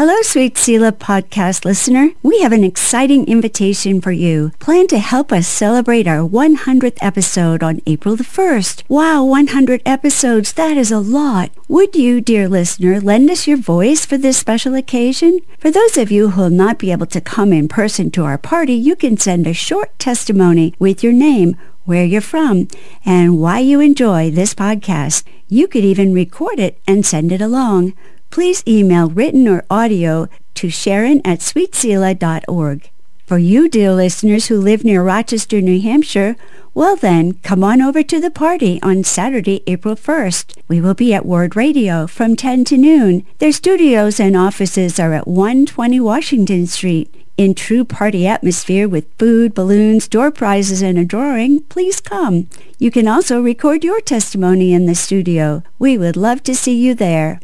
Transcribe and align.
Hello, 0.00 0.16
Sweet 0.22 0.56
Selah 0.56 0.92
podcast 0.92 1.66
listener. 1.66 2.12
We 2.22 2.40
have 2.40 2.52
an 2.52 2.64
exciting 2.64 3.26
invitation 3.26 4.00
for 4.00 4.12
you. 4.12 4.50
Plan 4.58 4.86
to 4.86 4.98
help 4.98 5.30
us 5.30 5.46
celebrate 5.46 6.06
our 6.06 6.26
100th 6.26 6.96
episode 7.02 7.62
on 7.62 7.82
April 7.84 8.16
the 8.16 8.24
1st. 8.24 8.84
Wow, 8.88 9.24
100 9.24 9.82
episodes. 9.84 10.54
That 10.54 10.78
is 10.78 10.90
a 10.90 11.00
lot. 11.00 11.50
Would 11.68 11.94
you, 11.96 12.22
dear 12.22 12.48
listener, 12.48 12.98
lend 12.98 13.30
us 13.30 13.46
your 13.46 13.58
voice 13.58 14.06
for 14.06 14.16
this 14.16 14.38
special 14.38 14.74
occasion? 14.74 15.40
For 15.58 15.70
those 15.70 15.98
of 15.98 16.10
you 16.10 16.30
who 16.30 16.40
will 16.40 16.48
not 16.48 16.78
be 16.78 16.92
able 16.92 17.10
to 17.12 17.20
come 17.20 17.52
in 17.52 17.68
person 17.68 18.10
to 18.12 18.24
our 18.24 18.38
party, 18.38 18.72
you 18.72 18.96
can 18.96 19.18
send 19.18 19.46
a 19.46 19.52
short 19.52 19.90
testimony 19.98 20.72
with 20.78 21.04
your 21.04 21.12
name 21.12 21.58
where 21.84 22.06
you're 22.06 22.22
from, 22.22 22.68
and 23.04 23.38
why 23.38 23.58
you 23.58 23.80
enjoy 23.80 24.30
this 24.30 24.54
podcast. 24.54 25.24
You 25.48 25.68
could 25.68 25.84
even 25.84 26.14
record 26.14 26.58
it 26.58 26.80
and 26.88 27.04
send 27.04 27.32
it 27.32 27.42
along 27.42 27.92
please 28.30 28.62
email 28.66 29.08
written 29.10 29.46
or 29.48 29.64
audio 29.70 30.28
to 30.54 30.70
sharon 30.70 31.20
at 31.26 31.40
sweetselah.org. 31.40 32.90
For 33.26 33.38
you, 33.38 33.68
dear 33.68 33.92
listeners 33.92 34.46
who 34.46 34.60
live 34.60 34.82
near 34.82 35.04
Rochester, 35.04 35.60
New 35.60 35.80
Hampshire, 35.80 36.34
well 36.74 36.96
then, 36.96 37.34
come 37.44 37.62
on 37.62 37.80
over 37.80 38.02
to 38.02 38.20
the 38.20 38.30
party 38.30 38.80
on 38.82 39.04
Saturday, 39.04 39.62
April 39.68 39.94
1st. 39.94 40.60
We 40.68 40.80
will 40.80 40.94
be 40.94 41.14
at 41.14 41.26
Word 41.26 41.54
Radio 41.54 42.06
from 42.08 42.34
10 42.34 42.64
to 42.66 42.76
noon. 42.76 43.24
Their 43.38 43.52
studios 43.52 44.18
and 44.18 44.36
offices 44.36 44.98
are 44.98 45.12
at 45.14 45.28
120 45.28 46.00
Washington 46.00 46.66
Street. 46.66 47.12
In 47.36 47.54
true 47.54 47.84
party 47.84 48.26
atmosphere 48.26 48.86
with 48.88 49.06
food, 49.18 49.54
balloons, 49.54 50.06
door 50.08 50.30
prizes, 50.30 50.82
and 50.82 50.98
a 50.98 51.04
drawing, 51.04 51.62
please 51.64 51.98
come. 52.00 52.48
You 52.78 52.90
can 52.90 53.08
also 53.08 53.40
record 53.40 53.82
your 53.84 54.00
testimony 54.00 54.72
in 54.74 54.86
the 54.86 54.94
studio. 54.94 55.62
We 55.78 55.96
would 55.96 56.16
love 56.16 56.42
to 56.44 56.54
see 56.54 56.76
you 56.76 56.94
there. 56.94 57.40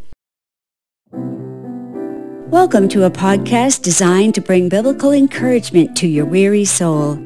Welcome 2.57 2.89
to 2.89 3.05
a 3.05 3.11
podcast 3.11 3.83
designed 3.83 4.35
to 4.37 4.41
bring 4.41 4.71
biblical 4.71 5.13
encouragement 5.13 5.95
to 5.99 6.09
your 6.09 6.25
weary 6.25 6.65
soul. 6.65 7.17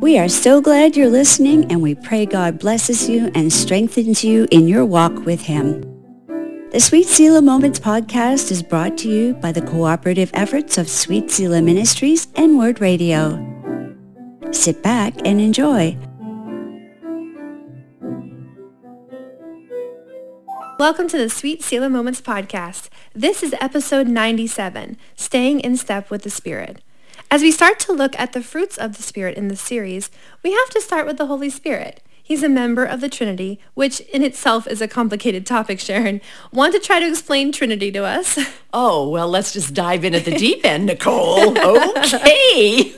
We 0.00 0.18
are 0.18 0.30
so 0.30 0.62
glad 0.62 0.96
you're 0.96 1.10
listening 1.10 1.66
and 1.70 1.82
we 1.82 1.94
pray 1.94 2.24
God 2.24 2.58
blesses 2.58 3.06
you 3.06 3.30
and 3.34 3.52
strengthens 3.52 4.24
you 4.24 4.48
in 4.50 4.66
your 4.66 4.86
walk 4.86 5.26
with 5.26 5.42
Him. 5.42 5.82
The 6.70 6.80
Sweet 6.80 7.04
Selah 7.06 7.42
Moments 7.42 7.78
podcast 7.78 8.50
is 8.50 8.62
brought 8.62 8.96
to 8.98 9.10
you 9.10 9.34
by 9.34 9.52
the 9.52 9.60
cooperative 9.60 10.30
efforts 10.32 10.78
of 10.78 10.88
Sweet 10.88 11.30
Selah 11.30 11.60
Ministries 11.60 12.26
and 12.34 12.56
Word 12.58 12.80
Radio. 12.80 13.36
Sit 14.52 14.82
back 14.82 15.12
and 15.26 15.38
enjoy. 15.38 15.98
Welcome 20.78 21.08
to 21.08 21.18
the 21.18 21.28
Sweet 21.28 21.62
Selah 21.62 21.90
Moments 21.90 22.22
podcast. 22.22 22.88
This 23.18 23.42
is 23.42 23.54
episode 23.62 24.08
97, 24.08 24.98
Staying 25.16 25.60
in 25.60 25.78
Step 25.78 26.10
with 26.10 26.22
the 26.22 26.28
Spirit. 26.28 26.82
As 27.30 27.40
we 27.40 27.50
start 27.50 27.78
to 27.80 27.94
look 27.94 28.12
at 28.20 28.34
the 28.34 28.42
fruits 28.42 28.76
of 28.76 28.94
the 28.98 29.02
Spirit 29.02 29.38
in 29.38 29.48
this 29.48 29.62
series, 29.62 30.10
we 30.42 30.52
have 30.52 30.68
to 30.68 30.82
start 30.82 31.06
with 31.06 31.16
the 31.16 31.24
Holy 31.24 31.48
Spirit. 31.48 32.02
He's 32.22 32.42
a 32.42 32.48
member 32.50 32.84
of 32.84 33.00
the 33.00 33.08
Trinity, 33.08 33.58
which 33.72 34.00
in 34.00 34.22
itself 34.22 34.66
is 34.66 34.82
a 34.82 34.86
complicated 34.86 35.46
topic, 35.46 35.80
Sharon. 35.80 36.20
Want 36.52 36.74
to 36.74 36.78
try 36.78 37.00
to 37.00 37.06
explain 37.08 37.52
Trinity 37.52 37.90
to 37.92 38.04
us? 38.04 38.38
Oh, 38.78 39.08
well, 39.08 39.30
let's 39.30 39.54
just 39.54 39.72
dive 39.72 40.04
in 40.04 40.14
at 40.14 40.26
the 40.26 40.32
deep 40.36 40.62
end, 40.66 40.84
Nicole. 40.84 41.58
Okay. 41.58 42.92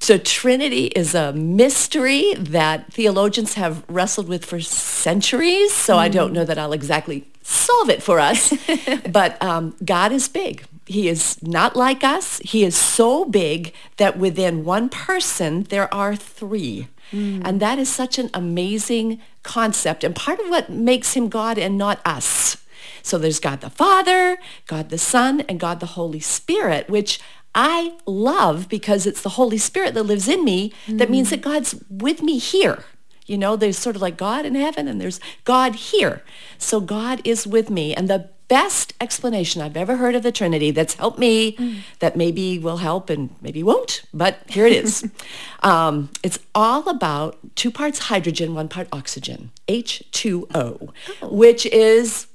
so 0.00 0.16
Trinity 0.16 0.86
is 0.86 1.14
a 1.14 1.34
mystery 1.34 2.32
that 2.38 2.90
theologians 2.90 3.52
have 3.54 3.84
wrestled 3.88 4.26
with 4.28 4.46
for 4.46 4.58
centuries, 4.60 5.74
so 5.74 5.96
mm. 5.96 5.98
I 5.98 6.08
don't 6.08 6.30
mm. 6.30 6.36
know 6.36 6.44
that 6.46 6.56
I'll 6.56 6.72
exactly 6.72 7.26
solve 7.46 7.88
it 7.90 8.02
for 8.02 8.18
us. 8.18 8.52
but 9.10 9.40
um, 9.42 9.74
God 9.84 10.12
is 10.12 10.28
big. 10.28 10.64
He 10.86 11.08
is 11.08 11.42
not 11.42 11.76
like 11.76 12.04
us. 12.04 12.38
He 12.40 12.64
is 12.64 12.76
so 12.76 13.24
big 13.24 13.72
that 13.96 14.18
within 14.18 14.64
one 14.64 14.88
person, 14.88 15.64
there 15.64 15.92
are 15.92 16.14
three. 16.14 16.88
Mm. 17.12 17.42
And 17.44 17.60
that 17.60 17.78
is 17.78 17.88
such 17.88 18.18
an 18.18 18.30
amazing 18.34 19.20
concept 19.42 20.02
and 20.02 20.14
part 20.16 20.40
of 20.40 20.48
what 20.50 20.70
makes 20.70 21.14
him 21.14 21.28
God 21.28 21.56
and 21.58 21.78
not 21.78 22.00
us. 22.04 22.56
So 23.02 23.16
there's 23.18 23.38
God 23.38 23.60
the 23.60 23.70
Father, 23.70 24.38
God 24.66 24.90
the 24.90 24.98
Son, 24.98 25.40
and 25.42 25.60
God 25.60 25.78
the 25.78 25.86
Holy 25.98 26.18
Spirit, 26.18 26.88
which 26.88 27.20
I 27.54 27.96
love 28.06 28.68
because 28.68 29.06
it's 29.06 29.22
the 29.22 29.30
Holy 29.38 29.58
Spirit 29.58 29.94
that 29.94 30.02
lives 30.02 30.26
in 30.28 30.44
me. 30.44 30.72
Mm. 30.88 30.98
That 30.98 31.08
means 31.10 31.28
hmm. 31.28 31.36
that 31.36 31.40
God's 31.42 31.76
with 31.88 32.22
me 32.22 32.38
here. 32.38 32.84
You 33.26 33.36
know, 33.36 33.56
there's 33.56 33.78
sort 33.78 33.96
of 33.96 34.02
like 34.02 34.16
God 34.16 34.46
in 34.46 34.54
heaven 34.54 34.86
and 34.88 35.00
there's 35.00 35.20
God 35.44 35.74
here. 35.76 36.22
So 36.58 36.80
God 36.80 37.20
is 37.24 37.46
with 37.46 37.70
me. 37.70 37.94
And 37.94 38.08
the 38.08 38.28
best 38.48 38.94
explanation 39.00 39.60
I've 39.60 39.76
ever 39.76 39.96
heard 39.96 40.14
of 40.14 40.22
the 40.22 40.30
Trinity 40.30 40.70
that's 40.70 40.94
helped 40.94 41.18
me, 41.18 41.52
mm. 41.56 41.80
that 41.98 42.14
maybe 42.14 42.60
will 42.60 42.76
help 42.76 43.10
and 43.10 43.34
maybe 43.42 43.64
won't, 43.64 44.02
but 44.14 44.38
here 44.46 44.66
it 44.66 44.72
is. 44.72 45.08
um, 45.64 46.10
it's 46.22 46.38
all 46.54 46.88
about 46.88 47.38
two 47.56 47.72
parts 47.72 47.98
hydrogen, 47.98 48.54
one 48.54 48.68
part 48.68 48.86
oxygen, 48.92 49.50
H2O, 49.66 50.46
oh. 50.54 50.90
which 51.22 51.66
is 51.66 52.28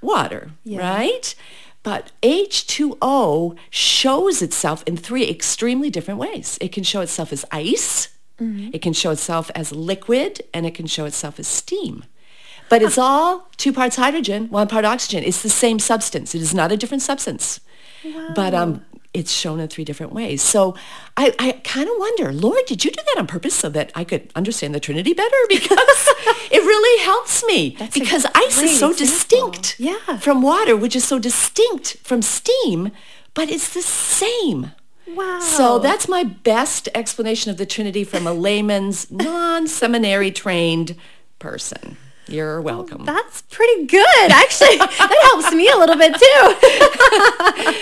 water, 0.00 0.52
yeah. 0.62 0.78
right? 0.92 1.34
But 1.82 2.12
H2O 2.22 3.56
shows 3.70 4.42
itself 4.42 4.84
in 4.86 4.96
three 4.96 5.28
extremely 5.28 5.90
different 5.90 6.20
ways. 6.20 6.58
It 6.60 6.70
can 6.70 6.84
show 6.84 7.00
itself 7.00 7.32
as 7.32 7.44
ice, 7.50 8.15
Mm-hmm. 8.40 8.70
It 8.72 8.82
can 8.82 8.92
show 8.92 9.10
itself 9.10 9.50
as 9.54 9.72
liquid 9.72 10.42
and 10.52 10.66
it 10.66 10.74
can 10.74 10.86
show 10.86 11.04
itself 11.06 11.38
as 11.38 11.46
steam. 11.46 12.04
But 12.68 12.82
it's 12.82 12.98
all 12.98 13.48
two 13.56 13.72
parts 13.72 13.94
hydrogen, 13.96 14.48
one 14.50 14.66
part 14.66 14.84
oxygen. 14.84 15.22
It's 15.22 15.42
the 15.42 15.48
same 15.48 15.78
substance. 15.78 16.34
It 16.34 16.42
is 16.42 16.52
not 16.52 16.72
a 16.72 16.76
different 16.76 17.02
substance. 17.02 17.60
Wow. 18.04 18.30
But 18.34 18.54
um, 18.54 18.84
it's 19.14 19.32
shown 19.32 19.60
in 19.60 19.68
three 19.68 19.84
different 19.84 20.12
ways. 20.12 20.42
So 20.42 20.74
I, 21.16 21.32
I 21.38 21.52
kind 21.62 21.88
of 21.88 21.94
wonder, 21.96 22.32
Lord, 22.32 22.62
did 22.66 22.84
you 22.84 22.90
do 22.90 23.00
that 23.06 23.20
on 23.20 23.28
purpose 23.28 23.54
so 23.54 23.68
that 23.70 23.92
I 23.94 24.02
could 24.02 24.32
understand 24.34 24.74
the 24.74 24.80
Trinity 24.80 25.12
better? 25.12 25.34
Because 25.48 26.08
it 26.50 26.60
really 26.60 27.04
helps 27.04 27.44
me. 27.44 27.76
That's 27.78 27.96
because 27.96 28.26
ice 28.34 28.60
is 28.60 28.78
so 28.78 28.90
example. 28.90 28.92
distinct 28.98 29.76
yeah. 29.80 30.18
from 30.18 30.42
water, 30.42 30.76
which 30.76 30.96
is 30.96 31.04
so 31.04 31.20
distinct 31.20 31.98
from 32.02 32.20
steam, 32.20 32.90
but 33.32 33.48
it's 33.48 33.72
the 33.72 33.82
same. 33.82 34.72
Wow. 35.14 35.38
So 35.40 35.78
that's 35.78 36.08
my 36.08 36.24
best 36.24 36.88
explanation 36.94 37.50
of 37.50 37.58
the 37.58 37.66
Trinity 37.66 38.04
from 38.04 38.26
a 38.26 38.32
layman's, 38.32 39.10
non-seminary 39.10 40.32
trained 40.32 40.96
person. 41.38 41.96
You're 42.28 42.60
welcome. 42.60 43.04
that's 43.04 43.42
pretty 43.42 43.86
good. 43.86 44.30
Actually, 44.32 44.78
that 44.78 45.30
helps 45.30 45.54
me 45.54 45.68
a 45.68 45.76
little 45.76 45.94
bit 45.94 46.12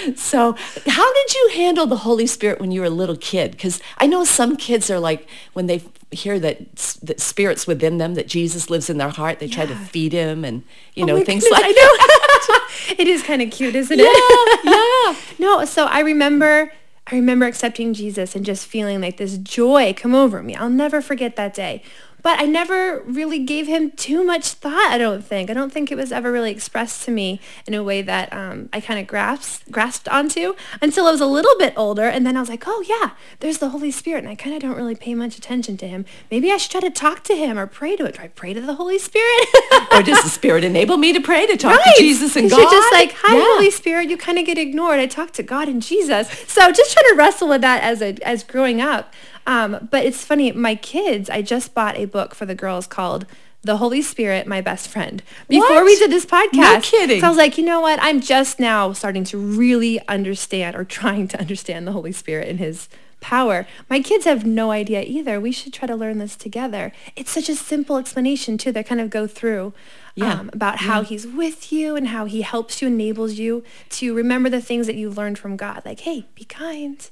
too. 0.05 0.17
so, 0.17 0.55
how 0.87 1.15
did 1.15 1.35
you 1.35 1.51
handle 1.55 1.87
the 1.87 1.97
Holy 1.97 2.27
Spirit 2.27 2.61
when 2.61 2.71
you 2.71 2.81
were 2.83 2.87
a 2.87 2.91
little 2.91 3.17
kid? 3.17 3.53
Because 3.53 3.81
I 3.97 4.06
know 4.06 4.23
some 4.25 4.59
kids 4.59 4.91
are 4.91 5.01
like, 5.01 5.27
when 5.55 5.67
they 5.67 5.83
hear 6.11 6.39
that, 6.41 6.77
that 7.05 7.21
Spirit's 7.23 7.67
within 7.67 7.97
them, 7.97 8.17
that 8.17 8.27
Jesus 8.29 8.69
lives 8.69 8.91
in 8.91 8.99
their 8.99 9.09
heart, 9.09 9.39
they 9.39 9.47
yeah. 9.47 9.55
try 9.65 9.67
to 9.67 9.75
feed 9.77 10.12
him 10.12 10.45
and, 10.45 10.62
you 10.95 11.05
oh 11.05 11.06
know, 11.06 11.25
things 11.25 11.43
goodness, 11.45 11.62
like 11.67 11.75
that. 11.75 12.95
it 12.99 13.09
is 13.09 13.23
kind 13.23 13.41
of 13.41 13.51
cute, 13.51 13.75
isn't 13.75 13.99
yeah, 13.99 14.05
it? 14.11 15.09
yeah. 15.09 15.21
No, 15.47 15.65
so 15.65 15.87
I 15.87 16.01
remember 16.01 16.71
I 17.06 17.16
remember 17.16 17.44
accepting 17.44 17.92
Jesus 17.92 18.34
and 18.34 18.47
just 18.47 18.66
feeling 18.66 19.00
like 19.00 19.19
this 19.19 19.37
joy 19.38 19.94
come 19.97 20.15
over 20.15 20.42
me. 20.42 20.54
I'll 20.54 20.70
never 20.70 21.03
forget 21.03 21.37
that 21.37 21.53
day 21.53 21.82
but 22.25 22.41
I 22.41 22.47
never 22.47 23.03
really 23.05 23.39
gave 23.45 23.67
him 23.67 23.91
too 23.93 24.25
much 24.25 24.49
thought, 24.49 24.91
I 24.91 24.97
don't 24.97 25.23
think. 25.23 25.51
I 25.51 25.53
don't 25.53 25.71
think 25.71 25.93
it 25.93 25.97
was 25.97 26.11
ever 26.11 26.33
really 26.33 26.51
expressed 26.51 27.05
to 27.05 27.11
me 27.11 27.39
in 27.67 27.75
a 27.75 27.85
way 27.85 28.01
that 28.01 28.33
um, 28.33 28.71
I 28.73 28.81
kind 28.81 28.99
of 28.99 29.07
grasped, 29.07 29.71
grasped 29.71 30.09
onto 30.09 30.55
until 30.81 31.07
I 31.07 31.11
was 31.11 31.21
a 31.21 31.27
little 31.27 31.55
bit 31.59 31.75
older. 31.77 32.05
And 32.05 32.27
then 32.27 32.35
I 32.35 32.41
was 32.41 32.49
like, 32.49 32.65
oh, 32.67 32.83
yeah, 32.89 33.11
there's 33.41 33.59
the 33.59 33.69
Holy 33.69 33.91
Spirit. 33.91 34.21
And 34.21 34.31
I 34.31 34.37
kind 34.37 34.57
of 34.57 34.62
don't 34.62 34.75
really 34.75 34.95
pay 34.95 35.15
much 35.15 35.37
attention 35.37 35.77
to 35.77 35.87
him. 35.87 36.07
Maybe 36.31 36.51
I 36.51 36.57
should 36.57 36.71
try 36.73 36.81
to 36.81 36.91
talk 36.91 37.25
to 37.25 37.37
him 37.37 37.59
or 37.59 37.67
pray 37.67 37.95
to 37.95 38.07
it. 38.07 38.17
Do 38.17 38.23
I 38.23 38.29
pray 38.29 38.55
to 38.55 38.61
the 38.62 38.77
Holy 38.77 38.99
Spirit? 38.99 39.47
or 39.93 40.03
does 40.03 40.23
the 40.23 40.31
Spirit 40.31 40.65
enable 40.65 40.97
me 40.97 41.12
to 41.12 41.21
pray 41.21 41.47
to 41.47 41.59
talk 41.59 41.77
right. 41.77 41.95
to 41.99 42.03
Jesus 42.03 42.37
and 42.37 42.49
God? 42.49 42.56
You're 42.56 42.71
just 42.71 42.91
like, 42.95 43.12
hi, 43.19 43.37
yeah. 43.37 43.45
Holy 43.49 43.71
Spirit. 43.71 44.09
You 44.09 44.17
kind 44.17 44.39
of 44.39 44.47
get 44.47 44.56
ignored. 44.56 44.99
I 44.99 45.06
talk 45.06 45.32
to 45.32 45.43
God 45.43 45.69
and 45.69 45.82
Jesus. 45.82 46.27
So 46.49 46.73
just 46.73 46.91
trying 46.94 47.11
to 47.12 47.17
wrestle 47.19 47.49
with 47.50 47.61
that 47.61 47.82
as, 47.82 48.00
a, 48.00 48.17
as 48.27 48.44
growing 48.44 48.81
up. 48.81 49.12
Um, 49.46 49.88
but 49.91 50.05
it's 50.05 50.25
funny, 50.25 50.52
my 50.52 50.75
kids, 50.75 51.29
I 51.29 51.43
just 51.43 51.75
bought 51.75 51.96
a 51.96 52.06
book 52.06 52.35
for 52.35 52.46
the 52.46 52.55
girls 52.55 52.87
called 52.87 53.26
the 53.62 53.76
Holy 53.79 54.02
Spirit, 54.02 54.46
my 54.46 54.61
best 54.61 54.88
friend. 54.88 55.23
Before 55.49 55.76
what? 55.76 55.85
we 55.87 55.96
did 55.96 56.11
this 56.11 56.26
podcast, 56.26 56.52
no 56.55 56.81
kidding. 56.81 57.20
So 57.20 57.26
I 57.26 57.29
was 57.31 57.38
like, 57.38 57.56
you 57.56 57.64
know 57.64 57.81
what? 57.81 57.99
I'm 58.02 58.20
just 58.20 58.61
now 58.61 58.93
starting 58.93 59.25
to 59.25 59.38
really 59.38 60.06
understand 60.06 60.76
or 60.76 60.85
trying 60.85 61.29
to 61.29 61.41
understand 61.41 61.87
the 61.87 61.93
Holy 61.93 62.12
Spirit 62.12 62.49
and 62.49 62.58
His 62.58 62.88
power. 63.20 63.67
My 63.88 64.00
kids 64.00 64.26
have 64.26 64.44
no 64.44 64.70
idea 64.70 65.00
either. 65.02 65.41
We 65.41 65.50
should 65.52 65.73
try 65.73 65.88
to 65.88 65.96
learn 65.96 66.19
this 66.19 66.37
together. 66.37 66.93
It's 67.17 67.31
such 67.31 67.49
a 67.49 67.55
simple 67.55 67.96
explanation 67.96 68.58
too. 68.58 68.70
They 68.70 68.82
kind 68.82 69.00
of 69.00 69.08
go 69.08 69.26
through 69.26 69.73
yeah. 70.14 70.41
um, 70.41 70.50
about 70.52 70.81
how 70.81 71.00
yeah. 71.00 71.06
He's 71.06 71.26
with 71.26 71.73
you 71.73 71.96
and 71.96 72.08
how 72.08 72.26
He 72.26 72.43
helps 72.43 72.82
you, 72.82 72.88
enables 72.88 73.35
you 73.35 73.64
to 73.91 74.14
remember 74.14 74.50
the 74.50 74.61
things 74.61 74.87
that 74.88 74.96
you 74.96 75.08
learned 75.08 75.38
from 75.38 75.56
God. 75.56 75.82
Like, 75.87 76.00
hey, 76.00 76.26
be 76.35 76.44
kind 76.44 77.08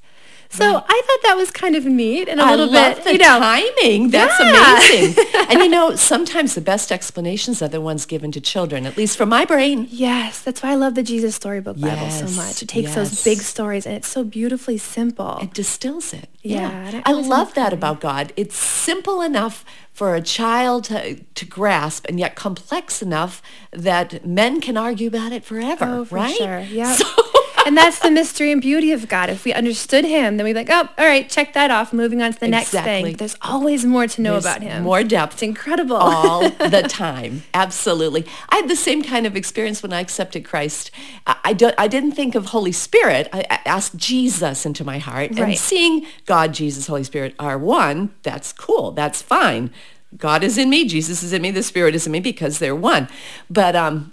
so 0.53 0.71
right. 0.75 0.85
I 0.87 1.03
thought 1.07 1.29
that 1.31 1.37
was 1.39 1.51
kind 1.51 1.77
of 1.77 1.87
neat 1.87 2.29
and 2.29 2.39
a 2.39 2.45
little 2.45 2.71
bit, 2.71 3.07
you 3.07 3.17
know, 3.19 3.39
timing. 3.39 4.11
That's 4.11 4.39
yeah. 4.39 4.77
amazing. 4.77 5.25
and 5.51 5.61
you 5.61 5.69
know, 5.71 5.97
sometimes 5.97 6.55
the 6.55 6.61
best 6.61 6.93
explanations 6.93 7.63
are 7.63 7.69
the 7.69 7.81
ones 7.81 8.05
given 8.05 8.31
to 8.33 8.41
children, 8.41 8.85
at 8.85 8.99
least 8.99 9.17
for 9.17 9.25
my 9.25 9.47
brain. 9.47 9.87
Yes, 9.91 10.43
that's 10.43 10.63
why 10.63 10.73
I 10.73 10.75
love 10.75 10.95
the 10.95 11.03
Jesus 11.03 11.35
Storybook 11.37 11.81
Bible 11.81 12.11
so 12.11 12.27
much. 12.37 12.63
It 12.63 12.67
takes 12.69 12.95
yes. 12.95 12.95
those 12.97 13.25
big 13.25 13.39
stories 13.39 13.87
and 13.87 13.95
it's 13.95 14.09
so 14.09 14.25
beautifully 14.25 14.77
simple. 14.77 15.39
It 15.41 15.55
distills 15.55 16.13
it. 16.13 16.29
Yeah, 16.43 16.91
yeah. 16.91 17.03
I 17.07 17.13
love 17.13 17.55
that 17.55 17.67
funny. 17.67 17.75
about 17.77 18.01
God. 18.03 18.35
It's 18.37 18.57
simple 18.59 19.23
enough 19.23 19.65
for 19.95 20.15
a 20.17 20.21
child 20.21 20.85
to, 20.85 21.15
to 21.15 21.47
grasp 21.47 22.05
and 22.11 22.21
yet 22.21 22.35
complex 22.35 23.01
enough 23.01 23.41
that 23.71 24.27
men 24.27 24.61
can 24.61 24.77
argue 24.77 25.09
about 25.09 25.33
it 25.33 25.45
forever, 25.47 25.87
oh, 25.89 26.05
for 26.05 26.17
right? 26.17 26.37
Sure. 26.37 26.61
Yeah. 26.61 26.95
So 27.03 27.42
and 27.67 27.77
that's 27.77 27.99
the 27.99 28.11
mystery 28.11 28.53
and 28.53 28.61
beauty 28.61 28.93
of 28.93 29.09
God. 29.09 29.31
If 29.31 29.45
we 29.45 29.53
understood 29.53 30.05
him, 30.05 30.37
then 30.37 30.45
we'd 30.45 30.53
be 30.53 30.59
like, 30.61 30.71
oh, 30.71 30.89
all 30.99 31.07
right, 31.07 31.29
check 31.29 31.53
that 31.55 31.71
off, 31.71 31.93
moving 31.93 32.23
on 32.23 32.33
to 32.33 32.41
the 32.41 32.49
next 32.49 32.71
thing. 32.71 33.15
There's 33.17 33.37
always 33.43 33.85
more 33.85 34.07
to 34.07 34.23
know 34.23 34.33
There's 34.33 34.45
about 34.45 34.63
him. 34.63 34.83
More 34.85 35.03
depth. 35.05 35.35
It's 35.35 35.43
incredible. 35.43 35.97
All 35.97 36.49
the 36.49 36.83
time. 36.89 37.43
Absolutely. 37.55 38.27
I 38.49 38.57
had 38.57 38.69
the 38.69 38.77
same 38.77 39.03
kind 39.03 39.27
of 39.27 39.37
experience 39.37 39.83
when 39.83 39.93
I 39.93 40.01
accepted 40.01 40.45
Christ. 40.45 40.91
I, 41.27 41.53
don't, 41.53 41.75
I 41.79 41.89
didn't 41.89 42.13
think 42.13 42.35
of 42.35 42.47
Holy 42.47 42.73
Spirit. 42.73 43.29
I, 43.33 43.41
I 43.51 43.61
asked 43.65 43.97
Jesus 43.97 44.67
into 44.67 44.85
my 44.85 44.99
heart. 44.99 45.31
Right. 45.31 45.39
And 45.41 45.59
seeing 45.59 46.07
God, 46.27 46.55
Jesus, 46.55 46.87
Holy 46.87 47.05
Spirit 47.05 47.35
are 47.39 47.59
one, 47.59 48.15
that's 48.23 48.53
cool. 48.53 48.93
That's 48.93 49.23
fine. 49.23 49.71
God 50.17 50.43
is 50.45 50.59
in 50.59 50.69
me, 50.69 50.87
Jesus 50.87 51.23
is 51.23 51.33
in 51.33 51.41
me, 51.41 51.51
the 51.51 51.63
Spirit 51.63 51.95
is 51.95 52.05
in 52.07 52.13
me 52.13 52.21
because 52.21 52.59
they're 52.59 52.77
one. 52.77 53.09
But 53.49 53.75
um, 53.75 54.13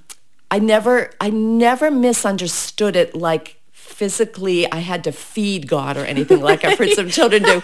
I 0.52 0.60
never 0.60 1.12
I 1.22 1.30
never 1.30 1.92
misunderstood 1.92 2.96
it 2.96 3.16
like 3.16 3.62
physically 3.72 4.72
I 4.72 4.78
had 4.78 5.04
to 5.04 5.12
feed 5.12 5.68
God 5.68 5.98
or 5.98 6.06
anything 6.06 6.42
like 6.42 6.64
I've 6.66 6.78
heard 6.78 6.90
some 6.92 7.10
children 7.10 7.44
do. 7.44 7.62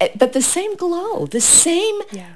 Eh, 0.00 0.08
but 0.16 0.32
the 0.32 0.42
same 0.42 0.74
glow, 0.76 1.26
the 1.26 1.40
same 1.40 2.00
yeah. 2.12 2.34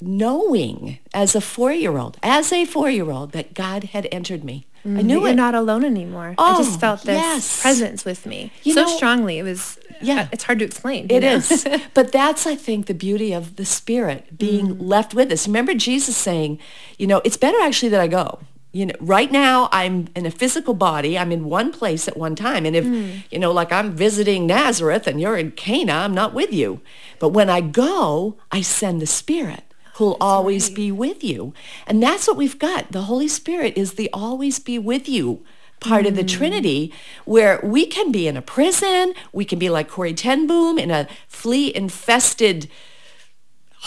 knowing 0.00 0.98
as 1.14 1.34
a 1.34 1.40
four-year-old, 1.40 2.16
as 2.22 2.52
a 2.52 2.64
four-year-old 2.64 3.32
that 3.32 3.54
God 3.54 3.84
had 3.84 4.06
entered 4.12 4.44
me. 4.44 4.66
Mm-hmm. 4.86 4.98
I 4.98 5.02
knew 5.02 5.20
You're 5.20 5.30
it. 5.30 5.34
not 5.36 5.54
alone 5.54 5.84
anymore. 5.84 6.34
Oh, 6.38 6.54
I 6.58 6.58
just 6.58 6.76
oh, 6.76 6.78
felt 6.78 7.02
this 7.02 7.16
yes. 7.18 7.62
presence 7.62 8.04
with 8.04 8.24
me 8.26 8.52
you 8.62 8.72
so 8.74 8.82
know, 8.82 8.88
strongly. 8.96 9.38
It 9.38 9.42
was, 9.44 9.78
yeah, 10.02 10.22
uh, 10.22 10.26
it's 10.32 10.44
hard 10.44 10.58
to 10.60 10.64
explain. 10.64 11.06
It 11.10 11.20
know? 11.20 11.36
is, 11.36 11.66
but 11.94 12.12
that's, 12.12 12.46
I 12.46 12.54
think, 12.54 12.86
the 12.86 12.94
beauty 12.94 13.32
of 13.34 13.56
the 13.56 13.64
Spirit 13.66 14.38
being 14.38 14.76
mm 14.76 14.76
left 14.80 15.12
with 15.14 15.32
us. 15.32 15.46
Remember 15.48 15.74
Jesus 15.74 16.16
saying, 16.16 16.58
you 16.96 17.06
know, 17.06 17.20
it's 17.24 17.36
better 17.36 17.60
actually 17.60 17.88
that 17.90 18.00
I 18.00 18.06
go 18.08 18.38
you 18.78 18.86
know 18.86 18.94
right 19.00 19.32
now 19.32 19.68
i'm 19.72 20.06
in 20.14 20.24
a 20.24 20.30
physical 20.30 20.72
body 20.72 21.18
i'm 21.18 21.32
in 21.32 21.44
one 21.44 21.72
place 21.72 22.06
at 22.06 22.16
one 22.16 22.36
time 22.36 22.64
and 22.64 22.76
if 22.76 22.84
mm. 22.84 23.20
you 23.30 23.38
know 23.38 23.50
like 23.50 23.72
i'm 23.72 23.90
visiting 23.96 24.46
nazareth 24.46 25.06
and 25.08 25.20
you're 25.20 25.36
in 25.36 25.50
cana 25.50 25.92
i'm 25.92 26.14
not 26.14 26.32
with 26.32 26.52
you 26.52 26.80
but 27.18 27.30
when 27.30 27.50
i 27.50 27.60
go 27.60 28.36
i 28.52 28.60
send 28.60 29.02
the 29.02 29.06
spirit 29.06 29.64
who'll 29.96 30.10
that's 30.12 30.22
always 30.30 30.68
right. 30.68 30.76
be 30.76 30.92
with 30.92 31.24
you 31.24 31.52
and 31.88 32.00
that's 32.00 32.28
what 32.28 32.36
we've 32.36 32.58
got 32.60 32.92
the 32.92 33.02
holy 33.10 33.26
spirit 33.26 33.76
is 33.76 33.94
the 33.94 34.08
always 34.12 34.60
be 34.60 34.78
with 34.78 35.08
you 35.08 35.42
part 35.80 36.04
mm. 36.04 36.08
of 36.08 36.14
the 36.16 36.22
hmm. 36.22 36.34
Trinity 36.38 36.92
where 37.24 37.60
we 37.62 37.86
can 37.86 38.10
be 38.10 38.26
in 38.26 38.36
a 38.36 38.42
prison, 38.42 39.14
we 39.32 39.44
can 39.44 39.60
be 39.60 39.70
like 39.70 39.88
Corrie 39.88 40.12
ten 40.12 40.44
Boom 40.48 40.76
in 40.76 40.90
a 40.90 41.06
flea 41.28 41.72
infested, 41.72 42.68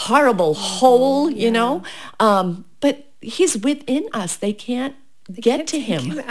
horrible 0.08 0.54
mm-hmm. 0.54 0.78
hole, 0.78 1.30
yeah. 1.30 1.36
you 1.44 1.50
know, 1.50 1.82
um, 2.18 2.64
he's 3.22 3.56
within 3.56 4.08
us. 4.12 4.36
They 4.36 4.52
can't 4.52 4.94
they 5.28 5.40
get 5.40 5.58
can't 5.58 5.68
to 5.70 5.80
him. 5.80 6.04
him 6.18 6.24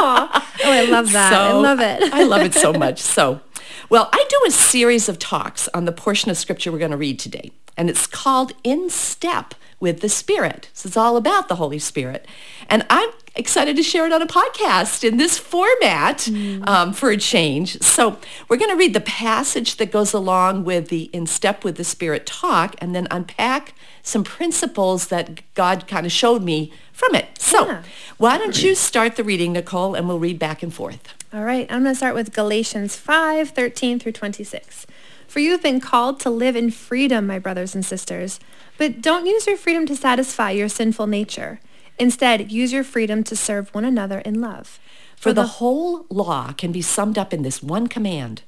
oh, 0.00 0.44
I 0.64 0.84
love 0.90 1.12
that. 1.12 1.30
So, 1.30 1.38
I 1.38 1.52
love 1.52 1.80
it. 1.80 2.02
I 2.12 2.22
love 2.24 2.42
it 2.42 2.54
so 2.54 2.72
much. 2.72 3.00
So, 3.00 3.40
well, 3.88 4.08
I 4.12 4.24
do 4.28 4.40
a 4.48 4.50
series 4.50 5.08
of 5.08 5.18
talks 5.18 5.68
on 5.68 5.84
the 5.84 5.92
portion 5.92 6.30
of 6.30 6.36
scripture 6.36 6.70
we're 6.70 6.78
going 6.78 6.90
to 6.90 6.96
read 6.96 7.18
today, 7.18 7.52
and 7.76 7.88
it's 7.88 8.06
called 8.06 8.52
In 8.64 8.90
Step 8.90 9.54
with 9.80 10.00
the 10.00 10.08
Spirit. 10.08 10.68
So 10.72 10.88
it's 10.88 10.96
all 10.96 11.16
about 11.16 11.48
the 11.48 11.54
Holy 11.56 11.78
Spirit. 11.78 12.26
And 12.68 12.84
I'm 12.90 13.10
excited 13.36 13.76
to 13.76 13.82
share 13.84 14.06
it 14.06 14.12
on 14.12 14.20
a 14.20 14.26
podcast 14.26 15.06
in 15.08 15.16
this 15.18 15.38
format 15.38 16.18
mm. 16.18 16.66
um, 16.68 16.92
for 16.92 17.10
a 17.10 17.16
change. 17.16 17.80
So 17.82 18.18
we're 18.48 18.56
going 18.56 18.70
to 18.72 18.76
read 18.76 18.92
the 18.92 19.00
passage 19.00 19.76
that 19.76 19.92
goes 19.92 20.12
along 20.12 20.64
with 20.64 20.88
the 20.88 21.02
In 21.12 21.26
Step 21.28 21.62
with 21.64 21.76
the 21.76 21.84
Spirit 21.84 22.26
talk 22.26 22.74
and 22.78 22.92
then 22.94 23.06
unpack 23.12 23.74
some 24.02 24.24
principles 24.24 25.08
that 25.08 25.40
God 25.54 25.86
kind 25.86 26.06
of 26.06 26.12
showed 26.12 26.42
me 26.42 26.72
from 26.92 27.14
it. 27.14 27.26
So 27.38 27.66
yeah. 27.66 27.82
why 28.16 28.38
don't 28.38 28.62
you 28.62 28.74
start 28.74 29.16
the 29.16 29.24
reading, 29.24 29.52
Nicole, 29.52 29.94
and 29.94 30.08
we'll 30.08 30.18
read 30.18 30.38
back 30.38 30.62
and 30.62 30.72
forth. 30.72 31.14
All 31.32 31.44
right. 31.44 31.70
I'm 31.70 31.82
going 31.82 31.94
to 31.94 31.98
start 31.98 32.14
with 32.14 32.32
Galatians 32.32 32.96
5, 32.96 33.50
13 33.50 33.98
through 33.98 34.12
26. 34.12 34.86
For 35.26 35.40
you 35.40 35.52
have 35.52 35.62
been 35.62 35.80
called 35.80 36.20
to 36.20 36.30
live 36.30 36.56
in 36.56 36.70
freedom, 36.70 37.26
my 37.26 37.38
brothers 37.38 37.74
and 37.74 37.84
sisters. 37.84 38.40
But 38.78 39.02
don't 39.02 39.26
use 39.26 39.46
your 39.46 39.58
freedom 39.58 39.84
to 39.86 39.96
satisfy 39.96 40.52
your 40.52 40.68
sinful 40.70 41.06
nature. 41.06 41.60
Instead, 41.98 42.50
use 42.50 42.72
your 42.72 42.84
freedom 42.84 43.22
to 43.24 43.36
serve 43.36 43.74
one 43.74 43.84
another 43.84 44.20
in 44.20 44.40
love. 44.40 44.78
For, 45.16 45.30
For 45.30 45.32
the, 45.32 45.42
the 45.42 45.48
whole 45.48 46.06
law 46.08 46.52
can 46.52 46.72
be 46.72 46.80
summed 46.80 47.18
up 47.18 47.34
in 47.34 47.42
this 47.42 47.62
one 47.62 47.88
command. 47.88 48.42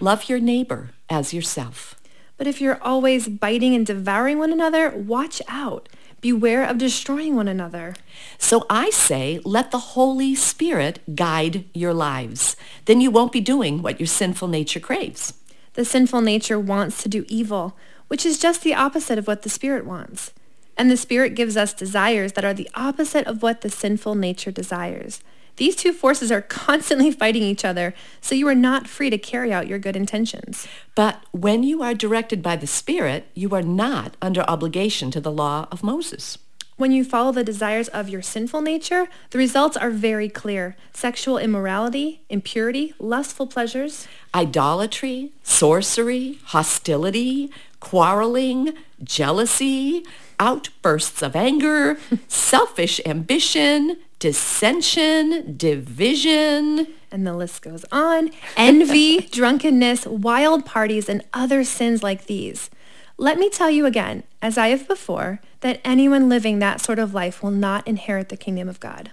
Love 0.00 0.28
your 0.28 0.40
neighbor 0.40 0.90
as 1.08 1.32
yourself. 1.34 1.94
But 2.36 2.46
if 2.48 2.60
you're 2.60 2.82
always 2.82 3.28
biting 3.28 3.74
and 3.74 3.86
devouring 3.86 4.38
one 4.38 4.52
another, 4.52 4.90
watch 4.90 5.40
out. 5.48 5.88
Beware 6.20 6.64
of 6.64 6.78
destroying 6.78 7.36
one 7.36 7.48
another. 7.48 7.94
So 8.38 8.66
I 8.70 8.90
say, 8.90 9.40
let 9.44 9.70
the 9.70 9.92
Holy 9.94 10.34
Spirit 10.34 11.00
guide 11.14 11.64
your 11.74 11.94
lives. 11.94 12.56
Then 12.86 13.00
you 13.00 13.10
won't 13.10 13.32
be 13.32 13.40
doing 13.40 13.82
what 13.82 14.00
your 14.00 14.06
sinful 14.06 14.48
nature 14.48 14.80
craves. 14.80 15.34
The 15.74 15.84
sinful 15.84 16.22
nature 16.22 16.58
wants 16.58 17.02
to 17.02 17.08
do 17.08 17.24
evil, 17.28 17.76
which 18.08 18.24
is 18.24 18.38
just 18.38 18.62
the 18.62 18.74
opposite 18.74 19.18
of 19.18 19.26
what 19.26 19.42
the 19.42 19.48
Spirit 19.50 19.84
wants. 19.84 20.32
And 20.76 20.90
the 20.90 20.96
Spirit 20.96 21.34
gives 21.34 21.56
us 21.56 21.72
desires 21.72 22.32
that 22.32 22.44
are 22.44 22.54
the 22.54 22.70
opposite 22.74 23.26
of 23.26 23.42
what 23.42 23.60
the 23.60 23.70
sinful 23.70 24.14
nature 24.16 24.50
desires. 24.50 25.22
These 25.56 25.76
two 25.76 25.92
forces 25.92 26.32
are 26.32 26.42
constantly 26.42 27.10
fighting 27.12 27.42
each 27.44 27.64
other, 27.64 27.94
so 28.20 28.34
you 28.34 28.48
are 28.48 28.54
not 28.56 28.88
free 28.88 29.08
to 29.10 29.18
carry 29.18 29.52
out 29.52 29.68
your 29.68 29.78
good 29.78 29.94
intentions. 29.96 30.66
But 30.96 31.20
when 31.30 31.62
you 31.62 31.80
are 31.82 31.94
directed 31.94 32.42
by 32.42 32.56
the 32.56 32.66
Spirit, 32.66 33.28
you 33.34 33.50
are 33.54 33.62
not 33.62 34.16
under 34.20 34.40
obligation 34.42 35.10
to 35.12 35.20
the 35.20 35.30
law 35.30 35.68
of 35.70 35.82
Moses. 35.84 36.38
When 36.76 36.90
you 36.90 37.04
follow 37.04 37.30
the 37.30 37.44
desires 37.44 37.86
of 37.88 38.08
your 38.08 38.20
sinful 38.20 38.62
nature, 38.62 39.06
the 39.30 39.38
results 39.38 39.76
are 39.76 39.90
very 39.90 40.28
clear. 40.28 40.76
Sexual 40.92 41.38
immorality, 41.38 42.22
impurity, 42.28 42.94
lustful 42.98 43.46
pleasures, 43.46 44.08
idolatry, 44.34 45.30
sorcery, 45.44 46.40
hostility, 46.46 47.48
quarreling, 47.78 48.72
jealousy, 49.04 50.04
outbursts 50.40 51.22
of 51.22 51.36
anger, 51.36 51.96
selfish 52.26 53.00
ambition, 53.06 53.96
dissension, 54.24 55.54
division. 55.54 56.86
And 57.12 57.26
the 57.26 57.36
list 57.36 57.60
goes 57.60 57.84
on. 57.92 58.30
Envy, 58.56 59.20
drunkenness, 59.30 60.06
wild 60.06 60.64
parties, 60.64 61.10
and 61.10 61.22
other 61.34 61.62
sins 61.62 62.02
like 62.02 62.24
these. 62.24 62.70
Let 63.18 63.38
me 63.38 63.50
tell 63.50 63.68
you 63.68 63.84
again, 63.84 64.22
as 64.40 64.56
I 64.56 64.68
have 64.68 64.88
before, 64.88 65.40
that 65.60 65.78
anyone 65.84 66.30
living 66.30 66.58
that 66.60 66.80
sort 66.80 66.98
of 66.98 67.12
life 67.12 67.42
will 67.42 67.50
not 67.50 67.86
inherit 67.86 68.30
the 68.30 68.38
kingdom 68.38 68.66
of 68.66 68.80
God. 68.80 69.10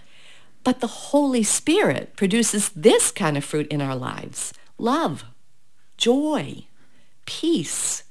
But 0.63 0.79
the 0.79 1.09
Holy 1.11 1.43
Spirit 1.43 2.15
produces 2.15 2.69
this 2.69 3.11
kind 3.11 3.35
of 3.35 3.43
fruit 3.43 3.67
in 3.67 3.81
our 3.81 3.97
lives. 3.97 4.53
Love, 4.77 5.25
joy, 5.97 6.67
peace, 7.25 8.03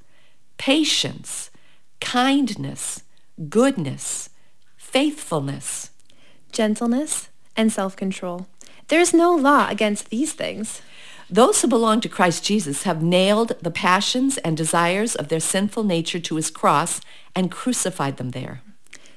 patience, 0.59 1.49
kindness, 1.99 3.05
goodness, 3.49 4.29
faithfulness, 4.77 5.90
gentleness, 6.53 7.29
and 7.57 7.73
self-control. 7.73 8.47
There 8.89 9.01
is 9.01 9.15
no 9.15 9.35
law 9.35 9.69
against 9.69 10.11
these 10.11 10.33
things. 10.33 10.83
Those 11.29 11.63
who 11.63 11.69
belong 11.69 12.01
to 12.01 12.09
Christ 12.09 12.45
Jesus 12.45 12.83
have 12.83 13.03
nailed 13.03 13.53
the 13.63 13.71
passions 13.71 14.37
and 14.39 14.57
desires 14.57 15.15
of 15.15 15.29
their 15.29 15.41
sinful 15.41 15.85
nature 15.85 16.19
to 16.19 16.37
his 16.37 16.51
cross 16.51 17.01
and 17.37 17.51
crucified 17.53 18.17
them 18.17 18.31
there. 18.31 18.63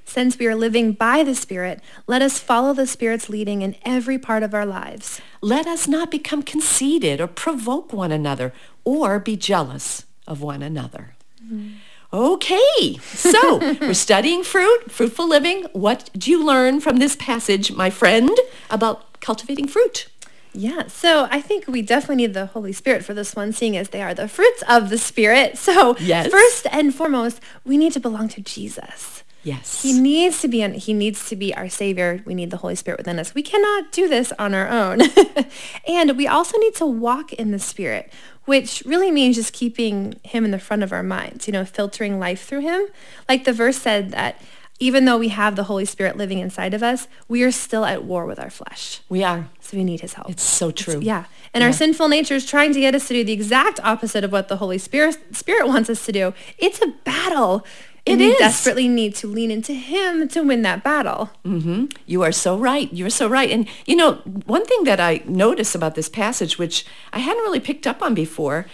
Since 0.06 0.38
we 0.38 0.46
are 0.48 0.56
living 0.56 0.92
by 0.92 1.24
the 1.24 1.34
Spirit, 1.34 1.82
let 2.08 2.22
us 2.22 2.38
follow 2.38 2.74
the 2.74 2.86
Spirit's 2.86 3.30
leading 3.30 3.62
in 3.62 3.76
every 3.84 4.20
part 4.20 4.44
of 4.44 4.54
our 4.54 4.66
lives. 4.66 5.22
Let 5.42 5.66
us 5.66 5.88
not 5.88 6.12
become 6.12 6.44
conceited 6.44 7.20
or 7.22 7.28
provoke 7.28 7.92
one 7.94 8.12
another 8.12 8.54
or 8.84 9.18
be 9.18 9.38
jealous 9.38 10.06
of 10.28 10.42
one 10.42 10.62
another. 10.62 11.16
Mm-hmm. 11.44 11.78
Okay, 12.14 13.00
so 13.06 13.58
we're 13.58 13.96
studying 13.96 14.44
fruit, 14.44 14.92
fruitful 14.92 15.28
living. 15.28 15.64
What 15.74 16.12
do 16.16 16.30
you 16.30 16.46
learn 16.46 16.80
from 16.80 16.98
this 16.98 17.16
passage, 17.16 17.72
my 17.72 17.90
friend, 17.90 18.30
about 18.70 19.20
cultivating 19.20 19.68
fruit? 19.68 20.08
Yeah, 20.54 20.86
so 20.90 21.28
I 21.32 21.42
think 21.42 21.68
we 21.68 21.82
definitely 21.82 22.18
need 22.18 22.36
the 22.36 22.46
Holy 22.46 22.72
Spirit 22.72 23.04
for 23.04 23.16
this 23.16 23.36
one, 23.36 23.52
seeing 23.52 23.76
as 23.76 23.90
they 23.90 24.04
are 24.04 24.14
the 24.14 24.28
fruits 24.28 24.62
of 24.70 24.92
the 24.92 25.00
Spirit. 25.00 25.58
So 25.58 25.96
yes. 25.98 26.28
first 26.28 26.68
and 26.72 26.94
foremost, 26.94 27.42
we 27.66 27.78
need 27.78 27.94
to 27.94 28.00
belong 28.00 28.28
to 28.30 28.42
Jesus. 28.42 29.24
Yes. 29.44 29.82
He 29.82 30.00
needs 30.00 30.40
to 30.42 30.48
be 30.48 30.62
he 30.70 30.94
needs 30.94 31.28
to 31.28 31.36
be 31.36 31.54
our 31.54 31.68
savior. 31.68 32.22
We 32.26 32.34
need 32.34 32.50
the 32.50 32.58
Holy 32.58 32.76
Spirit 32.76 33.00
within 33.00 33.20
us. 33.20 33.34
We 33.36 33.42
cannot 33.42 33.92
do 33.92 34.08
this 34.08 34.32
on 34.40 34.54
our 34.54 34.70
own. 34.70 35.00
and 35.88 36.16
we 36.16 36.28
also 36.28 36.58
need 36.60 36.76
to 36.76 36.86
walk 36.86 37.34
in 37.34 37.52
the 37.52 37.60
spirit, 37.60 38.10
which 38.46 38.84
really 38.86 39.12
means 39.12 39.36
just 39.36 39.54
keeping 39.54 40.16
him 40.24 40.44
in 40.46 40.52
the 40.52 40.60
front 40.60 40.84
of 40.84 40.92
our 40.92 41.04
minds, 41.04 41.48
you 41.48 41.54
know, 41.54 41.64
filtering 41.64 42.20
life 42.20 42.46
through 42.46 42.62
him. 42.62 42.86
Like 43.30 43.46
the 43.46 43.54
verse 43.54 43.78
said 43.78 44.12
that 44.12 44.42
even 44.80 45.06
though 45.06 45.18
we 45.18 45.30
have 45.30 45.56
the 45.56 45.64
Holy 45.64 45.86
Spirit 45.86 46.18
living 46.18 46.40
inside 46.40 46.74
of 46.74 46.84
us, 46.84 47.08
we 47.30 47.42
are 47.44 47.52
still 47.52 47.86
at 47.86 48.04
war 48.04 48.26
with 48.26 48.40
our 48.40 48.50
flesh. 48.50 49.00
We 49.08 49.24
are. 49.24 49.48
So 49.62 49.78
we 49.78 49.84
need 49.84 50.02
his 50.02 50.14
help. 50.16 50.30
It's 50.30 50.44
so 50.44 50.72
true. 50.72 50.96
It's, 50.96 51.04
yeah. 51.04 51.26
And 51.54 51.62
yeah. 51.62 51.68
our 51.68 51.74
sinful 51.74 52.10
nature 52.10 52.34
is 52.36 52.46
trying 52.46 52.74
to 52.74 52.80
get 52.82 52.94
us 52.94 53.08
to 53.08 53.14
do 53.14 53.24
the 53.24 53.32
exact 53.32 53.80
opposite 53.82 54.24
of 54.26 54.32
what 54.32 54.50
the 54.50 54.58
Holy 54.58 54.78
Spirit 54.78 55.18
Spirit 55.36 55.68
wants 55.68 55.90
us 55.90 56.06
to 56.06 56.12
do. 56.12 56.34
It's 56.58 56.82
a 56.82 56.88
battle. 57.06 57.66
It 58.06 58.14
and 58.14 58.22
is. 58.22 58.34
you 58.34 58.38
desperately 58.38 58.90
need 58.90 59.16
to 59.16 59.28
lean 59.28 59.50
into 59.50 59.74
him 59.74 60.28
to 60.30 60.42
win 60.42 60.62
that 60.64 60.84
battle. 60.84 61.30
Mm-hmm. 61.46 61.86
You 62.06 62.22
are 62.24 62.34
so 62.34 62.58
right. 62.58 62.94
You're 62.94 63.10
so 63.10 63.30
right. 63.30 63.50
And 63.50 63.68
you 63.86 63.96
know, 63.96 64.16
one 64.46 64.66
thing 64.66 64.84
that 64.84 65.00
I 65.00 65.22
notice 65.26 65.74
about 65.74 65.96
this 65.96 66.10
passage, 66.10 66.58
which 66.58 66.86
I 67.14 67.20
hadn't 67.20 67.44
really 67.44 67.62
picked 67.62 67.88
up 67.88 68.02
on 68.02 68.14
before, 68.14 68.66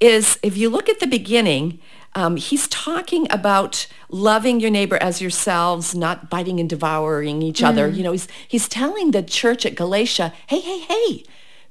is 0.00 0.38
if 0.42 0.56
you 0.58 0.68
look 0.68 0.90
at 0.90 1.00
the 1.00 1.06
beginning, 1.06 1.78
um, 2.14 2.36
he's 2.36 2.68
talking 2.68 3.26
about 3.32 3.86
loving 4.10 4.60
your 4.60 4.70
neighbor 4.70 4.98
as 5.00 5.20
yourselves, 5.22 5.94
not 5.94 6.28
biting 6.28 6.60
and 6.60 6.68
devouring 6.68 7.40
each 7.40 7.60
mm. 7.62 7.66
other. 7.68 7.88
You 7.88 8.02
know, 8.02 8.12
he's 8.12 8.28
he's 8.46 8.68
telling 8.68 9.12
the 9.12 9.22
church 9.22 9.64
at 9.64 9.76
Galatia, 9.76 10.34
hey, 10.48 10.60
hey, 10.60 10.80
hey, 10.80 11.24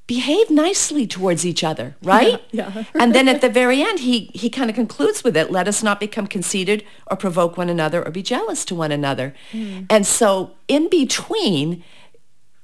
behave 0.08 0.50
nicely 0.50 1.08
towards 1.08 1.46
each 1.46 1.64
other, 1.64 1.96
right? 2.04 2.42
Yeah. 2.52 2.72
yeah. 2.76 2.84
and 2.96 3.16
then 3.16 3.28
at 3.28 3.42
the 3.42 3.50
very 3.50 3.82
end, 3.82 4.00
he, 4.02 4.32
he 4.34 4.50
kind 4.50 4.70
of 4.70 4.76
concludes 4.76 5.24
with 5.24 5.38
it, 5.38 5.52
let 5.52 5.68
us 5.68 5.82
not 5.82 6.00
become 6.00 6.28
conceited 6.28 6.86
or 7.08 7.16
provoke 7.18 7.58
one 7.58 7.70
another 7.70 8.04
or 8.04 8.12
be 8.12 8.22
jealous 8.24 8.66
to 8.66 8.76
one 8.76 8.92
another. 8.92 9.34
Mm. 9.52 9.86
And 9.90 10.06
so 10.06 10.52
in 10.68 10.90
between, 10.90 11.84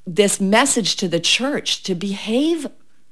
this 0.06 0.42
message 0.42 0.96
to 0.98 1.08
the 1.08 1.20
church 1.20 1.84
to 1.84 1.94
behave 1.96 2.66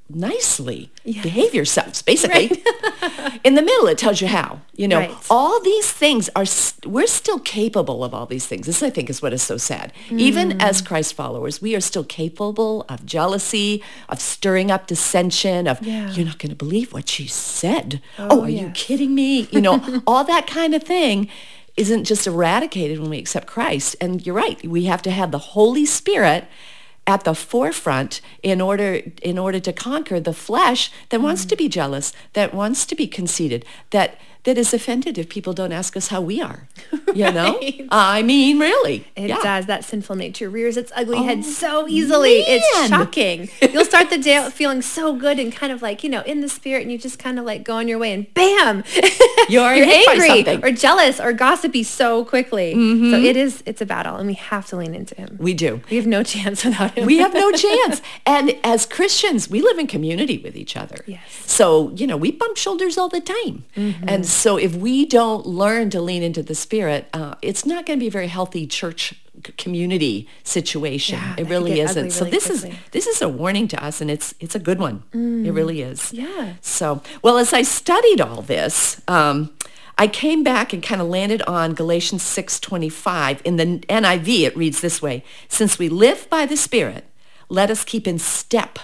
nicely 0.10 0.90
yes. 1.04 1.22
behave 1.22 1.54
yourselves 1.54 2.02
basically 2.02 2.64
right. 2.82 3.42
in 3.44 3.56
the 3.56 3.62
middle 3.62 3.88
it 3.88 3.98
tells 3.98 4.22
you 4.22 4.28
how 4.28 4.62
you 4.74 4.88
know 4.88 5.00
right. 5.00 5.14
all 5.30 5.62
these 5.64 5.92
things 5.92 6.30
are 6.36 6.46
we're 6.90 7.08
still 7.08 7.40
capable 7.40 8.04
of 8.06 8.14
all 8.14 8.26
these 8.26 8.46
things 8.46 8.68
this 8.68 8.82
i 8.82 8.90
think 8.90 9.10
is 9.10 9.22
what 9.22 9.34
is 9.34 9.42
so 9.44 9.58
sad 9.58 9.92
mm. 10.08 10.18
even 10.18 10.62
as 10.62 10.82
christ 10.82 11.14
followers 11.14 11.62
we 11.62 11.76
are 11.76 11.82
still 11.82 12.06
capable 12.06 12.86
of 12.88 13.06
jealousy 13.06 13.84
of 14.08 14.22
stirring 14.22 14.72
up 14.72 14.88
dissension 14.88 15.68
of 15.68 15.82
yeah. 15.82 16.10
you're 16.12 16.26
not 16.26 16.40
going 16.40 16.50
to 16.50 16.56
believe 16.56 16.94
what 16.94 17.10
she 17.10 17.28
said 17.28 18.02
oh, 18.18 18.28
oh 18.32 18.44
are 18.44 18.50
you 18.50 18.70
kidding 18.74 19.14
me 19.14 19.42
you 19.52 19.60
know 19.60 20.02
all 20.08 20.24
that 20.24 20.48
kind 20.48 20.74
of 20.74 20.84
thing 20.84 21.28
isn't 21.76 22.06
just 22.06 22.26
eradicated 22.26 22.98
when 23.00 23.10
we 23.10 23.18
accept 23.18 23.46
christ 23.46 23.94
and 24.00 24.26
you're 24.26 24.36
right 24.36 24.66
we 24.66 24.86
have 24.86 25.02
to 25.02 25.12
have 25.12 25.32
the 25.32 25.38
holy 25.38 25.86
spirit 25.86 26.46
at 27.08 27.24
the 27.24 27.34
forefront 27.34 28.20
in 28.44 28.60
order 28.60 29.02
in 29.22 29.40
order 29.40 29.60
to 29.62 29.72
conquer 29.72 30.20
the 30.20 30.34
flesh 30.34 30.92
that 31.10 31.22
wants 31.22 31.46
mm. 31.46 31.50
to 31.50 31.56
be 31.56 31.70
jealous, 31.70 32.12
that 32.34 32.54
wants 32.54 32.86
to 32.86 32.96
be 32.96 33.08
conceited, 33.08 33.66
that 33.92 34.20
that 34.48 34.58
is 34.58 34.74
offended 34.74 35.18
if 35.18 35.28
people 35.28 35.52
don't 35.52 35.74
ask 35.74 35.98
us 35.98 36.08
how 36.08 36.22
we 36.22 36.42
are. 36.42 36.68
You 37.18 37.32
know? 37.32 37.58
right. 37.60 37.88
I 37.90 38.22
mean, 38.22 38.60
really. 38.60 39.08
It 39.16 39.30
yeah. 39.30 39.40
does. 39.42 39.66
That 39.66 39.84
sinful 39.84 40.18
nature 40.18 40.52
rears 40.52 40.78
its 40.78 40.92
ugly 40.96 41.18
oh, 41.18 41.24
head 41.24 41.44
so 41.44 41.88
easily. 41.88 42.40
Man. 42.40 42.46
It's 42.50 42.90
shocking. 42.90 43.50
You'll 43.74 43.86
start 43.86 44.12
the 44.12 44.20
day 44.20 44.36
out 44.36 44.54
feeling 44.54 44.84
so 44.84 45.16
good 45.16 45.40
and 45.40 45.52
kind 45.52 45.74
of 45.74 45.82
like, 45.82 46.04
you 46.04 46.12
know, 46.12 46.22
in 46.24 46.42
the 46.42 46.50
spirit 46.50 46.84
and 46.84 46.92
you 46.92 47.00
just 47.00 47.18
kind 47.18 47.40
of 47.40 47.46
like 47.46 47.64
go 47.64 47.78
on 47.78 47.88
your 47.88 47.98
way 47.98 48.14
and 48.14 48.32
bam, 48.36 48.84
you're, 49.50 49.74
you're 49.74 49.88
angry 50.24 50.60
or 50.62 50.72
jealous 50.72 51.20
or 51.20 51.34
gossipy 51.34 51.82
so 51.82 52.24
quickly. 52.24 52.76
Mm-hmm. 52.76 53.10
So 53.10 53.18
it 53.18 53.36
is, 53.36 53.64
it's 53.66 53.82
a 53.82 53.86
battle 53.86 54.18
and 54.18 54.28
we 54.28 54.36
have 54.36 54.68
to 54.68 54.76
lean 54.78 54.94
into 54.94 55.16
him. 55.16 55.38
We 55.40 55.56
do. 55.56 55.82
We 55.90 55.98
have 55.98 56.06
no 56.08 56.22
chance 56.22 56.64
without 56.66 57.00
him. 57.00 57.08
we 57.08 57.18
have 57.18 57.34
no 57.34 57.52
chance. 57.52 58.00
And 58.28 58.54
as 58.64 58.86
Christians, 58.86 59.50
we 59.50 59.62
live 59.64 59.80
in 59.80 59.88
community 59.88 60.38
with 60.38 60.56
each 60.56 60.78
other. 60.78 60.98
Yes. 61.08 61.22
So, 61.50 61.90
you 61.92 62.06
know, 62.06 62.18
we 62.18 62.32
bump 62.32 62.58
shoulders 62.58 62.96
all 62.96 63.10
the 63.10 63.22
time. 63.22 63.66
Mm-hmm. 63.76 64.06
And 64.08 64.24
so 64.38 64.56
if 64.58 64.76
we 64.76 65.06
don't 65.06 65.46
learn 65.46 65.90
to 65.90 66.00
lean 66.00 66.24
into 66.24 66.42
the 66.44 66.56
spirit, 66.56 67.08
uh, 67.14 67.36
it's 67.42 67.66
not 67.66 67.86
going 67.86 67.98
to 68.00 68.04
be 68.04 68.08
a 68.08 68.12
very 68.12 68.28
healthy 68.28 68.68
church 68.68 69.14
community 69.58 70.28
situation. 70.44 71.18
Yeah, 71.20 71.36
it 71.40 71.48
really 71.50 71.80
isn't. 71.80 71.96
Really 71.98 72.10
so 72.12 72.24
this 72.26 72.48
quickly. 72.48 72.70
is 72.72 72.90
this 72.92 73.08
is 73.08 73.22
a 73.22 73.28
warning 73.30 73.68
to 73.70 73.84
us, 73.84 74.00
and 74.00 74.10
it's 74.10 74.34
it's 74.40 74.56
a 74.56 74.60
good 74.60 74.80
one. 74.80 75.04
Mm. 75.12 75.46
It 75.46 75.52
really 75.52 75.82
is. 75.82 76.14
Yeah. 76.14 76.54
So 76.62 77.02
well, 77.22 77.38
as 77.38 77.52
I 77.54 77.64
studied 77.64 78.22
all 78.22 78.42
this. 78.42 79.02
Um, 79.10 79.52
I 80.00 80.08
came 80.08 80.44
back 80.44 80.74
and 80.74 80.84
kind 80.84 81.02
of 81.02 81.08
landed 81.08 81.42
on 81.48 81.74
Galatians 81.74 82.22
6:25 82.22 83.42
in 83.44 83.56
the 83.56 83.66
NIV 83.90 84.42
it 84.42 84.56
reads 84.56 84.80
this 84.80 85.02
way 85.02 85.24
since 85.48 85.80
we 85.80 85.90
live 85.90 86.30
by 86.30 86.46
the 86.46 86.56
spirit 86.56 87.06
let 87.50 87.72
us 87.72 87.84
keep 87.84 88.08
in 88.08 88.20
step 88.20 88.78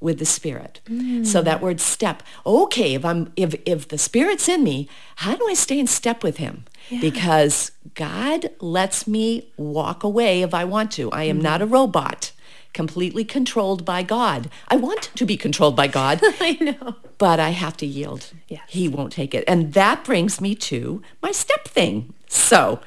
with 0.00 0.18
the 0.18 0.24
spirit. 0.24 0.80
Mm. 0.86 1.26
So 1.26 1.42
that 1.42 1.60
word 1.60 1.78
step, 1.80 2.22
okay, 2.44 2.94
if 2.94 3.04
I'm 3.04 3.32
if 3.36 3.54
if 3.66 3.88
the 3.88 3.98
spirit's 3.98 4.48
in 4.48 4.64
me, 4.64 4.88
how 5.16 5.36
do 5.36 5.46
I 5.48 5.54
stay 5.54 5.78
in 5.78 5.86
step 5.86 6.24
with 6.24 6.38
him? 6.38 6.64
Yeah. 6.88 7.00
Because 7.00 7.72
God 7.94 8.50
lets 8.60 9.06
me 9.06 9.52
walk 9.56 10.02
away 10.02 10.42
if 10.42 10.54
I 10.54 10.64
want 10.64 10.90
to. 10.92 11.10
I 11.12 11.24
am 11.24 11.38
mm. 11.38 11.42
not 11.42 11.62
a 11.62 11.66
robot 11.66 12.32
completely 12.72 13.24
controlled 13.24 13.84
by 13.84 14.00
God. 14.02 14.48
I 14.68 14.76
want 14.76 15.10
to 15.16 15.24
be 15.26 15.36
controlled 15.36 15.74
by 15.74 15.88
God. 15.88 16.20
I 16.22 16.52
know. 16.60 16.94
But 17.18 17.40
I 17.40 17.50
have 17.50 17.76
to 17.78 17.86
yield. 17.86 18.28
Yes. 18.48 18.62
He 18.68 18.86
won't 18.88 19.12
take 19.12 19.34
it. 19.34 19.42
And 19.48 19.72
that 19.74 20.04
brings 20.04 20.40
me 20.40 20.54
to 20.54 21.02
my 21.20 21.32
step 21.32 21.66
thing. 21.66 22.14
So 22.28 22.80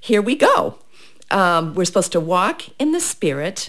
here 0.00 0.22
we 0.22 0.36
go. 0.36 0.78
Um, 1.30 1.74
we're 1.74 1.84
supposed 1.84 2.12
to 2.12 2.18
walk 2.20 2.62
in 2.80 2.92
the 2.92 3.00
spirit 3.00 3.68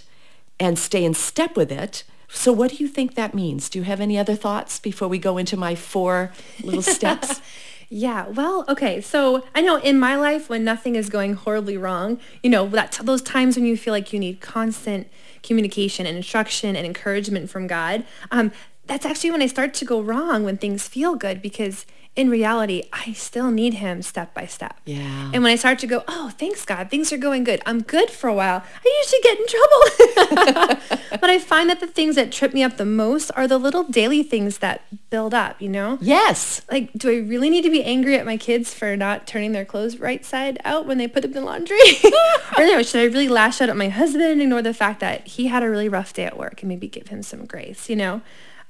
and 0.57 0.79
stay 0.79 1.03
in 1.03 1.13
step 1.13 1.57
with 1.57 1.71
it 1.71 2.05
so 2.33 2.51
what 2.53 2.71
do 2.71 2.77
you 2.77 2.87
think 2.87 3.15
that 3.15 3.33
means? 3.33 3.69
Do 3.69 3.79
you 3.79 3.85
have 3.85 3.99
any 3.99 4.17
other 4.17 4.35
thoughts 4.35 4.79
before 4.79 5.07
we 5.07 5.19
go 5.19 5.37
into 5.37 5.57
my 5.57 5.75
four 5.75 6.31
little 6.63 6.81
steps? 6.81 7.41
Yeah, 7.93 8.29
well, 8.29 8.63
okay. 8.69 9.01
So 9.01 9.43
I 9.53 9.59
know 9.59 9.75
in 9.75 9.99
my 9.99 10.15
life 10.15 10.47
when 10.47 10.63
nothing 10.63 10.95
is 10.95 11.09
going 11.09 11.33
horribly 11.33 11.75
wrong, 11.75 12.21
you 12.41 12.49
know, 12.49 12.65
that 12.69 12.93
t- 12.93 13.03
those 13.03 13.21
times 13.21 13.57
when 13.57 13.65
you 13.65 13.75
feel 13.75 13.91
like 13.91 14.13
you 14.13 14.19
need 14.21 14.39
constant 14.39 15.09
communication 15.43 16.05
and 16.05 16.15
instruction 16.15 16.77
and 16.77 16.85
encouragement 16.85 17.49
from 17.49 17.67
God, 17.67 18.05
um, 18.31 18.53
that's 18.85 19.05
actually 19.05 19.31
when 19.31 19.41
I 19.41 19.47
start 19.47 19.73
to 19.73 19.83
go 19.83 19.99
wrong 19.99 20.45
when 20.45 20.55
things 20.57 20.87
feel 20.87 21.15
good 21.15 21.41
because 21.41 21.85
in 22.13 22.29
reality, 22.29 22.83
I 22.91 23.13
still 23.13 23.51
need 23.51 23.75
him 23.75 24.01
step 24.01 24.33
by 24.33 24.45
step. 24.45 24.75
Yeah. 24.83 25.31
And 25.33 25.43
when 25.43 25.53
I 25.53 25.55
start 25.55 25.79
to 25.79 25.87
go, 25.87 26.03
oh, 26.09 26.29
thanks 26.37 26.65
God, 26.65 26.89
things 26.89 27.13
are 27.13 27.17
going 27.17 27.45
good. 27.45 27.61
I'm 27.65 27.81
good 27.81 28.09
for 28.09 28.27
a 28.29 28.33
while. 28.33 28.61
I 28.83 29.95
usually 29.95 30.35
get 30.35 30.51
in 30.51 30.55
trouble. 30.67 30.83
but 31.21 31.29
I 31.29 31.39
find 31.39 31.69
that 31.69 31.79
the 31.79 31.87
things 31.87 32.15
that 32.15 32.33
trip 32.33 32.53
me 32.53 32.63
up 32.63 32.75
the 32.75 32.85
most 32.85 33.31
are 33.31 33.47
the 33.47 33.57
little 33.57 33.83
daily 33.83 34.23
things 34.23 34.57
that 34.57 34.81
build 35.09 35.33
up, 35.33 35.61
you 35.61 35.69
know? 35.69 35.99
Yes. 36.01 36.63
Like, 36.69 36.91
do 36.93 37.09
I 37.09 37.19
really 37.21 37.49
need 37.49 37.61
to 37.63 37.71
be 37.71 37.81
angry 37.81 38.17
at 38.17 38.25
my 38.25 38.35
kids 38.35 38.73
for 38.73 38.97
not 38.97 39.25
turning 39.25 39.53
their 39.53 39.63
clothes 39.65 39.95
right 39.97 40.25
side 40.25 40.59
out 40.65 40.85
when 40.85 40.97
they 40.97 41.07
put 41.07 41.21
them 41.21 41.37
in 41.37 41.45
laundry? 41.45 41.77
or 42.57 42.65
no, 42.65 42.83
should 42.83 42.99
I 42.99 43.05
really 43.05 43.29
lash 43.29 43.61
out 43.61 43.69
at 43.69 43.77
my 43.77 43.87
husband 43.87 44.25
and 44.25 44.41
ignore 44.41 44.61
the 44.61 44.73
fact 44.73 44.99
that 44.99 45.25
he 45.27 45.47
had 45.47 45.63
a 45.63 45.69
really 45.69 45.87
rough 45.87 46.11
day 46.11 46.25
at 46.25 46.37
work 46.37 46.61
and 46.61 46.67
maybe 46.67 46.89
give 46.89 47.07
him 47.07 47.23
some 47.23 47.45
grace, 47.45 47.89
you 47.89 47.95
know? 47.95 48.19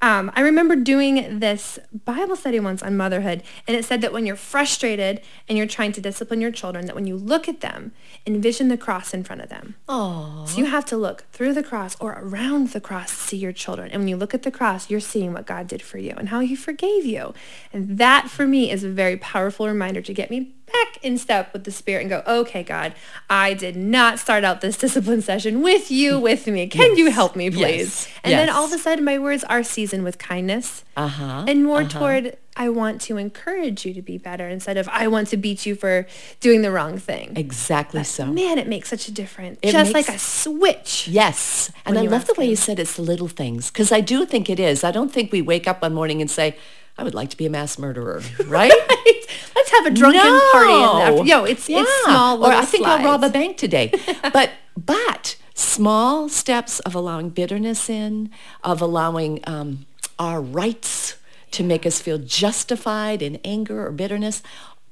Um, 0.02 0.32
I 0.36 0.42
remember 0.42 0.76
doing 0.76 1.40
this 1.40 1.78
Bible 2.06 2.36
study 2.36 2.60
once 2.60 2.82
on 2.82 2.98
motherhood, 2.98 3.44
and 3.68 3.78
it 3.78 3.86
said 3.86 4.02
that 4.02 4.12
when 4.12 4.26
you're 4.26 4.36
frustrated 4.36 5.22
and 5.48 5.58
you're 5.60 5.68
trying 5.68 5.92
to 5.92 6.02
discipline 6.02 6.42
your 6.42 6.50
children, 6.52 6.88
that 6.88 6.96
when 6.96 7.06
you 7.06 7.16
look 7.16 7.48
at 7.48 7.62
them, 7.62 7.92
envision 8.26 8.68
the 8.68 8.78
cross 8.78 9.14
in 9.14 9.24
front 9.24 9.44
of 9.44 9.50
them. 9.50 9.76
Aww. 9.88 10.48
So 10.48 10.58
you 10.58 10.66
have 10.66 10.86
to 10.86 10.98
look 10.98 11.26
through 11.32 11.54
the 11.54 11.62
cross 11.62 11.96
or 12.00 12.18
around 12.20 12.70
the 12.70 12.82
cross 12.82 13.10
to 13.10 13.16
see 13.16 13.38
your 13.38 13.52
children. 13.54 13.92
And 13.92 14.02
when 14.02 14.08
you 14.08 14.16
look 14.18 14.34
at 14.34 14.42
the 14.42 14.50
cross, 14.52 14.90
you're 14.90 15.00
seeing 15.00 15.34
what 15.34 15.46
God 15.46 15.68
did 15.68 15.84
for 15.84 16.00
you 16.00 16.16
and 16.18 16.30
how 16.30 16.40
he 16.40 16.56
forgave 16.56 17.06
you. 17.06 17.36
And 17.72 18.00
that 18.00 18.28
for 18.28 18.48
me 18.48 18.72
is 18.72 18.84
a 18.84 18.90
very 18.90 19.18
powerful 19.18 19.68
reminder 19.68 20.02
to 20.02 20.14
get 20.14 20.32
me 20.32 20.54
back 20.72 20.98
in 21.04 21.18
step 21.18 21.54
with 21.54 21.64
the 21.64 21.72
spirit 21.72 22.02
and 22.02 22.10
go, 22.10 22.24
okay, 22.26 22.64
God, 22.64 22.94
I 23.30 23.54
did 23.54 23.76
not 23.76 24.20
start 24.20 24.44
out 24.44 24.62
this 24.62 24.78
discipline 24.78 25.22
session 25.22 25.62
with 25.62 25.92
you 25.92 26.20
with 26.20 26.48
me. 26.48 26.68
Can 26.68 26.92
yes. 26.92 26.98
you 26.98 27.12
help 27.12 27.36
me, 27.36 27.50
please? 27.50 27.60
Yes. 28.08 28.08
And 28.24 28.32
yes. 28.32 28.42
then 28.42 28.50
all 28.56 28.66
of 28.66 28.74
a 28.74 28.78
sudden 28.78 29.04
my 29.04 29.20
words 29.20 29.44
are 29.46 29.64
seasoned 29.64 30.04
with 30.04 30.18
kindness 30.18 30.84
uh-huh. 30.98 31.46
and 31.48 31.66
more 31.66 31.82
uh-huh. 31.82 32.00
toward 32.00 32.38
I 32.58 32.68
want 32.68 33.00
to 33.04 33.16
encourage 33.16 33.86
you 33.86 33.94
to 33.94 34.02
be 34.02 34.18
better 34.18 34.48
instead 34.48 34.76
of 34.76 34.90
I 34.90 35.08
want 35.08 35.30
to 35.30 35.38
beat 35.38 35.66
you 35.66 35.74
for 35.74 36.06
doing 36.42 36.62
the 36.64 36.72
wrong 36.72 36.98
thing. 36.98 37.34
Exactly 37.38 38.02
but, 38.02 38.06
so. 38.08 38.26
Man, 38.26 38.58
it 38.60 38.68
makes 38.68 38.90
such 38.90 39.08
a 39.08 39.12
difference. 39.12 39.58
It 39.62 39.72
Just 39.72 39.94
makes, 39.94 40.10
like 40.10 40.16
a 40.16 40.20
switch. 40.20 41.08
Yes. 41.08 41.72
And 41.86 41.98
I 41.98 42.02
love 42.04 42.28
the 42.28 42.34
way 42.34 42.44
him. 42.46 42.50
you 42.52 42.56
said 42.58 42.78
it's 42.80 42.98
the 42.98 43.04
little 43.04 43.30
things 43.30 43.72
because 43.72 43.92
I 43.92 44.02
do 44.02 44.26
think 44.26 44.50
it 44.50 44.60
is. 44.60 44.84
I 44.84 44.92
don't 44.92 45.12
think 45.14 45.32
we 45.32 45.42
wake 45.42 45.68
up 45.68 45.82
one 45.82 45.94
morning 45.94 46.20
and 46.20 46.30
say, 46.30 46.58
I 46.98 47.04
would 47.04 47.14
like 47.16 47.30
to 47.30 47.38
be 47.38 47.46
a 47.46 47.50
mass 47.50 47.78
murderer, 47.80 48.22
right? 48.48 48.72
right. 48.72 49.22
Let's 49.56 49.72
have 49.72 49.86
a 49.86 49.92
drunken 49.92 50.22
no. 50.24 50.52
party. 50.52 51.20
In 51.22 51.28
Yo, 51.28 51.44
it's, 51.46 51.70
yeah. 51.70 51.82
it's 51.82 52.04
small. 52.04 52.44
Or 52.46 52.52
I 52.52 52.66
think 52.66 52.84
slides. 52.86 53.00
I'll 53.04 53.12
rob 53.14 53.24
a 53.24 53.30
bank 53.30 53.58
today. 53.58 53.92
but 54.34 54.52
but 54.78 55.36
small 55.54 56.30
steps 56.30 56.80
of 56.82 56.96
allowing 56.96 57.30
bitterness 57.30 57.90
in, 57.90 58.30
of 58.64 58.82
allowing 58.82 59.40
um, 59.46 59.86
our 60.20 60.42
rights 60.42 61.16
to 61.52 61.64
make 61.64 61.86
us 61.86 62.00
feel 62.02 62.18
justified 62.18 63.22
in 63.22 63.38
anger 63.44 63.86
or 63.86 63.92
bitterness. 63.92 64.42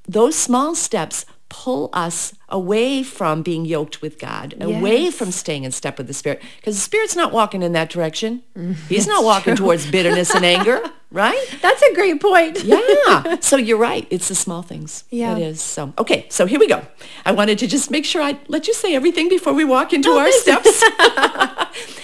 Those 0.08 0.36
small 0.36 0.76
steps 0.76 1.26
pull 1.50 1.90
us 1.94 2.34
away 2.48 3.04
from 3.04 3.42
being 3.42 3.66
yoked 3.66 4.02
with 4.02 4.18
God, 4.20 4.54
yes. 4.58 4.68
away 4.68 5.12
from 5.12 5.32
staying 5.32 5.64
in 5.64 5.72
step 5.72 5.98
with 5.98 6.08
the 6.08 6.14
Spirit. 6.14 6.42
Because 6.58 6.76
the 6.76 6.82
Spirit's 6.82 7.16
not 7.16 7.32
walking 7.32 7.62
in 7.64 7.74
that 7.74 7.90
direction. 7.90 8.44
Mm, 8.56 8.76
He's 8.88 9.08
not 9.08 9.24
walking 9.24 9.56
true. 9.56 9.66
towards 9.66 9.90
bitterness 9.92 10.34
and 10.34 10.46
anger, 10.46 10.82
right? 11.12 11.40
That's 11.62 11.82
a 11.82 11.94
great 11.96 12.22
point. 12.22 12.64
yeah. 12.64 13.38
So 13.42 13.58
you're 13.58 13.78
right. 13.78 14.08
It's 14.10 14.28
the 14.28 14.36
small 14.36 14.62
things. 14.62 15.04
Yeah. 15.10 15.36
It 15.36 15.42
is. 15.42 15.62
So, 15.62 15.94
okay. 15.98 16.28
So 16.30 16.46
here 16.46 16.60
we 16.60 16.68
go. 16.68 16.84
I 17.26 17.32
wanted 17.32 17.58
to 17.60 17.68
just 17.68 17.90
make 17.90 18.06
sure 18.06 18.22
I 18.22 18.40
let 18.48 18.68
you 18.68 18.74
say 18.74 18.96
everything 18.96 19.28
before 19.30 19.54
we 19.54 19.66
walk 19.66 19.92
into 19.92 20.10
oh, 20.12 20.20
our 20.20 20.32
steps. 20.32 20.80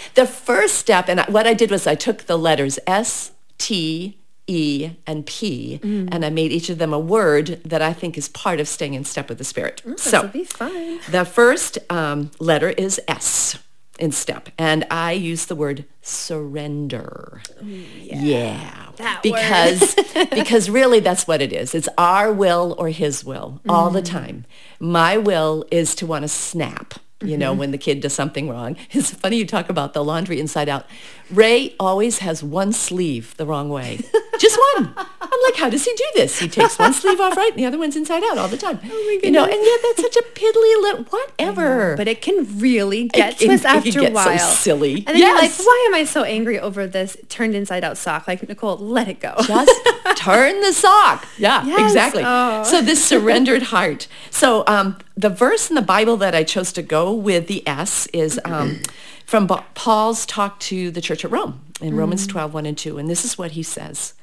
the 0.15 0.25
first 0.25 0.75
step, 0.75 1.07
and 1.07 1.21
what 1.27 1.45
I 1.45 1.53
did 1.53 1.71
was 1.71 1.85
I 1.85 1.95
took 1.95 2.23
the 2.23 2.37
letters 2.37 2.79
S, 2.87 3.31
T, 3.57 4.17
E 4.47 4.91
and 5.07 5.25
P, 5.25 5.79
mm. 5.81 6.07
and 6.11 6.23
I 6.23 6.29
made 6.29 6.51
each 6.51 6.69
of 6.69 6.77
them 6.77 6.93
a 6.93 6.99
word 6.99 7.59
that 7.65 7.81
I 7.81 7.93
think 7.93 8.15
is 8.17 8.29
part 8.29 8.59
of 8.59 8.67
staying 8.67 8.93
in 8.93 9.03
step 9.03 9.27
with 9.29 9.37
the 9.39 9.43
spirit. 9.43 9.81
so 9.97 10.27
be 10.27 10.43
fun. 10.43 10.99
the 11.09 11.25
first 11.25 11.79
um, 11.89 12.29
letter 12.39 12.69
is 12.69 13.01
S 13.07 13.57
in 13.97 14.11
step, 14.11 14.49
and 14.57 14.85
I 14.91 15.13
use 15.13 15.45
the 15.45 15.55
word 15.55 15.85
surrender. 16.03 17.41
yeah, 17.63 18.91
yeah. 19.01 19.19
because 19.23 19.95
because 20.31 20.69
really 20.69 20.99
that's 20.99 21.27
what 21.27 21.41
it 21.41 21.51
is. 21.51 21.73
It's 21.73 21.89
our 21.97 22.31
will 22.31 22.75
or 22.77 22.89
His 22.89 23.25
will 23.25 23.61
all 23.67 23.89
the 23.89 24.03
mm. 24.03 24.09
time. 24.09 24.45
My 24.79 25.17
will 25.17 25.65
is 25.71 25.95
to 25.95 26.05
want 26.05 26.21
to 26.21 26.27
snap 26.27 26.93
you 27.27 27.33
mm-hmm. 27.33 27.39
know, 27.39 27.53
when 27.53 27.71
the 27.71 27.77
kid 27.77 28.01
does 28.01 28.13
something 28.13 28.49
wrong. 28.49 28.77
It's 28.91 29.11
funny 29.11 29.37
you 29.37 29.45
talk 29.45 29.69
about 29.69 29.93
the 29.93 30.03
laundry 30.03 30.39
inside 30.39 30.69
out. 30.69 30.85
Ray 31.31 31.75
always 31.79 32.19
has 32.19 32.43
one 32.43 32.71
sleeve 32.71 33.35
the 33.37 33.45
wrong 33.45 33.69
way. 33.69 33.99
Just 34.39 34.59
one. 34.75 34.93
I'm 34.95 35.39
like, 35.51 35.55
how 35.55 35.69
does 35.69 35.85
he 35.85 35.91
do 35.93 36.05
this? 36.15 36.39
He 36.39 36.47
takes 36.47 36.77
one 36.77 36.93
sleeve 36.93 37.19
off 37.19 37.35
right 37.35 37.51
and 37.51 37.59
the 37.59 37.65
other 37.65 37.77
one's 37.77 37.95
inside 37.95 38.23
out 38.25 38.37
all 38.37 38.47
the 38.47 38.57
time. 38.57 38.79
Oh 38.83 38.87
my 38.87 38.89
goodness. 38.89 39.23
You 39.23 39.31
know, 39.31 39.43
and 39.43 39.53
yet 39.53 39.79
that's 39.83 40.01
such 40.01 40.15
a 40.17 40.27
piddly 40.29 40.81
little 40.81 41.03
whatever. 41.05 41.95
But 41.97 42.07
it 42.07 42.21
can 42.21 42.59
really 42.59 43.07
get 43.09 43.41
it, 43.41 43.45
to 43.45 43.53
us 43.53 43.65
after 43.65 43.99
it 44.01 44.11
a 44.11 44.13
while. 44.13 44.37
So 44.37 44.45
silly. 44.55 44.95
And 45.07 45.07
then 45.07 45.17
yes. 45.17 45.57
like, 45.59 45.65
why 45.65 45.83
am 45.87 45.95
I 45.95 46.03
so 46.03 46.23
angry 46.23 46.59
over 46.59 46.85
this 46.85 47.17
turned 47.29 47.55
inside 47.55 47.83
out 47.83 47.97
sock? 47.97 48.27
Like, 48.27 48.47
Nicole, 48.47 48.77
let 48.77 49.07
it 49.07 49.19
go. 49.19 49.33
Just 49.45 49.71
turn 50.17 50.61
the 50.61 50.73
sock. 50.73 51.27
Yeah, 51.37 51.65
yes. 51.65 51.81
exactly. 51.89 52.23
Oh. 52.25 52.63
So 52.63 52.81
this 52.81 53.03
surrendered 53.03 53.63
heart. 53.63 54.07
So 54.31 54.63
um, 54.67 54.97
the 55.15 55.29
verse 55.29 55.69
in 55.69 55.75
the 55.75 55.81
Bible 55.81 56.17
that 56.17 56.35
I 56.35 56.43
chose 56.43 56.71
to 56.73 56.81
go 56.81 57.11
with 57.15 57.47
the 57.47 57.67
S 57.67 58.07
is 58.13 58.39
um, 58.45 58.81
from 59.25 59.47
Paul's 59.47 60.25
talk 60.25 60.59
to 60.61 60.91
the 60.91 61.01
church 61.01 61.25
at 61.25 61.31
Rome 61.31 61.61
in 61.81 61.89
mm-hmm. 61.89 61.97
Romans 61.99 62.27
12, 62.27 62.53
1 62.53 62.65
and 62.65 62.77
2. 62.77 62.97
And 62.97 63.09
this 63.09 63.25
is 63.25 63.37
what 63.37 63.51
he 63.51 63.63
says. 63.63 64.13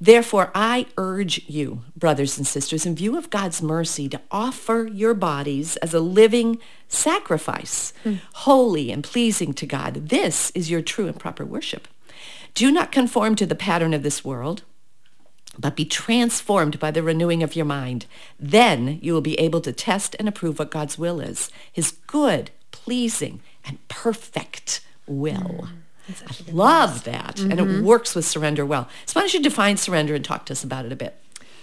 Therefore, 0.00 0.52
I 0.54 0.86
urge 0.96 1.42
you, 1.48 1.82
brothers 1.96 2.38
and 2.38 2.46
sisters, 2.46 2.86
in 2.86 2.94
view 2.94 3.18
of 3.18 3.30
God's 3.30 3.60
mercy, 3.60 4.08
to 4.08 4.20
offer 4.30 4.88
your 4.92 5.12
bodies 5.12 5.76
as 5.78 5.92
a 5.92 5.98
living 6.00 6.58
sacrifice, 6.86 7.92
mm. 8.04 8.20
holy 8.34 8.92
and 8.92 9.02
pleasing 9.02 9.52
to 9.54 9.66
God. 9.66 10.08
This 10.08 10.52
is 10.52 10.70
your 10.70 10.82
true 10.82 11.08
and 11.08 11.18
proper 11.18 11.44
worship. 11.44 11.88
Do 12.54 12.70
not 12.70 12.92
conform 12.92 13.34
to 13.36 13.46
the 13.46 13.56
pattern 13.56 13.92
of 13.92 14.04
this 14.04 14.24
world 14.24 14.62
but 15.58 15.76
be 15.76 15.84
transformed 15.84 16.78
by 16.78 16.90
the 16.90 17.02
renewing 17.02 17.42
of 17.42 17.56
your 17.56 17.64
mind. 17.64 18.06
Then 18.38 18.98
you 19.02 19.12
will 19.12 19.20
be 19.20 19.38
able 19.40 19.60
to 19.62 19.72
test 19.72 20.14
and 20.18 20.28
approve 20.28 20.58
what 20.58 20.70
God's 20.70 20.96
will 20.96 21.20
is, 21.20 21.50
his 21.72 21.92
good, 22.06 22.50
pleasing, 22.70 23.40
and 23.66 23.86
perfect 23.88 24.80
will. 25.06 25.68
Mm, 26.10 26.48
I 26.50 26.52
love 26.52 27.04
that. 27.04 27.36
Mm-hmm. 27.36 27.50
And 27.50 27.60
it 27.60 27.66
mm-hmm. 27.66 27.84
works 27.84 28.14
with 28.14 28.24
surrender 28.24 28.64
well. 28.64 28.88
So 29.06 29.14
why 29.14 29.22
don't 29.22 29.34
you 29.34 29.42
define 29.42 29.76
surrender 29.76 30.14
and 30.14 30.24
talk 30.24 30.46
to 30.46 30.52
us 30.52 30.62
about 30.64 30.86
it 30.86 30.92
a 30.92 30.96
bit? 30.96 31.16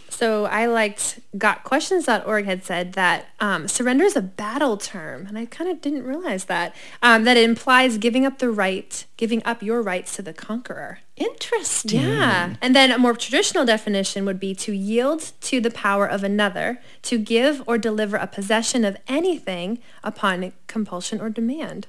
So 0.10 0.46
I 0.46 0.66
liked 0.68 1.20
gotquestions.org 1.38 2.46
had 2.46 2.64
said 2.64 2.94
that 2.94 3.28
um, 3.40 3.68
surrender 3.68 4.06
is 4.06 4.16
a 4.16 4.22
battle 4.22 4.78
term, 4.78 5.26
and 5.28 5.38
I 5.38 5.46
kind 5.46 5.70
of 5.70 5.82
didn't 5.82 6.04
realize 6.04 6.46
that. 6.46 6.76
Um, 7.02 7.24
that 7.26 7.38
it 7.38 7.44
implies 7.50 7.98
giving 7.98 8.26
up 8.26 8.40
the 8.40 8.50
right, 8.52 9.06
giving 9.18 9.42
up 9.46 9.62
your 9.64 9.82
rights 9.82 10.16
to 10.18 10.22
the 10.22 10.34
conqueror. 10.34 11.00
Interesting. 11.18 12.02
Yeah. 12.02 12.56
And 12.62 12.76
then 12.76 12.92
a 12.92 12.98
more 12.98 13.14
traditional 13.16 13.66
definition 13.66 14.26
would 14.26 14.40
be 14.40 14.54
to 14.56 14.74
yield 14.74 15.32
to 15.42 15.60
the 15.60 15.72
power 15.72 16.06
of 16.06 16.24
another, 16.24 16.82
to 17.04 17.18
give 17.18 17.64
or 17.68 17.78
deliver 17.78 18.18
a 18.18 18.28
possession 18.28 18.86
of 18.86 18.98
anything 19.08 19.80
upon 20.04 20.52
compulsion 20.68 21.22
or 21.22 21.30
demand. 21.30 21.88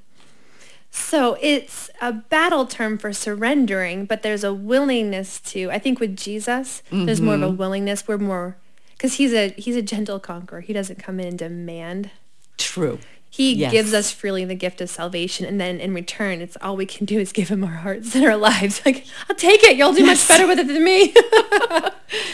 So 0.96 1.36
it's 1.40 1.88
a 2.00 2.10
battle 2.12 2.66
term 2.66 2.98
for 2.98 3.12
surrendering, 3.12 4.06
but 4.06 4.22
there's 4.22 4.42
a 4.42 4.52
willingness 4.52 5.38
to. 5.40 5.70
I 5.70 5.78
think 5.78 6.00
with 6.00 6.16
Jesus, 6.16 6.82
mm-hmm. 6.86 7.04
there's 7.04 7.20
more 7.20 7.34
of 7.34 7.42
a 7.42 7.46
mm-hmm. 7.46 7.56
willingness. 7.58 8.08
We're 8.08 8.16
more 8.18 8.56
because 8.96 9.14
he's 9.14 9.32
a 9.32 9.50
he's 9.50 9.76
a 9.76 9.82
gentle 9.82 10.18
conqueror. 10.18 10.62
He 10.62 10.72
doesn't 10.72 10.98
come 10.98 11.20
in 11.20 11.26
and 11.28 11.38
demand. 11.38 12.10
True. 12.56 12.98
He 13.30 13.52
yes. 13.54 13.70
gives 13.70 13.94
us 13.94 14.10
freely 14.10 14.44
the 14.46 14.56
gift 14.56 14.80
of 14.80 14.90
salvation, 14.90 15.46
and 15.46 15.60
then 15.60 15.78
in 15.78 15.94
return, 15.94 16.40
it's 16.40 16.56
all 16.62 16.74
we 16.76 16.86
can 16.86 17.04
do 17.06 17.20
is 17.20 17.30
give 17.30 17.50
him 17.50 17.62
our 17.62 17.70
hearts 17.74 18.16
and 18.16 18.24
our 18.24 18.36
lives. 18.36 18.82
Like 18.84 19.06
I'll 19.30 19.36
take 19.36 19.62
it. 19.62 19.76
you 19.76 19.84
all 19.84 19.92
do 19.92 20.02
yes. 20.04 20.28
much 20.28 20.28
better 20.36 20.48
with 20.48 20.58
it 20.58 20.66
than 20.66 20.82
me. 20.82 21.14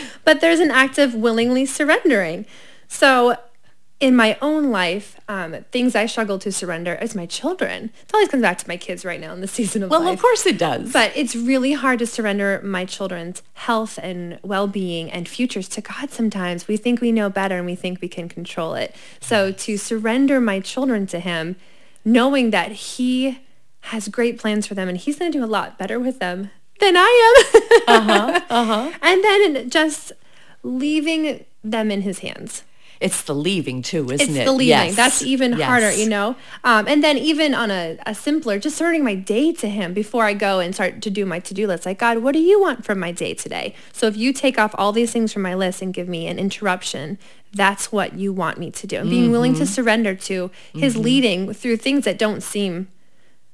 but 0.25 0.41
there's 0.41 0.61
an 0.61 0.71
act 0.71 0.97
of 0.97 1.15
willingly 1.15 1.67
surrendering. 1.67 2.47
So 2.89 3.37
in 4.03 4.17
my 4.17 4.37
own 4.43 4.69
life, 4.69 5.19
um, 5.29 5.53
things 5.71 5.95
I 5.95 6.07
struggle 6.07 6.37
to 6.41 6.51
surrender 6.51 6.95
is 7.01 7.15
my 7.15 7.25
children. 7.25 7.85
It 7.85 8.11
always 8.13 8.29
comes 8.29 8.43
back 8.43 8.59
to 8.59 8.67
my 8.67 8.77
kids 8.77 9.05
right 9.05 9.21
now 9.21 9.33
in 9.33 9.41
the 9.41 9.47
season 9.49 9.85
of 9.85 9.91
well, 9.91 10.01
life. 10.01 10.07
Well, 10.07 10.15
of 10.15 10.21
course 10.21 10.45
it 10.45 10.59
does. 10.59 10.93
But 10.93 11.13
it's 11.15 11.37
really 11.37 11.75
hard 11.75 12.01
to 12.01 12.07
surrender 12.09 12.61
my 12.65 12.85
children's 12.85 13.45
health 13.55 14.01
and 14.03 14.41
well-being 14.43 15.09
and 15.13 15.29
futures 15.29 15.69
to 15.69 15.81
God 15.81 16.11
sometimes. 16.11 16.67
We 16.67 16.77
think 16.77 17.01
we 17.01 17.13
know 17.13 17.31
better 17.31 17.59
and 17.59 17.65
we 17.65 17.77
think 17.77 18.01
we 18.03 18.09
can 18.09 18.29
control 18.29 18.75
it. 18.75 18.93
So 19.21 19.53
to 19.53 19.79
surrender 19.79 20.41
my 20.41 20.59
children 20.59 21.07
to 21.07 21.21
him, 21.21 21.55
knowing 22.05 22.51
that 22.51 22.73
he 22.73 23.39
has 23.93 24.09
great 24.09 24.37
plans 24.37 24.67
for 24.67 24.75
them 24.75 24.89
and 24.89 24.99
he's 24.99 25.17
going 25.21 25.31
to 25.31 25.39
do 25.39 25.45
a 25.45 25.47
lot 25.47 25.79
better 25.79 26.01
with 26.01 26.19
them 26.19 26.51
than 26.81 26.97
I 26.97 27.85
am. 27.87 28.05
uh-huh. 28.09 28.41
Uh-huh. 28.51 28.93
And 29.01 29.23
then 29.23 29.71
just 29.71 30.11
leaving 30.65 31.45
them 31.63 31.93
in 31.93 32.03
his 32.03 32.19
hands. 32.19 32.65
It's 33.03 33.23
the 33.23 33.35
leaving 33.35 33.83
too, 33.83 34.05
isn't 34.11 34.29
it's 34.29 34.37
it? 34.37 34.45
the 34.45 34.53
leaving. 34.53 34.69
Yes. 34.69 34.97
That's 34.97 35.23
even 35.23 35.53
yes. 35.59 35.63
harder, 35.67 35.91
you 35.93 36.09
know? 36.09 36.37
Um, 36.63 36.87
and 36.87 37.03
then 37.03 37.19
even 37.19 37.53
on 37.53 37.71
a, 37.73 37.99
a 38.07 38.15
simpler, 38.15 38.61
just 38.61 38.77
starting 38.77 39.03
my 39.03 39.17
day 39.17 39.53
to 39.55 39.69
him 39.69 39.93
before 39.93 40.25
I 40.25 40.35
go 40.35 40.61
and 40.61 40.73
start 40.73 41.03
to 41.03 41.11
do 41.11 41.27
my 41.27 41.41
to-do 41.41 41.67
list. 41.67 41.85
Like, 41.85 41.99
God, 41.99 42.19
what 42.19 42.33
do 42.33 42.39
you 42.39 42.61
want 42.61 42.85
from 42.85 43.01
my 43.01 43.11
day 43.11 43.35
today? 43.35 43.75
So 43.93 44.07
if 44.07 44.17
you 44.17 44.33
take 44.33 44.57
off 44.57 44.73
all 44.79 44.93
these 44.93 45.11
things 45.11 45.33
from 45.33 45.43
my 45.43 45.55
list 45.55 45.83
and 45.83 45.93
give 45.93 46.09
me 46.09 46.27
an 46.29 46.39
interruption 46.39 47.19
that's 47.55 47.93
what 47.93 48.15
you 48.15 48.33
want 48.33 48.57
me 48.57 48.71
to 48.71 48.87
do 48.87 48.97
and 48.97 49.11
being 49.11 49.25
mm-hmm. 49.25 49.33
willing 49.33 49.53
to 49.53 49.61
mm-hmm. 49.65 49.67
surrender 49.67 50.15
to 50.15 50.51
his 50.73 50.95
mm-hmm. 50.95 51.03
leading 51.03 51.53
through 51.53 51.77
things 51.77 52.07
that 52.07 52.19
don't 52.19 52.43
seem 52.43 52.89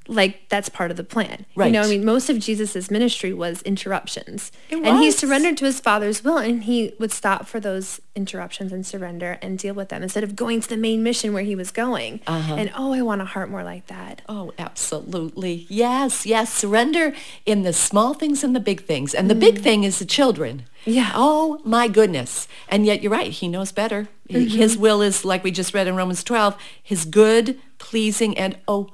like 0.08 0.48
that's 0.48 0.68
part 0.70 0.90
of 0.90 0.96
the 0.96 1.04
plan. 1.04 1.44
Right. 1.54 1.66
You 1.66 1.72
know, 1.72 1.82
I 1.82 1.86
mean, 1.86 2.04
most 2.04 2.30
of 2.30 2.38
Jesus's 2.38 2.90
ministry 2.90 3.32
was 3.32 3.60
interruptions. 3.62 4.50
Was. 4.72 4.80
And 4.82 4.98
he 4.98 5.10
surrendered 5.10 5.56
to 5.58 5.66
his 5.66 5.80
father's 5.80 6.24
will 6.24 6.38
and 6.38 6.64
he 6.64 6.94
would 6.98 7.12
stop 7.12 7.46
for 7.46 7.60
those 7.60 8.00
interruptions 8.16 8.72
and 8.72 8.84
surrender 8.86 9.38
and 9.42 9.58
deal 9.58 9.74
with 9.74 9.90
them 9.90 10.02
instead 10.02 10.24
of 10.24 10.34
going 10.34 10.60
to 10.62 10.68
the 10.68 10.76
main 10.78 11.02
mission 11.02 11.32
where 11.32 11.42
he 11.44 11.54
was 11.54 11.70
going. 11.70 12.20
Uh-huh. 12.26 12.54
And 12.54 12.72
oh, 12.74 12.94
I 12.94 13.02
want 13.02 13.20
a 13.20 13.26
heart 13.26 13.50
more 13.50 13.62
like 13.62 13.86
that. 13.88 14.22
Oh, 14.28 14.52
absolutely. 14.58 15.66
Yes, 15.68 16.24
yes. 16.24 16.52
Surrender 16.52 17.14
in 17.44 17.62
the 17.62 17.72
small 17.74 18.14
things 18.14 18.42
and 18.42 18.56
the 18.56 18.60
big 18.60 18.84
things. 18.84 19.14
And 19.14 19.28
the 19.30 19.34
mm. 19.34 19.40
big 19.40 19.58
thing 19.60 19.84
is 19.84 19.98
the 19.98 20.06
children. 20.06 20.64
Yeah. 20.86 21.12
Oh 21.14 21.60
my 21.64 21.86
goodness. 21.86 22.48
And 22.68 22.86
yet 22.86 23.02
you're 23.02 23.12
right. 23.12 23.30
He 23.30 23.46
knows 23.46 23.72
better. 23.72 24.08
Mm-hmm. 24.30 24.56
His 24.56 24.76
will 24.78 25.02
is 25.02 25.24
like 25.24 25.44
we 25.44 25.50
just 25.50 25.74
read 25.74 25.86
in 25.86 25.96
Romans 25.96 26.24
12, 26.24 26.56
his 26.82 27.04
good, 27.04 27.58
pleasing, 27.78 28.36
and 28.38 28.56
oh, 28.66 28.88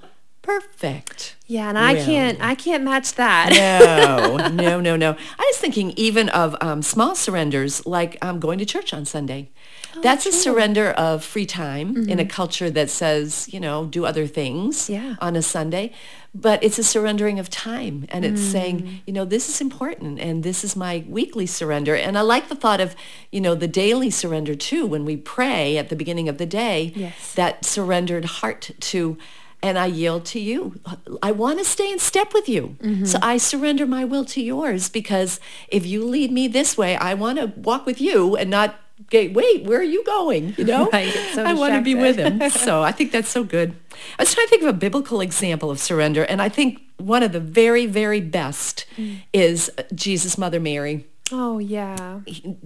perfect. 0.45 1.37
Yeah, 1.47 1.69
and 1.71 1.79
I 1.79 1.95
will. 1.95 2.05
can't 2.05 2.39
I 2.43 2.55
can't 2.55 2.85
match 2.85 3.15
that. 3.15 3.51
no, 3.51 4.37
no, 4.65 4.81
no, 4.81 4.95
no. 4.97 5.13
I 5.13 5.51
was 5.53 5.57
thinking 5.59 5.93
even 5.97 6.29
of 6.29 6.55
um, 6.61 6.83
small 6.83 7.15
surrenders 7.17 7.85
like 7.87 8.23
um, 8.25 8.41
going 8.41 8.59
to 8.59 8.67
church 8.67 8.93
on 8.93 9.05
Sunday. 9.07 9.49
Oh, 9.97 10.01
That's 10.03 10.27
a 10.27 10.33
surrender 10.33 10.91
of 10.91 11.25
free 11.25 11.47
time 11.47 11.95
mm-hmm. 11.95 12.11
in 12.11 12.19
a 12.19 12.23
mm-hmm. 12.23 12.31
culture 12.31 12.69
that 12.71 12.91
says, 12.91 13.49
you 13.53 13.61
know, 13.61 13.87
do 13.87 14.05
other 14.05 14.27
things 14.27 14.91
yeah. 14.91 15.15
on 15.21 15.35
a 15.37 15.43
Sunday. 15.43 15.93
But 16.35 16.63
it's 16.65 16.79
a 16.81 16.85
surrendering 16.85 17.39
of 17.39 17.49
time. 17.49 18.05
And 18.09 18.25
it's 18.25 18.41
mm. 18.43 18.53
saying, 18.53 19.03
you 19.07 19.13
know, 19.13 19.25
this 19.25 19.49
is 19.49 19.61
important 19.61 20.19
and 20.19 20.43
this 20.43 20.65
is 20.65 20.75
my 20.75 21.05
weekly 21.09 21.47
surrender. 21.47 21.95
And 21.95 22.19
I 22.19 22.23
like 22.23 22.49
the 22.49 22.57
thought 22.57 22.81
of, 22.81 22.97
you 23.31 23.41
know, 23.41 23.55
the 23.55 23.69
daily 23.69 24.11
surrender 24.11 24.57
too, 24.57 24.85
when 24.85 25.05
we 25.05 25.17
pray 25.17 25.79
at 25.79 25.91
the 25.91 25.97
beginning 25.97 26.29
of 26.29 26.39
the 26.39 26.47
day, 26.47 26.93
yes. 26.97 27.33
that 27.35 27.65
surrendered 27.65 28.25
heart 28.25 28.73
to 28.81 29.17
and 29.65 29.79
I 29.79 29.87
yield 29.87 30.27
to 30.27 30.39
you. 30.39 30.79
I 31.23 31.33
want 31.33 31.59
to 31.59 31.65
stay 31.65 31.91
in 31.91 31.99
step 31.99 32.35
with 32.35 32.49
you. 32.51 32.77
Mm-hmm. 32.83 33.07
So 33.07 33.19
I 33.23 33.39
surrender 33.39 33.87
my 33.87 34.05
will 34.05 34.27
to 34.27 34.43
yours 34.43 34.91
because 34.91 35.41
if 35.69 35.87
you 35.87 36.05
lead 36.05 36.31
me 36.31 36.49
this 36.49 36.77
way, 36.77 36.97
I 36.97 37.15
want 37.15 37.39
to 37.39 37.47
walk 37.59 37.87
with 37.87 37.99
you 37.99 38.37
and 38.37 38.51
not 38.51 38.77
wait, 39.11 39.33
where 39.65 39.81
are 39.81 39.83
you 39.83 40.05
going? 40.05 40.55
You 40.59 40.65
know, 40.67 40.89
right, 40.93 41.11
so 41.33 41.43
I 41.45 41.55
want 41.55 41.73
to 41.75 41.81
be 41.81 41.95
with 41.95 42.17
him. 42.17 42.49
so 42.51 42.83
I 42.83 42.93
think 42.93 43.11
that's 43.11 43.29
so 43.31 43.43
good. 43.43 43.75
I 44.19 44.23
was 44.23 44.35
trying 44.35 44.47
to 44.47 44.51
think 44.51 44.63
of 44.63 44.69
a 44.69 44.73
biblical 44.75 45.21
example 45.23 45.71
of 45.71 45.81
surrender, 45.81 46.25
and 46.25 46.41
I 46.43 46.49
think 46.49 46.81
one 46.99 47.23
of 47.25 47.33
the 47.33 47.41
very, 47.41 47.87
very 47.87 48.21
best 48.21 48.87
mm. 48.97 49.19
is 49.33 49.69
Jesus' 49.95 50.39
mother 50.39 50.61
Mary. 50.61 51.07
Oh 51.33 51.59
yeah. 51.59 52.21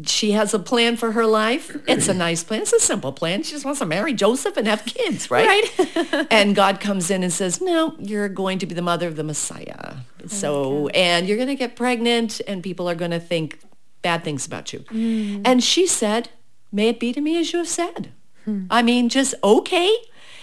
She 0.04 0.32
has 0.32 0.52
a 0.52 0.58
plan 0.58 0.96
for 0.96 1.12
her 1.12 1.26
life. 1.26 1.76
It's 1.86 2.08
a 2.08 2.14
nice 2.14 2.42
plan. 2.42 2.62
It's 2.62 2.72
a 2.72 2.80
simple 2.80 3.12
plan. 3.12 3.44
She 3.44 3.52
just 3.52 3.64
wants 3.64 3.78
to 3.78 3.86
marry 3.86 4.12
Joseph 4.12 4.56
and 4.56 4.66
have 4.66 4.84
kids, 4.84 5.30
right? 5.30 5.46
Right. 5.78 6.26
and 6.30 6.56
God 6.56 6.80
comes 6.80 7.08
in 7.10 7.22
and 7.22 7.32
says, 7.32 7.60
"No, 7.60 7.94
you're 8.00 8.28
going 8.28 8.58
to 8.58 8.66
be 8.66 8.74
the 8.74 8.82
mother 8.82 9.06
of 9.06 9.14
the 9.14 9.22
Messiah. 9.22 9.98
Oh, 10.22 10.26
so, 10.26 10.88
and 10.88 11.28
you're 11.28 11.36
going 11.36 11.48
to 11.48 11.54
get 11.54 11.76
pregnant 11.76 12.40
and 12.48 12.60
people 12.60 12.90
are 12.90 12.96
going 12.96 13.12
to 13.12 13.20
think 13.20 13.60
bad 14.02 14.24
things 14.24 14.44
about 14.44 14.72
you." 14.72 14.80
Mm. 14.90 15.42
And 15.44 15.62
she 15.62 15.86
said, 15.86 16.30
"May 16.72 16.88
it 16.88 16.98
be 16.98 17.12
to 17.12 17.20
me 17.20 17.38
as 17.38 17.52
you 17.52 17.60
have 17.60 17.68
said." 17.68 18.10
Hmm. 18.44 18.64
I 18.70 18.82
mean, 18.82 19.08
just 19.08 19.36
okay. 19.44 19.94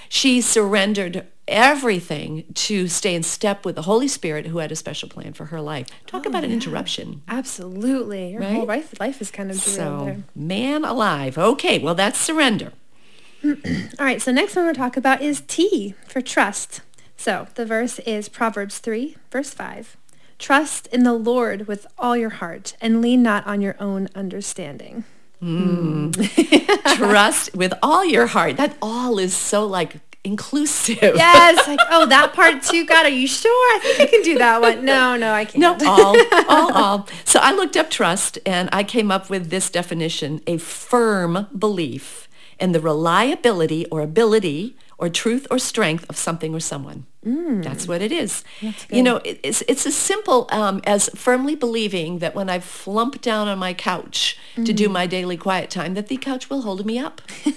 She 0.07 0.39
surrendered 0.39 1.27
everything 1.47 2.43
to 2.53 2.87
stay 2.87 3.13
in 3.15 3.23
step 3.23 3.65
with 3.65 3.75
the 3.75 3.83
Holy 3.83 4.07
Spirit 4.07 4.47
who 4.47 4.59
had 4.59 4.71
a 4.71 4.75
special 4.75 5.07
plan 5.09 5.33
for 5.33 5.45
her 5.45 5.61
life. 5.61 5.87
Talk 6.07 6.23
oh, 6.25 6.29
about 6.29 6.43
an 6.43 6.51
interruption. 6.51 7.21
Absolutely. 7.27 8.31
Your 8.31 8.41
right? 8.41 8.53
whole 8.55 8.65
life, 8.65 8.93
life 8.99 9.21
is 9.21 9.31
kind 9.31 9.51
of 9.51 9.57
So, 9.57 10.23
man 10.35 10.83
alive. 10.83 11.37
Okay, 11.37 11.79
well, 11.79 11.95
that's 11.95 12.17
surrender. 12.19 12.71
All 13.45 13.53
right, 13.99 14.21
so 14.21 14.31
next 14.31 14.55
one 14.55 14.65
we 14.65 14.71
to 14.73 14.77
talk 14.77 14.97
about 14.97 15.21
is 15.21 15.41
T 15.47 15.93
for 16.07 16.21
trust. 16.21 16.81
So 17.17 17.47
the 17.55 17.65
verse 17.65 17.99
is 17.99 18.27
Proverbs 18.27 18.79
3, 18.79 19.15
verse 19.31 19.51
5. 19.51 19.97
Trust 20.37 20.87
in 20.87 21.03
the 21.03 21.13
Lord 21.13 21.65
with 21.67 21.87
all 21.97 22.17
your 22.17 22.29
heart 22.29 22.75
and 22.81 23.01
lean 23.01 23.23
not 23.23 23.45
on 23.47 23.61
your 23.61 23.77
own 23.79 24.09
understanding. 24.15 25.05
Mm. 25.41 26.13
Hmm. 26.15 26.93
Trust 26.95 27.55
with 27.55 27.73
all 27.83 28.03
your 28.03 28.27
heart. 28.27 28.57
That 28.57 28.75
all 28.81 29.17
is 29.19 29.33
so 29.35 29.65
like 29.65 30.04
inclusive. 30.25 30.97
Yes, 31.01 31.67
like 31.67 31.79
oh 31.91 32.05
that 32.07 32.33
part 32.33 32.61
too. 32.63 32.85
God, 32.85 33.05
are 33.05 33.09
you 33.09 33.27
sure? 33.27 33.75
I 33.77 33.79
think 33.79 33.99
I 34.01 34.05
can 34.07 34.21
do 34.23 34.37
that 34.39 34.59
one. 34.59 34.83
No, 34.83 35.15
no, 35.15 35.31
I 35.31 35.45
can't. 35.45 35.59
No, 35.59 35.77
all, 35.87 36.17
all, 36.49 36.73
all. 36.73 37.07
So 37.23 37.39
I 37.41 37.51
looked 37.53 37.77
up 37.77 37.89
trust 37.89 38.39
and 38.45 38.67
I 38.73 38.83
came 38.83 39.11
up 39.11 39.29
with 39.29 39.49
this 39.49 39.69
definition: 39.69 40.41
a 40.47 40.57
firm 40.57 41.47
belief 41.57 42.27
in 42.59 42.71
the 42.71 42.79
reliability 42.79 43.85
or 43.87 44.01
ability 44.01 44.75
or 44.97 45.09
truth 45.09 45.45
or 45.51 45.59
strength 45.59 46.05
of 46.09 46.17
something 46.17 46.53
or 46.53 46.59
someone. 46.59 47.05
Mm. 47.25 47.63
That's 47.63 47.87
what 47.87 48.01
it 48.01 48.11
is. 48.11 48.43
You 48.89 49.01
know, 49.01 49.17
it, 49.23 49.39
it's, 49.43 49.63
it's 49.67 49.85
as 49.85 49.95
simple 49.95 50.47
um, 50.51 50.79
as 50.85 51.09
firmly 51.15 51.55
believing 51.55 52.19
that 52.19 52.35
when 52.35 52.49
I 52.49 52.59
flump 52.59 53.21
down 53.21 53.47
on 53.47 53.57
my 53.57 53.73
couch 53.73 54.37
mm 54.55 54.65
to 54.65 54.71
do 54.71 54.87
mm. 54.87 54.93
my 54.93 55.05
daily 55.05 55.35
quiet 55.35 55.69
time, 55.69 55.95
that 55.95 56.07
the 56.07 56.15
couch 56.17 56.49
will 56.49 56.61
hold 56.61 56.85
me 56.85 56.97
up. 56.97 57.21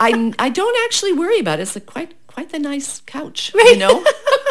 I, 0.00 0.32
I 0.40 0.48
don't 0.48 0.78
actually 0.86 1.12
worry 1.12 1.38
about 1.38 1.58
it. 1.60 1.62
It's 1.62 1.76
a 1.76 1.80
quite, 1.80 2.14
quite 2.26 2.48
the 2.50 2.58
nice 2.58 3.00
couch, 3.04 3.52
right. 3.54 3.72
you 3.74 3.76
know? 3.76 4.02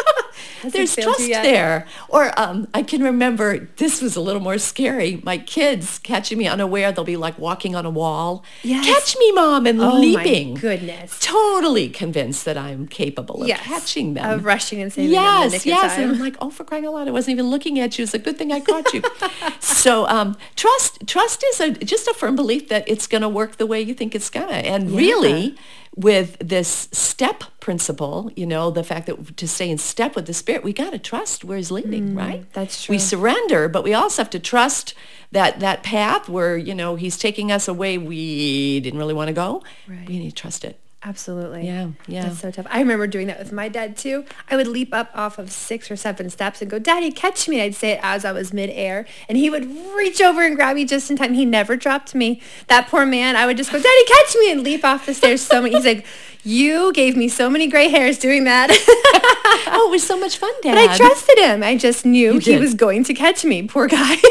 There's 0.64 0.94
trust 0.96 1.26
there. 1.28 1.86
Or 2.08 2.38
um, 2.38 2.68
I 2.74 2.82
can 2.82 3.02
remember 3.02 3.60
this 3.76 4.02
was 4.02 4.16
a 4.16 4.20
little 4.20 4.40
more 4.42 4.58
scary. 4.58 5.20
My 5.24 5.38
kids 5.38 5.98
catching 5.98 6.38
me 6.38 6.46
unaware, 6.48 6.92
they'll 6.92 7.04
be 7.04 7.16
like 7.16 7.38
walking 7.38 7.74
on 7.74 7.86
a 7.86 7.90
wall. 7.90 8.44
Yes. 8.62 8.84
Catch 8.86 9.16
me, 9.18 9.32
mom, 9.32 9.66
and 9.66 9.80
oh, 9.80 9.98
leaping. 9.98 10.54
My 10.54 10.60
goodness. 10.60 11.18
Totally 11.20 11.88
convinced 11.88 12.44
that 12.44 12.56
I'm 12.56 12.86
capable 12.86 13.42
of 13.42 13.48
yes. 13.48 13.60
catching 13.60 14.14
them. 14.14 14.28
Of 14.30 14.44
rushing 14.44 14.80
and 14.82 14.92
saving 14.92 15.12
yes, 15.12 15.52
them. 15.52 15.60
The 15.60 15.66
yes, 15.68 15.84
yes. 15.84 15.98
And 15.98 16.12
I'm 16.12 16.18
like, 16.18 16.36
oh, 16.40 16.50
for 16.50 16.64
crying 16.64 16.86
out 16.86 16.94
loud, 16.94 17.08
I 17.08 17.12
wasn't 17.12 17.34
even 17.34 17.46
looking 17.48 17.78
at 17.78 17.98
you. 17.98 18.02
It's 18.04 18.14
a 18.14 18.18
good 18.18 18.36
thing 18.38 18.52
I 18.52 18.60
caught 18.60 18.92
you. 18.92 19.02
so 19.60 20.06
um, 20.08 20.36
trust, 20.56 21.06
trust 21.06 21.44
is 21.44 21.60
a, 21.60 21.70
just 21.72 22.08
a 22.08 22.14
firm 22.14 22.36
belief 22.36 22.68
that 22.68 22.88
it's 22.88 23.06
going 23.06 23.22
to 23.22 23.28
work 23.28 23.56
the 23.56 23.66
way 23.66 23.80
you 23.80 23.94
think 23.94 24.14
it's 24.14 24.30
gonna. 24.30 24.48
And 24.48 24.90
yeah. 24.90 24.98
really 24.98 25.56
with 25.98 26.38
this 26.38 26.88
step 26.92 27.42
principle, 27.58 28.30
you 28.36 28.46
know, 28.46 28.70
the 28.70 28.84
fact 28.84 29.06
that 29.06 29.36
to 29.36 29.48
stay 29.48 29.68
in 29.68 29.76
step 29.78 30.14
with 30.14 30.26
the 30.26 30.32
spirit, 30.32 30.62
we 30.62 30.72
got 30.72 30.90
to 30.90 30.98
trust 30.98 31.44
where 31.44 31.56
he's 31.56 31.72
leading, 31.72 32.10
mm, 32.10 32.16
right? 32.18 32.52
That's 32.52 32.84
true. 32.84 32.94
We 32.94 32.98
surrender, 33.00 33.68
but 33.68 33.82
we 33.82 33.92
also 33.94 34.22
have 34.22 34.30
to 34.30 34.38
trust 34.38 34.94
that 35.32 35.58
that 35.58 35.82
path 35.82 36.28
where, 36.28 36.56
you 36.56 36.72
know, 36.74 36.94
he's 36.94 37.18
taking 37.18 37.50
us 37.50 37.66
away 37.66 37.98
we 37.98 38.78
didn't 38.78 38.98
really 38.98 39.12
want 39.14 39.26
to 39.28 39.34
go. 39.34 39.62
Right. 39.88 40.06
We 40.08 40.20
need 40.20 40.30
to 40.30 40.36
trust 40.40 40.64
it. 40.64 40.78
Absolutely. 41.04 41.64
Yeah. 41.64 41.88
Yeah. 42.08 42.22
That's 42.24 42.40
so 42.40 42.50
tough. 42.50 42.66
I 42.68 42.80
remember 42.80 43.06
doing 43.06 43.28
that 43.28 43.38
with 43.38 43.52
my 43.52 43.68
dad 43.68 43.96
too. 43.96 44.24
I 44.50 44.56
would 44.56 44.66
leap 44.66 44.92
up 44.92 45.10
off 45.14 45.38
of 45.38 45.52
six 45.52 45.90
or 45.92 45.96
seven 45.96 46.28
steps 46.28 46.60
and 46.60 46.68
go, 46.68 46.80
Daddy, 46.80 47.12
catch 47.12 47.48
me. 47.48 47.60
I'd 47.62 47.76
say 47.76 47.92
it 47.92 48.00
as 48.02 48.24
I 48.24 48.32
was 48.32 48.52
midair. 48.52 49.06
And 49.28 49.38
he 49.38 49.48
would 49.48 49.64
reach 49.96 50.20
over 50.20 50.44
and 50.44 50.56
grab 50.56 50.74
me 50.74 50.84
just 50.84 51.08
in 51.08 51.16
time. 51.16 51.34
He 51.34 51.44
never 51.44 51.76
dropped 51.76 52.16
me. 52.16 52.42
That 52.66 52.88
poor 52.88 53.06
man, 53.06 53.36
I 53.36 53.46
would 53.46 53.56
just 53.56 53.70
go, 53.70 53.78
Daddy, 53.78 54.04
catch 54.06 54.34
me 54.40 54.50
and 54.50 54.62
leap 54.64 54.84
off 54.84 55.06
the 55.06 55.14
stairs 55.14 55.40
so 55.40 55.62
many. 55.62 55.76
He's 55.76 55.86
like, 55.86 56.04
you 56.42 56.92
gave 56.92 57.16
me 57.16 57.28
so 57.28 57.48
many 57.48 57.68
gray 57.68 57.88
hairs 57.88 58.18
doing 58.18 58.42
that. 58.44 58.68
oh, 59.70 59.88
it 59.88 59.90
was 59.92 60.04
so 60.04 60.18
much 60.18 60.36
fun, 60.36 60.52
Dad. 60.64 60.74
But 60.74 60.90
I 60.90 60.96
trusted 60.96 61.38
him. 61.38 61.62
I 61.62 61.76
just 61.76 62.04
knew 62.04 62.38
he 62.40 62.56
was 62.56 62.74
going 62.74 63.04
to 63.04 63.14
catch 63.14 63.44
me. 63.44 63.62
Poor 63.68 63.86
guy. 63.86 64.16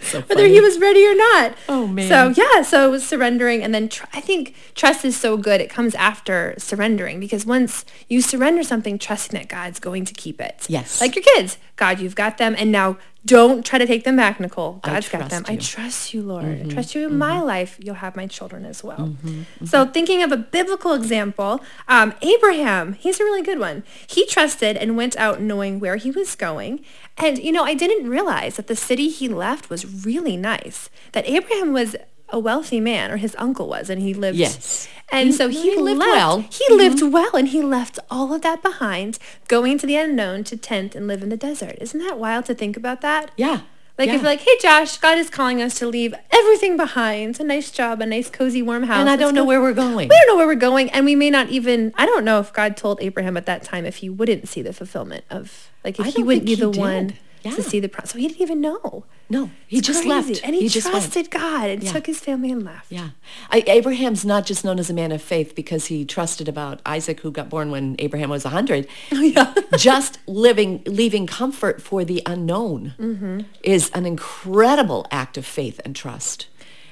so 0.00 0.20
whether 0.26 0.46
he 0.46 0.60
was 0.60 0.78
ready 0.78 1.06
or 1.06 1.14
not. 1.14 1.54
Oh 1.68 1.86
man. 1.86 2.08
So 2.34 2.42
yeah, 2.42 2.62
so 2.62 2.86
it 2.86 2.90
was 2.90 3.06
surrendering, 3.06 3.62
and 3.62 3.74
then 3.74 3.88
tr- 3.88 4.06
I 4.12 4.20
think 4.20 4.54
trust 4.74 5.04
is 5.04 5.16
so 5.18 5.36
good. 5.36 5.60
It 5.60 5.70
comes 5.70 5.94
after 5.94 6.54
surrendering 6.58 7.20
because 7.20 7.46
once 7.46 7.84
you 8.08 8.20
surrender 8.22 8.62
something, 8.62 8.98
trusting 8.98 9.38
that 9.38 9.48
God's 9.48 9.80
going 9.80 10.04
to 10.04 10.14
keep 10.14 10.40
it. 10.40 10.66
Yes. 10.68 11.00
Like 11.00 11.14
your 11.14 11.24
kids, 11.36 11.58
God, 11.76 12.00
you've 12.00 12.14
got 12.16 12.38
them, 12.38 12.54
and 12.58 12.72
now 12.72 12.98
don't 13.24 13.66
try 13.66 13.78
to 13.78 13.84
take 13.86 14.04
them 14.04 14.16
back, 14.16 14.40
Nicole. 14.40 14.80
God's 14.82 15.10
got 15.10 15.28
them. 15.28 15.44
You. 15.46 15.52
I 15.52 15.56
trust 15.56 16.14
you, 16.14 16.22
Lord. 16.22 16.44
Mm-hmm, 16.44 16.70
I 16.70 16.72
trust 16.72 16.94
you 16.94 17.02
in 17.02 17.10
mm-hmm. 17.10 17.18
my 17.18 17.40
life. 17.40 17.76
You'll 17.82 17.96
have 17.96 18.16
my 18.16 18.26
children 18.26 18.64
as 18.64 18.82
well. 18.82 18.96
Mm-hmm. 18.98 19.28
mm-hmm, 19.42 19.64
so 19.66 19.84
thinking 19.84 20.22
of 20.22 20.32
a 20.32 20.38
biblical 20.38 20.94
example, 20.94 21.60
um, 21.86 22.14
Abraham, 22.22 22.94
he's 22.94 23.20
a 23.20 23.24
really 23.24 23.42
good 23.42 23.58
one. 23.58 23.84
He 24.06 24.26
trusted 24.26 24.76
and 24.78 24.96
went 24.96 25.16
out 25.18 25.40
knowing 25.40 25.80
where 25.80 25.96
he 25.96 26.10
was 26.10 26.34
going. 26.34 26.82
And, 27.18 27.36
you 27.38 27.52
know, 27.52 27.64
I 27.64 27.74
didn't 27.74 28.08
realize 28.08 28.56
that 28.56 28.68
the 28.68 28.76
city 28.76 29.10
he 29.10 29.28
left 29.28 29.68
was 29.68 30.06
really 30.06 30.38
nice, 30.38 30.88
that 31.12 31.28
Abraham 31.28 31.74
was 31.74 31.96
a 32.32 32.38
wealthy 32.38 32.80
man, 32.80 33.10
or 33.10 33.16
his 33.16 33.34
uncle 33.38 33.68
was, 33.68 33.90
and 33.90 34.00
he 34.00 34.14
lived. 34.14 34.38
Yes. 34.38 34.88
And 35.10 35.28
he, 35.28 35.32
so 35.34 35.48
he, 35.48 35.74
he 35.74 35.76
lived 35.76 35.98
left, 36.00 36.12
well. 36.12 36.38
He 36.40 36.46
mm-hmm. 36.48 36.74
lived 36.76 37.02
well, 37.02 37.36
and 37.36 37.48
he 37.48 37.62
left 37.62 37.98
all 38.10 38.32
of 38.32 38.42
that 38.42 38.62
behind, 38.62 39.18
going 39.48 39.78
to 39.78 39.86
the 39.86 39.96
unknown 39.96 40.44
to 40.44 40.56
tent 40.56 40.94
and 40.94 41.06
live 41.06 41.22
in 41.22 41.28
the 41.28 41.36
desert. 41.36 41.76
Isn't 41.80 42.00
that 42.00 42.18
wild 42.18 42.44
to 42.46 42.54
think 42.54 42.76
about 42.76 43.00
that? 43.00 43.30
Yeah. 43.36 43.62
Like 43.98 44.08
yeah. 44.08 44.14
if 44.14 44.22
like, 44.22 44.40
hey 44.40 44.56
Josh, 44.62 44.96
God 44.96 45.18
is 45.18 45.28
calling 45.28 45.60
us 45.60 45.78
to 45.80 45.86
leave 45.86 46.14
everything 46.30 46.78
behind. 46.78 47.38
A 47.38 47.44
nice 47.44 47.70
job, 47.70 48.00
a 48.00 48.06
nice 48.06 48.30
cozy 48.30 48.62
warm 48.62 48.84
house. 48.84 48.96
And 48.98 49.10
I 49.10 49.16
don't 49.16 49.34
know 49.34 49.42
go- 49.42 49.48
where 49.48 49.60
we're 49.60 49.74
going. 49.74 50.08
We 50.08 50.08
don't 50.08 50.26
know 50.28 50.36
where 50.36 50.46
we're 50.46 50.54
going. 50.54 50.90
And 50.92 51.04
we 51.04 51.14
may 51.14 51.28
not 51.28 51.50
even 51.50 51.92
I 51.98 52.06
don't 52.06 52.24
know 52.24 52.40
if 52.40 52.50
God 52.50 52.78
told 52.78 53.02
Abraham 53.02 53.36
at 53.36 53.44
that 53.44 53.62
time 53.62 53.84
if 53.84 53.96
he 53.96 54.08
wouldn't 54.08 54.48
see 54.48 54.62
the 54.62 54.72
fulfillment 54.72 55.26
of 55.28 55.68
like 55.84 56.00
if 56.00 56.14
he 56.14 56.22
wouldn't 56.22 56.46
be 56.46 56.54
the 56.54 56.70
did. 56.70 56.80
one 56.80 57.12
yeah. 57.42 57.52
to 57.52 57.62
see 57.62 57.80
the 57.80 57.88
pro- 57.88 58.04
so 58.04 58.18
he 58.18 58.26
didn't 58.28 58.40
even 58.42 58.60
know. 58.60 59.04
No, 59.28 59.50
he 59.66 59.78
it's 59.78 59.86
just 59.86 60.02
crazy. 60.04 60.32
left, 60.34 60.44
and 60.44 60.54
he, 60.54 60.66
he 60.68 60.80
trusted 60.80 61.30
God 61.30 61.68
and 61.70 61.82
yeah. 61.82 61.92
took 61.92 62.06
his 62.06 62.18
family 62.20 62.50
and 62.50 62.64
left. 62.64 62.90
Yeah, 62.90 63.10
I, 63.50 63.62
Abraham's 63.66 64.24
not 64.24 64.44
just 64.46 64.64
known 64.64 64.78
as 64.78 64.90
a 64.90 64.94
man 64.94 65.12
of 65.12 65.22
faith 65.22 65.54
because 65.54 65.86
he 65.86 66.04
trusted 66.04 66.48
about 66.48 66.80
Isaac, 66.84 67.20
who 67.20 67.30
got 67.30 67.48
born 67.48 67.70
when 67.70 67.96
Abraham 67.98 68.30
was 68.30 68.44
hundred. 68.44 68.88
Oh, 69.12 69.16
yeah, 69.22 69.54
just 69.76 70.18
living, 70.26 70.82
leaving 70.86 71.26
comfort 71.26 71.82
for 71.82 72.04
the 72.06 72.22
unknown 72.26 72.94
mm-hmm. 72.98 73.40
is 73.62 73.90
an 73.90 74.06
incredible 74.06 75.06
act 75.10 75.36
of 75.36 75.44
faith 75.44 75.78
and 75.84 75.94
trust. 75.96 76.46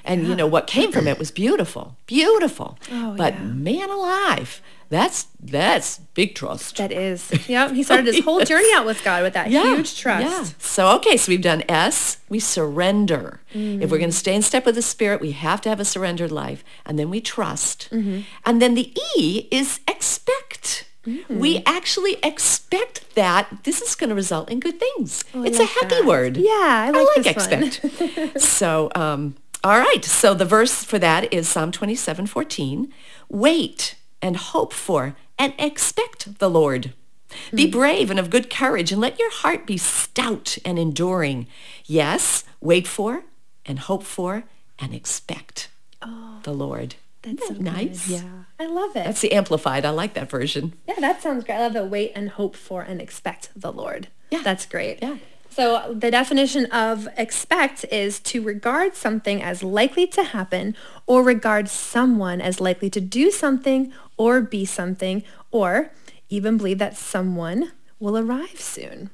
And 0.09 0.23
yeah. 0.23 0.29
you 0.29 0.35
know 0.35 0.47
what 0.47 0.65
came 0.65 0.91
from 0.91 1.07
it 1.07 1.19
was 1.19 1.29
beautiful, 1.29 1.95
beautiful. 2.07 2.79
Oh, 2.91 3.15
but 3.15 3.35
yeah. 3.35 3.41
man 3.43 3.91
alive, 3.91 4.59
that's 4.89 5.27
that's 5.39 5.99
big 6.15 6.33
trust. 6.33 6.77
That 6.77 6.91
is. 6.91 7.31
Yeah, 7.47 7.71
he 7.71 7.83
started 7.83 8.07
his 8.15 8.25
whole 8.25 8.43
journey 8.43 8.67
out 8.73 8.87
with 8.87 9.03
God 9.03 9.21
with 9.21 9.33
that 9.35 9.51
yeah, 9.51 9.75
huge 9.75 9.99
trust. 9.99 10.25
Yeah. 10.25 10.45
So 10.57 10.87
okay, 10.95 11.15
so 11.15 11.29
we've 11.31 11.43
done 11.43 11.61
S, 11.69 12.17
we 12.27 12.39
surrender. 12.39 13.41
mm 13.53 13.79
If 13.83 13.91
we're 13.91 13.99
going 13.99 14.09
to 14.09 14.17
stay 14.23 14.33
in 14.33 14.41
step 14.41 14.65
with 14.65 14.73
the 14.73 14.81
spirit, 14.81 15.21
we 15.21 15.33
have 15.33 15.61
to 15.61 15.69
have 15.69 15.79
a 15.79 15.85
surrendered 15.85 16.31
life 16.31 16.63
and 16.87 16.97
then 16.97 17.11
we 17.11 17.21
trust. 17.21 17.87
Mm-hmm. 17.91 18.21
And 18.47 18.59
then 18.63 18.73
the 18.73 18.91
E 19.15 19.47
is 19.51 19.79
expect. 19.87 20.89
Mm-hmm. 21.05 21.37
We 21.37 21.61
actually 21.67 22.17
expect 22.23 23.13
that 23.13 23.45
this 23.61 23.79
is 23.79 23.93
going 23.93 24.09
to 24.09 24.15
result 24.15 24.49
in 24.49 24.59
good 24.59 24.79
things. 24.79 25.23
Oh, 25.35 25.43
it's 25.43 25.59
like 25.59 25.69
a 25.69 25.71
happy 25.71 25.95
that. 26.01 26.05
word. 26.05 26.37
Yeah, 26.37 26.49
I 26.49 26.89
like, 26.89 27.07
I 27.09 27.21
like 27.21 27.27
expect. 27.27 28.41
so 28.41 28.89
um 28.95 29.35
all 29.61 29.77
right, 29.79 30.05
so 30.05 30.33
the 30.33 30.45
verse 30.45 30.85
for 30.85 30.97
that 30.99 31.33
is 31.33 31.49
Psalm 31.49 31.73
27, 31.73 32.27
14. 32.27 32.93
Wait 33.27 33.95
and 34.21 34.37
hope 34.37 34.71
for 34.71 35.17
and 35.37 35.53
expect 35.59 36.39
the 36.39 36.49
Lord. 36.49 36.93
Mm-hmm. 37.29 37.57
Be 37.57 37.65
hmm. 37.65 37.71
brave 37.71 38.09
and 38.09 38.19
of 38.21 38.29
good 38.29 38.49
courage 38.49 38.93
and 38.93 39.01
let 39.01 39.19
your 39.19 39.29
heart 39.31 39.65
be 39.67 39.77
stout 39.77 40.57
and 40.63 40.79
enduring. 40.79 41.45
Yes, 41.85 42.45
wait 42.61 42.87
for 42.87 43.25
and 43.65 43.79
hope 43.79 44.03
for 44.03 44.45
and 44.79 44.93
expect 44.93 45.67
oh, 46.01 46.39
the 46.43 46.53
Lord. 46.53 46.95
That's 47.23 47.41
that 47.49 47.57
so 47.57 47.61
nice. 47.61 48.07
Good. 48.07 48.21
Yeah. 48.23 48.43
I 48.61 48.65
love 48.65 48.91
it. 48.91 49.03
That's 49.03 49.19
the 49.19 49.33
amplified. 49.33 49.83
I 49.85 49.89
like 49.89 50.13
that 50.13 50.29
version. 50.29 50.73
Yeah, 50.87 50.95
that 51.01 51.21
sounds 51.21 51.43
great. 51.43 51.57
I 51.57 51.63
love 51.63 51.73
the 51.73 51.83
wait 51.85 52.13
and 52.15 52.29
hope 52.29 52.55
for 52.55 52.81
and 52.81 53.01
expect 53.01 53.49
the 53.57 53.73
Lord. 53.73 54.07
Yeah. 54.31 54.41
That's 54.41 54.65
great. 54.65 54.99
Yeah. 55.01 55.17
So 55.49 55.93
the 55.97 56.11
definition 56.11 56.65
of 56.67 57.07
expect 57.17 57.83
is 57.91 58.19
to 58.21 58.41
regard 58.41 58.95
something 58.95 59.41
as 59.41 59.63
likely 59.63 60.05
to 60.07 60.23
happen 60.23 60.75
or 61.07 61.23
regard 61.23 61.67
someone 61.69 62.39
as 62.39 62.61
likely 62.61 62.89
to 62.91 63.01
do 63.01 63.31
something 63.31 63.91
or 64.15 64.41
be 64.41 64.63
something 64.65 65.23
or 65.51 65.91
even 66.29 66.57
believe 66.57 66.77
that 66.77 66.95
someone 66.97 67.71
will 67.99 68.17
arrive 68.17 68.61
soon. 68.61 69.09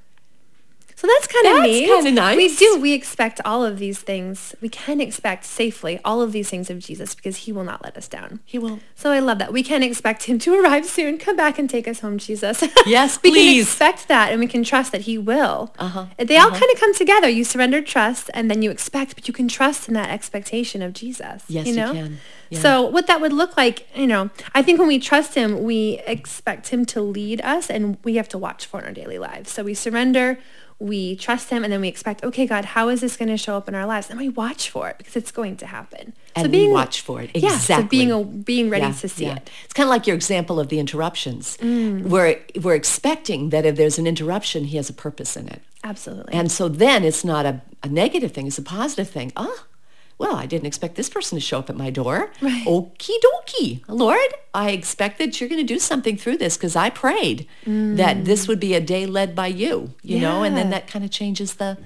So 0.97 1.07
that's 1.07 1.27
kind 1.27 1.47
of 1.57 1.63
neat. 1.63 1.89
kind 1.89 2.07
of 2.07 2.13
nice. 2.13 2.37
We 2.37 2.55
do. 2.55 2.79
We 2.79 2.93
expect 2.93 3.41
all 3.43 3.65
of 3.65 3.79
these 3.79 3.99
things. 3.99 4.55
We 4.61 4.69
can 4.69 5.01
expect 5.01 5.43
safely 5.43 5.99
all 6.05 6.21
of 6.21 6.31
these 6.31 6.49
things 6.49 6.69
of 6.69 6.79
Jesus 6.79 7.13
because 7.13 7.37
he 7.37 7.51
will 7.51 7.65
not 7.65 7.83
let 7.83 7.97
us 7.97 8.07
down. 8.07 8.39
He 8.45 8.57
will. 8.57 8.79
So 8.95 9.11
I 9.11 9.19
love 9.19 9.37
that. 9.39 9.51
We 9.51 9.61
can 9.61 9.83
expect 9.83 10.23
him 10.23 10.39
to 10.39 10.53
arrive 10.61 10.85
soon. 10.85 11.17
Come 11.17 11.35
back 11.35 11.59
and 11.59 11.69
take 11.69 11.87
us 11.87 11.99
home, 11.99 12.17
Jesus. 12.17 12.63
Yes, 12.87 13.17
we 13.23 13.31
please. 13.31 13.53
can 13.55 13.61
expect 13.63 14.07
that 14.09 14.31
and 14.31 14.39
we 14.39 14.45
can 14.47 14.63
trust 14.63 14.91
that 14.91 15.01
he 15.01 15.17
will. 15.17 15.73
Uh-huh. 15.79 16.05
They 16.17 16.37
uh-huh. 16.37 16.49
all 16.51 16.51
kind 16.51 16.71
of 16.71 16.79
come 16.79 16.93
together. 16.93 17.27
You 17.27 17.43
surrender 17.43 17.81
trust 17.81 18.29
and 18.33 18.49
then 18.49 18.61
you 18.61 18.69
expect, 18.69 19.15
but 19.15 19.27
you 19.27 19.33
can 19.33 19.47
trust 19.47 19.87
in 19.87 19.95
that 19.95 20.09
expectation 20.09 20.83
of 20.83 20.93
Jesus. 20.93 21.43
Yes, 21.49 21.65
you, 21.65 21.75
know? 21.75 21.87
You 21.93 22.03
can. 22.03 22.17
Yeah. 22.51 22.59
So 22.59 22.81
what 22.83 23.07
that 23.07 23.21
would 23.21 23.33
look 23.33 23.57
like, 23.57 23.87
you 23.97 24.05
know, 24.05 24.29
I 24.53 24.61
think 24.61 24.77
when 24.77 24.87
we 24.87 24.99
trust 24.99 25.33
him, 25.33 25.63
we 25.63 25.99
expect 26.05 26.67
him 26.67 26.85
to 26.87 27.01
lead 27.01 27.41
us 27.41 27.71
and 27.71 27.97
we 28.03 28.17
have 28.17 28.29
to 28.29 28.37
watch 28.37 28.67
for 28.67 28.79
in 28.81 28.85
our 28.85 28.91
daily 28.93 29.17
lives. 29.17 29.51
So 29.51 29.63
we 29.63 29.73
surrender 29.73 30.37
we 30.79 31.15
trust 31.15 31.49
him 31.49 31.63
and 31.63 31.71
then 31.71 31.79
we 31.79 31.87
expect 31.87 32.21
okay 32.23 32.45
god 32.45 32.65
how 32.65 32.89
is 32.89 32.99
this 32.99 33.15
going 33.15 33.29
to 33.29 33.37
show 33.37 33.55
up 33.55 33.67
in 33.69 33.75
our 33.75 33.85
lives 33.85 34.09
and 34.09 34.19
we 34.19 34.27
watch 34.27 34.69
for 34.69 34.89
it 34.89 34.97
because 34.97 35.15
it's 35.15 35.31
going 35.31 35.55
to 35.55 35.65
happen 35.65 36.11
and 36.35 36.45
so 36.47 36.51
being 36.51 36.71
watch 36.71 36.99
for 36.99 37.21
it 37.21 37.29
exactly 37.33 37.49
yeah, 37.49 37.81
so 37.81 37.83
being 37.83 38.11
a, 38.11 38.23
being 38.23 38.69
ready 38.69 38.85
yeah, 38.85 38.91
to 38.91 39.07
see 39.07 39.25
yeah. 39.25 39.35
it 39.37 39.49
it's 39.63 39.73
kind 39.73 39.85
of 39.85 39.89
like 39.89 40.05
your 40.05 40.15
example 40.15 40.59
of 40.59 40.67
the 40.67 40.77
interruptions 40.79 41.55
mm. 41.57 42.03
we're 42.03 42.37
we're 42.61 42.75
expecting 42.75 43.51
that 43.51 43.65
if 43.65 43.77
there's 43.77 43.97
an 43.97 44.05
interruption 44.05 44.65
he 44.65 44.75
has 44.77 44.89
a 44.89 44.93
purpose 44.93 45.37
in 45.37 45.47
it 45.47 45.61
absolutely 45.85 46.33
and 46.33 46.51
so 46.51 46.67
then 46.67 47.05
it's 47.05 47.23
not 47.23 47.45
a, 47.45 47.61
a 47.81 47.87
negative 47.87 48.33
thing 48.33 48.45
it's 48.45 48.57
a 48.57 48.61
positive 48.63 49.09
thing 49.09 49.31
ah 49.37 49.47
oh, 49.49 49.63
well, 50.17 50.35
I 50.35 50.45
didn't 50.45 50.67
expect 50.67 50.95
this 50.95 51.09
person 51.09 51.35
to 51.35 51.41
show 51.41 51.59
up 51.59 51.69
at 51.69 51.75
my 51.75 51.89
door. 51.89 52.31
Right. 52.41 52.65
Okie 52.65 53.09
dokie. 53.23 53.83
Lord, 53.87 54.33
I 54.53 54.71
expect 54.71 55.17
that 55.19 55.39
you're 55.39 55.49
going 55.49 55.65
to 55.65 55.73
do 55.73 55.79
something 55.79 56.15
through 56.17 56.37
this 56.37 56.55
because 56.55 56.75
I 56.75 56.89
prayed 56.89 57.47
mm. 57.65 57.97
that 57.97 58.23
this 58.25 58.45
mm. 58.45 58.49
would 58.49 58.59
be 58.59 58.73
a 58.75 58.79
day 58.81 59.05
led 59.05 59.35
by 59.35 59.47
you, 59.47 59.93
you 60.03 60.17
yeah. 60.17 60.21
know, 60.21 60.43
and 60.43 60.55
then 60.55 60.69
that 60.69 60.87
kind 60.87 61.03
of 61.03 61.11
changes 61.11 61.55
the 61.55 61.77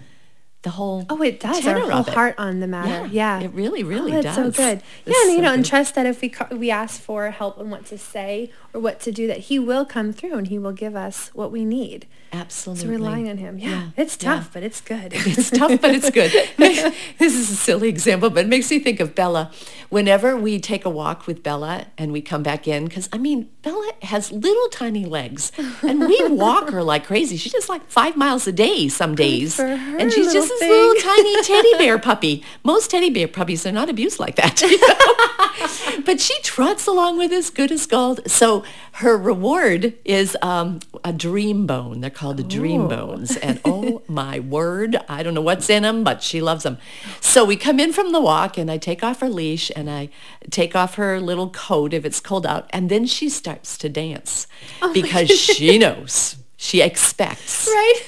the 0.62 0.72
whole 0.72 1.06
oh 1.10 1.22
it 1.22 1.40
does 1.40 1.66
our 1.66 1.80
whole 1.90 2.04
heart 2.04 2.36
on 2.38 2.60
the 2.60 2.68
matter 2.68 3.08
yeah, 3.08 3.40
yeah, 3.40 3.46
it 3.46 3.54
really 3.54 3.82
really 3.82 4.14
oh, 4.14 4.22
does 4.22 4.36
so 4.36 4.52
good 4.52 4.82
it's 5.06 5.16
yeah 5.16 5.16
and 5.24 5.32
you 5.32 5.38
so 5.38 5.42
know 5.44 5.50
good. 5.52 5.54
and 5.54 5.66
trust 5.66 5.96
that 5.96 6.06
if 6.06 6.20
we 6.22 6.34
we 6.52 6.70
ask 6.70 7.00
for 7.00 7.30
help 7.32 7.58
and 7.60 7.72
what 7.72 7.86
to 7.86 7.98
say 7.98 8.52
or 8.74 8.82
what 8.82 9.00
to 9.00 9.10
do 9.10 9.26
that 9.26 9.38
he 9.38 9.58
will 9.58 9.86
come 9.86 10.12
through 10.12 10.36
and 10.36 10.48
he 10.48 10.60
will 10.60 10.74
give 10.74 10.98
us 10.98 11.30
what 11.34 11.50
we 11.50 11.64
need 11.64 12.08
absolutely 12.34 12.84
so 12.86 12.90
relying 12.90 13.30
on 13.30 13.38
him 13.38 13.58
yeah, 13.58 13.70
yeah. 13.70 13.88
it's 13.96 14.18
tough 14.18 14.46
yeah. 14.48 14.54
but 14.54 14.64
it's 14.64 14.82
good 14.82 15.14
it's 15.16 15.50
tough 15.50 15.80
but 15.82 15.92
it's 15.96 16.10
good 16.10 16.30
this 16.58 17.34
is 17.36 17.50
a 17.50 17.56
silly 17.56 17.88
example 17.88 18.30
but 18.30 18.44
it 18.46 18.50
makes 18.50 18.70
me 18.70 18.80
think 18.80 19.00
of 19.00 19.16
Bella 19.16 19.52
whenever 19.88 20.36
we 20.36 20.60
take 20.60 20.84
a 20.84 20.90
walk 20.90 21.26
with 21.26 21.42
Bella 21.42 21.86
and 21.98 22.12
we 22.12 22.22
come 22.22 22.44
back 22.44 22.68
in 22.68 22.84
because 22.84 23.08
I 23.14 23.18
mean 23.18 23.50
Bella 23.64 23.92
has 24.02 24.30
little 24.34 24.68
tiny 24.68 25.06
legs 25.06 25.52
and 25.82 26.02
we 26.02 26.18
walk 26.28 26.70
her 26.72 26.84
like 26.84 27.06
crazy 27.06 27.38
she's 27.38 27.54
just 27.54 27.70
like 27.70 27.90
five 27.90 28.18
miles 28.18 28.46
a 28.46 28.52
day 28.52 28.90
some 28.90 29.16
days 29.16 29.58
and 29.58 30.12
she's 30.12 30.34
just 30.34 30.49
this 30.50 30.62
is 30.64 30.68
little 30.68 30.96
tiny 31.00 31.42
teddy 31.44 31.78
bear 31.78 32.00
puppy. 32.00 32.44
Most 32.64 32.90
teddy 32.90 33.12
bear 33.12 33.28
puppies 33.28 33.68
are 33.68 33.72
not 33.72 33.88
abused 33.88 34.20
like 34.20 34.36
that. 34.38 34.56
You 34.70 34.78
know? 34.80 36.04
but 36.06 36.20
she 36.20 36.40
trots 36.42 36.86
along 36.88 37.18
with 37.18 37.32
us 37.32 37.50
good 37.52 37.72
as 37.72 37.86
gold. 37.86 38.22
So 38.30 38.64
her 38.94 39.16
reward 39.18 39.94
is 40.06 40.36
um, 40.42 40.80
a 41.04 41.12
dream 41.14 41.66
bone. 41.68 42.02
They're 42.02 42.10
called 42.10 42.38
the 42.38 42.44
dream 42.44 42.88
bones. 42.88 43.36
And 43.38 43.60
oh 43.66 44.02
my 44.08 44.40
word, 44.40 44.98
I 45.08 45.22
don't 45.24 45.34
know 45.36 45.42
what's 45.42 45.70
in 45.70 45.84
them, 45.84 46.04
but 46.04 46.24
she 46.24 46.42
loves 46.42 46.64
them. 46.64 46.78
So 47.22 47.46
we 47.46 47.56
come 47.56 47.80
in 47.80 47.94
from 47.94 48.12
the 48.12 48.22
walk 48.22 48.58
and 48.58 48.70
I 48.72 48.78
take 48.78 49.04
off 49.04 49.20
her 49.22 49.30
leash 49.30 49.72
and 49.76 49.90
I 49.90 50.10
take 50.50 50.76
off 50.76 50.96
her 50.96 51.20
little 51.20 51.50
coat 51.50 51.94
if 51.94 52.06
it's 52.06 52.20
cold 52.20 52.46
out. 52.48 52.68
And 52.72 52.90
then 52.90 53.06
she 53.06 53.30
starts 53.30 53.78
to 53.80 53.90
dance 53.90 54.48
oh 54.82 54.94
because 54.94 55.30
she 55.30 55.78
knows 55.78 56.38
she 56.62 56.82
expects 56.82 57.68
right? 57.68 58.00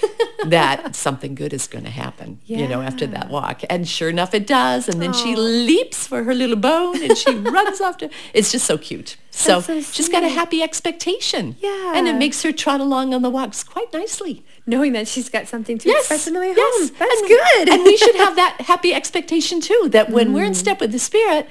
that 0.48 0.94
something 0.94 1.36
good 1.36 1.54
is 1.54 1.68
going 1.68 1.86
to 1.86 1.90
happen, 1.90 2.42
yeah. 2.44 2.58
you 2.58 2.68
know, 2.68 2.82
after 2.82 3.08
that 3.08 3.30
walk. 3.30 3.62
And 3.70 3.88
sure 3.88 4.10
enough, 4.10 4.34
it 4.34 4.46
does. 4.46 4.90
And 4.90 5.02
then 5.02 5.12
Aww. 5.12 5.24
she 5.24 5.38
leaps 5.38 6.06
for 6.06 6.24
her 6.26 6.34
little 6.34 6.58
bone 6.58 7.02
and 7.02 7.18
she 7.18 7.34
runs 7.34 7.80
off 7.80 7.96
to, 8.00 8.10
it's 8.34 8.52
just 8.52 8.66
so 8.66 8.78
cute. 8.78 9.16
So, 9.30 9.62
so 9.62 9.82
she's 9.82 10.10
got 10.10 10.24
a 10.26 10.28
happy 10.28 10.62
expectation. 10.62 11.56
Yeah. 11.62 11.94
And 11.96 12.10
it 12.10 12.16
makes 12.18 12.44
her 12.44 12.52
trot 12.52 12.82
along 12.82 13.14
on 13.14 13.22
the 13.22 13.30
walks 13.30 13.64
quite 13.64 13.92
nicely. 13.94 14.44
Knowing 14.68 14.92
that 14.94 15.08
she's 15.08 15.30
got 15.30 15.48
something 15.48 15.78
to 15.78 15.88
yes, 15.88 16.02
express 16.02 16.28
on 16.28 16.34
the 16.34 16.42
way 16.42 16.54
yes. 16.56 16.60
home. 16.90 16.98
That's 17.00 17.22
and, 17.22 17.30
good. 17.30 17.70
and 17.70 17.84
we 17.86 17.96
should 17.96 18.16
have 18.18 18.36
that 18.36 18.58
happy 18.60 18.94
expectation 18.94 19.62
too, 19.62 19.88
that 19.92 20.10
when 20.10 20.32
mm. 20.32 20.34
we're 20.34 20.44
in 20.44 20.52
mm. 20.52 20.56
step 20.58 20.82
with 20.82 20.92
the 20.92 21.00
Spirit, 21.00 21.48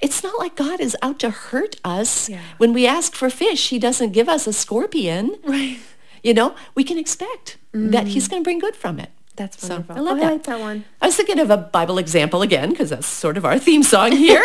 it's 0.00 0.22
not 0.22 0.38
like 0.38 0.56
God 0.56 0.80
is 0.80 0.96
out 1.02 1.18
to 1.18 1.28
hurt 1.28 1.76
us. 1.84 2.30
Yeah. 2.30 2.40
When 2.56 2.72
we 2.72 2.86
ask 2.86 3.14
for 3.14 3.28
fish, 3.28 3.68
he 3.68 3.78
doesn't 3.78 4.12
give 4.12 4.30
us 4.30 4.46
a 4.46 4.54
scorpion. 4.54 5.36
Right 5.44 5.76
you 6.22 6.34
know, 6.34 6.54
we 6.74 6.84
can 6.84 6.98
expect 6.98 7.58
mm. 7.72 7.90
that 7.90 8.08
he's 8.08 8.26
mm. 8.26 8.30
going 8.30 8.42
to 8.42 8.44
bring 8.44 8.58
good 8.58 8.76
from 8.76 8.98
it. 8.98 9.10
That's 9.36 9.68
wonderful. 9.68 9.94
So 9.94 10.00
I 10.00 10.02
love 10.04 10.18
oh, 10.18 10.20
that. 10.22 10.32
I 10.32 10.36
that 10.38 10.60
one. 10.60 10.84
I 11.00 11.06
was 11.06 11.16
thinking 11.16 11.38
of 11.38 11.48
a 11.48 11.56
Bible 11.56 11.98
example 11.98 12.42
again 12.42 12.70
because 12.70 12.90
that's 12.90 13.06
sort 13.06 13.36
of 13.36 13.44
our 13.44 13.56
theme 13.56 13.84
song 13.84 14.10
here. 14.10 14.42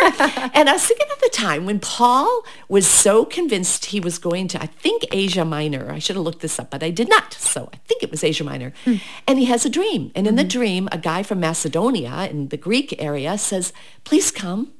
and 0.54 0.68
I 0.68 0.72
was 0.74 0.86
thinking 0.86 1.08
of 1.12 1.18
the 1.20 1.30
time 1.32 1.66
when 1.66 1.80
Paul 1.80 2.42
was 2.68 2.86
so 2.86 3.24
convinced 3.24 3.86
he 3.86 3.98
was 3.98 4.18
going 4.18 4.46
to, 4.48 4.62
I 4.62 4.66
think, 4.66 5.02
Asia 5.10 5.44
Minor. 5.44 5.90
I 5.90 5.98
should 5.98 6.14
have 6.14 6.24
looked 6.24 6.42
this 6.42 6.60
up, 6.60 6.70
but 6.70 6.84
I 6.84 6.90
did 6.90 7.08
not. 7.08 7.32
So 7.34 7.70
I 7.74 7.78
think 7.78 8.04
it 8.04 8.10
was 8.12 8.22
Asia 8.22 8.44
Minor. 8.44 8.72
Hmm. 8.84 8.96
And 9.26 9.40
he 9.40 9.46
has 9.46 9.66
a 9.66 9.70
dream. 9.70 10.12
And 10.14 10.28
in 10.28 10.36
mm-hmm. 10.36 10.36
the 10.36 10.42
hmm. 10.44 10.60
dream, 10.60 10.88
a 10.92 10.98
guy 10.98 11.24
from 11.24 11.40
Macedonia 11.40 12.28
in 12.30 12.48
the 12.50 12.56
Greek 12.56 12.94
area 13.02 13.36
says, 13.36 13.72
please 14.04 14.30
come. 14.30 14.70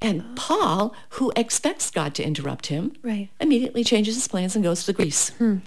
And 0.00 0.22
oh. 0.26 0.32
Paul, 0.36 0.94
who 1.10 1.32
expects 1.36 1.90
God 1.90 2.14
to 2.16 2.22
interrupt 2.24 2.66
him, 2.66 2.92
right. 3.02 3.30
immediately 3.40 3.82
changes 3.82 4.14
his 4.14 4.28
plans 4.28 4.54
and 4.54 4.62
goes 4.64 4.84
to 4.84 4.92
Greece. 4.92 5.30
Hmm. 5.30 5.58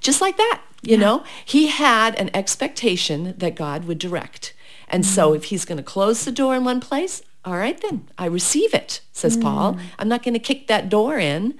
Just 0.00 0.20
like 0.20 0.36
that, 0.36 0.62
you 0.82 0.92
yeah. 0.96 1.02
know? 1.02 1.24
He 1.44 1.68
had 1.68 2.14
an 2.16 2.30
expectation 2.34 3.34
that 3.38 3.54
God 3.54 3.84
would 3.86 3.98
direct. 3.98 4.52
And 4.88 5.04
mm-hmm. 5.04 5.14
so 5.14 5.30
hmm. 5.30 5.36
if 5.36 5.44
he's 5.44 5.64
going 5.64 5.78
to 5.78 5.84
close 5.84 6.24
the 6.24 6.32
door 6.32 6.54
in 6.54 6.64
one 6.64 6.80
place, 6.80 7.22
all 7.44 7.56
right 7.56 7.80
then, 7.80 8.08
I 8.18 8.26
receive 8.26 8.74
it, 8.74 9.00
says 9.12 9.38
mm. 9.38 9.42
Paul. 9.42 9.78
I'm 9.98 10.08
not 10.08 10.22
going 10.22 10.34
to 10.34 10.40
kick 10.40 10.66
that 10.66 10.88
door 10.88 11.18
in. 11.18 11.54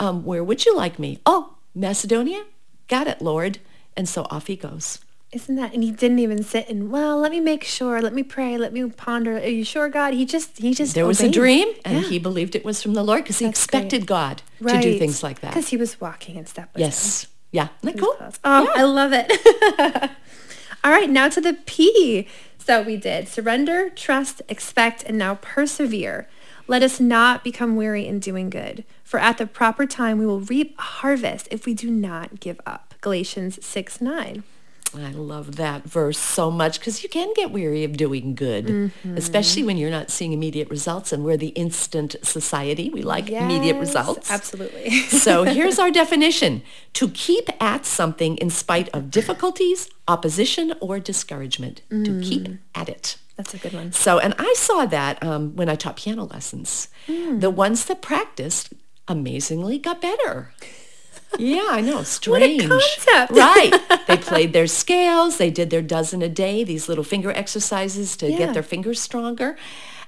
Um, 0.00 0.24
where 0.24 0.42
would 0.42 0.64
you 0.64 0.74
like 0.74 0.98
me? 0.98 1.20
Oh, 1.24 1.56
Macedonia? 1.74 2.44
Got 2.88 3.06
it, 3.06 3.22
Lord. 3.22 3.58
And 3.96 4.08
so 4.08 4.26
off 4.30 4.48
he 4.48 4.56
goes. 4.56 4.98
Isn't 5.32 5.54
that? 5.56 5.72
And 5.74 5.82
he 5.84 5.92
didn't 5.92 6.18
even 6.18 6.42
sit 6.42 6.68
and 6.68 6.90
well. 6.90 7.16
Let 7.18 7.30
me 7.30 7.38
make 7.38 7.62
sure. 7.62 8.02
Let 8.02 8.12
me 8.12 8.24
pray. 8.24 8.58
Let 8.58 8.72
me 8.72 8.88
ponder. 8.90 9.36
Are 9.38 9.44
you 9.46 9.64
sure, 9.64 9.88
God? 9.88 10.12
He 10.12 10.26
just 10.26 10.58
he 10.58 10.74
just 10.74 10.94
there 10.96 11.06
was 11.06 11.20
a 11.20 11.28
dream, 11.30 11.68
and 11.84 11.98
yeah. 12.02 12.08
he 12.08 12.18
believed 12.18 12.56
it 12.56 12.64
was 12.64 12.82
from 12.82 12.94
the 12.94 13.04
Lord 13.04 13.22
because 13.22 13.38
he 13.38 13.46
expected 13.46 14.00
great. 14.00 14.06
God 14.08 14.42
right. 14.60 14.82
to 14.82 14.92
do 14.92 14.98
things 14.98 15.22
like 15.22 15.38
that. 15.40 15.50
Because 15.52 15.68
he 15.68 15.76
was 15.76 16.00
walking 16.00 16.34
in 16.34 16.46
step 16.46 16.68
with 16.72 16.80
yes. 16.80 17.24
Him. 17.24 17.30
Yeah. 17.52 17.68
Isn't 17.84 17.96
that 17.96 18.02
cool? 18.02 18.16
Oh, 18.44 18.62
yeah. 18.64 18.82
I 18.82 18.84
love 18.84 19.10
it. 19.14 20.10
All 20.84 20.90
right, 20.92 21.10
now 21.10 21.28
to 21.28 21.40
the 21.40 21.54
P. 21.66 22.26
So 22.58 22.82
we 22.82 22.96
did 22.96 23.28
surrender, 23.28 23.88
trust, 23.90 24.42
expect, 24.48 25.04
and 25.04 25.16
now 25.16 25.36
persevere. 25.40 26.28
Let 26.66 26.82
us 26.82 26.98
not 26.98 27.44
become 27.44 27.76
weary 27.76 28.04
in 28.06 28.18
doing 28.18 28.50
good, 28.50 28.84
for 29.04 29.20
at 29.20 29.38
the 29.38 29.46
proper 29.46 29.86
time 29.86 30.18
we 30.18 30.26
will 30.26 30.40
reap 30.40 30.76
a 30.78 30.82
harvest 30.82 31.46
if 31.52 31.66
we 31.66 31.74
do 31.74 31.88
not 31.90 32.40
give 32.40 32.60
up. 32.66 32.94
Galatians 33.00 33.64
6, 33.64 34.00
9. 34.00 34.42
I 34.96 35.12
love 35.12 35.56
that 35.56 35.84
verse 35.84 36.18
so 36.18 36.50
much 36.50 36.80
because 36.80 37.02
you 37.02 37.08
can 37.08 37.32
get 37.36 37.50
weary 37.52 37.84
of 37.84 37.96
doing 37.96 38.34
good, 38.34 38.66
mm-hmm. 38.66 39.16
especially 39.16 39.62
when 39.62 39.76
you're 39.76 39.90
not 39.90 40.10
seeing 40.10 40.32
immediate 40.32 40.68
results. 40.68 41.12
And 41.12 41.24
we're 41.24 41.36
the 41.36 41.48
instant 41.48 42.16
society. 42.22 42.90
We 42.90 43.02
like 43.02 43.28
yes, 43.28 43.42
immediate 43.42 43.78
results. 43.78 44.30
Absolutely. 44.30 44.90
so 45.06 45.44
here's 45.44 45.78
our 45.78 45.90
definition. 45.90 46.62
To 46.94 47.08
keep 47.10 47.48
at 47.62 47.86
something 47.86 48.36
in 48.38 48.50
spite 48.50 48.88
of 48.90 49.10
difficulties, 49.10 49.88
opposition, 50.08 50.74
or 50.80 50.98
discouragement. 50.98 51.82
Mm. 51.90 52.04
To 52.06 52.20
keep 52.22 52.48
at 52.74 52.88
it. 52.88 53.16
That's 53.36 53.54
a 53.54 53.58
good 53.58 53.72
one. 53.72 53.92
So, 53.92 54.18
and 54.18 54.34
I 54.38 54.52
saw 54.56 54.86
that 54.86 55.22
um, 55.22 55.54
when 55.56 55.68
I 55.68 55.74
taught 55.76 55.96
piano 55.96 56.24
lessons. 56.24 56.88
Mm. 57.06 57.40
The 57.40 57.50
ones 57.50 57.84
that 57.86 58.02
practiced 58.02 58.74
amazingly 59.08 59.78
got 59.78 60.02
better. 60.02 60.52
Yeah, 61.38 61.66
I 61.70 61.80
know. 61.80 62.02
Strange. 62.02 62.62
What 62.68 62.80
a 62.80 63.26
concept. 63.26 63.32
Right. 63.32 63.74
They 64.06 64.16
played 64.16 64.52
their 64.52 64.66
scales. 64.66 65.36
They 65.36 65.50
did 65.50 65.70
their 65.70 65.82
dozen 65.82 66.22
a 66.22 66.28
day, 66.28 66.64
these 66.64 66.88
little 66.88 67.04
finger 67.04 67.30
exercises 67.30 68.16
to 68.16 68.30
yeah. 68.30 68.38
get 68.38 68.54
their 68.54 68.62
fingers 68.62 69.00
stronger. 69.00 69.56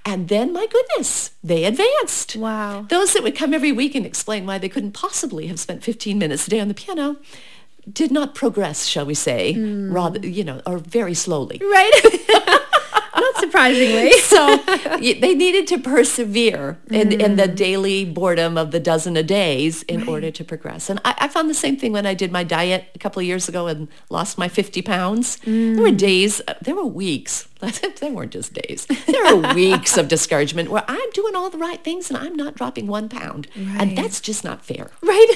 And 0.05 0.29
then, 0.29 0.53
my 0.53 0.67
goodness, 0.67 1.31
they 1.45 1.63
advanced. 1.65 2.35
Wow. 2.35 2.87
Those 2.89 3.13
that 3.13 3.23
would 3.23 3.37
come 3.37 3.55
every 3.55 3.71
week 3.71 3.95
and 3.95 4.05
explain 4.05 4.45
why 4.47 4.59
they 4.59 4.69
couldn't 4.69 4.93
possibly 4.93 5.47
have 5.47 5.61
spent 5.61 5.85
15 5.85 6.19
minutes 6.19 6.47
a 6.49 6.51
day 6.51 6.59
on 6.61 6.67
the 6.67 6.75
piano 6.75 7.17
did 7.91 8.11
not 8.11 8.35
progress, 8.35 8.87
shall 8.87 9.07
we 9.07 9.15
say, 9.15 9.55
mm. 9.55 9.93
rather, 9.93 10.19
you 10.27 10.43
know, 10.43 10.61
or 10.67 10.79
very 10.79 11.15
slowly. 11.15 11.59
Right. 11.63 12.61
Not 13.15 13.37
surprisingly. 13.39 14.11
so 14.13 14.57
they 14.97 15.35
needed 15.35 15.67
to 15.69 15.79
persevere 15.79 16.79
in, 16.91 17.11
mm. 17.11 17.21
in 17.21 17.37
the 17.37 17.45
mm. 17.49 17.55
daily 17.55 18.05
boredom 18.05 18.57
of 18.57 18.71
the 18.71 18.81
dozen 18.81 19.17
a 19.17 19.23
days 19.23 19.83
in 19.85 20.01
right. 20.01 20.09
order 20.09 20.31
to 20.31 20.45
progress. 20.45 20.89
And 20.89 21.01
I, 21.05 21.15
I, 21.19 21.29
found 21.29 21.51
the 21.51 21.55
same 21.55 21.77
thing 21.77 21.93
when 21.93 22.07
I 22.07 22.15
did 22.15 22.33
my 22.33 22.45
diet 22.45 22.87
a 22.95 22.99
couple 22.99 23.21
of 23.21 23.27
years 23.27 23.49
ago 23.49 23.67
and 23.67 23.89
lost 24.09 24.39
my 24.39 24.49
50 24.49 24.83
pounds. 24.83 25.37
Mm. 25.39 25.75
There 25.75 25.83
were 25.83 25.91
mm. 25.91 25.99
days, 25.99 26.41
uh, 26.49 26.55
there 26.63 26.75
were 26.75 26.87
weeks. 26.87 27.49
they 28.01 28.11
weren't 28.11 28.33
just 28.33 28.55
days. 28.55 28.87
There 29.07 29.37
were 29.37 29.55
weeks 29.55 29.97
of 29.97 30.09
discouragement 30.09 30.69
where 30.69 30.85
I'm 30.89 31.11
doing 31.13 31.37
all 31.37 31.49
the 31.49 31.59
right 31.59 31.83
things 31.85 32.11
and 32.11 32.17
I'm 32.19 32.35
not 32.35 32.57
dropping 32.57 32.89
one 32.89 33.09
pound. 33.09 33.47
Right. 33.57 33.77
And 33.81 33.97
that's 33.97 34.21
just 34.21 34.43
not 34.43 34.65
fair. 34.65 34.91
Right. 35.01 35.33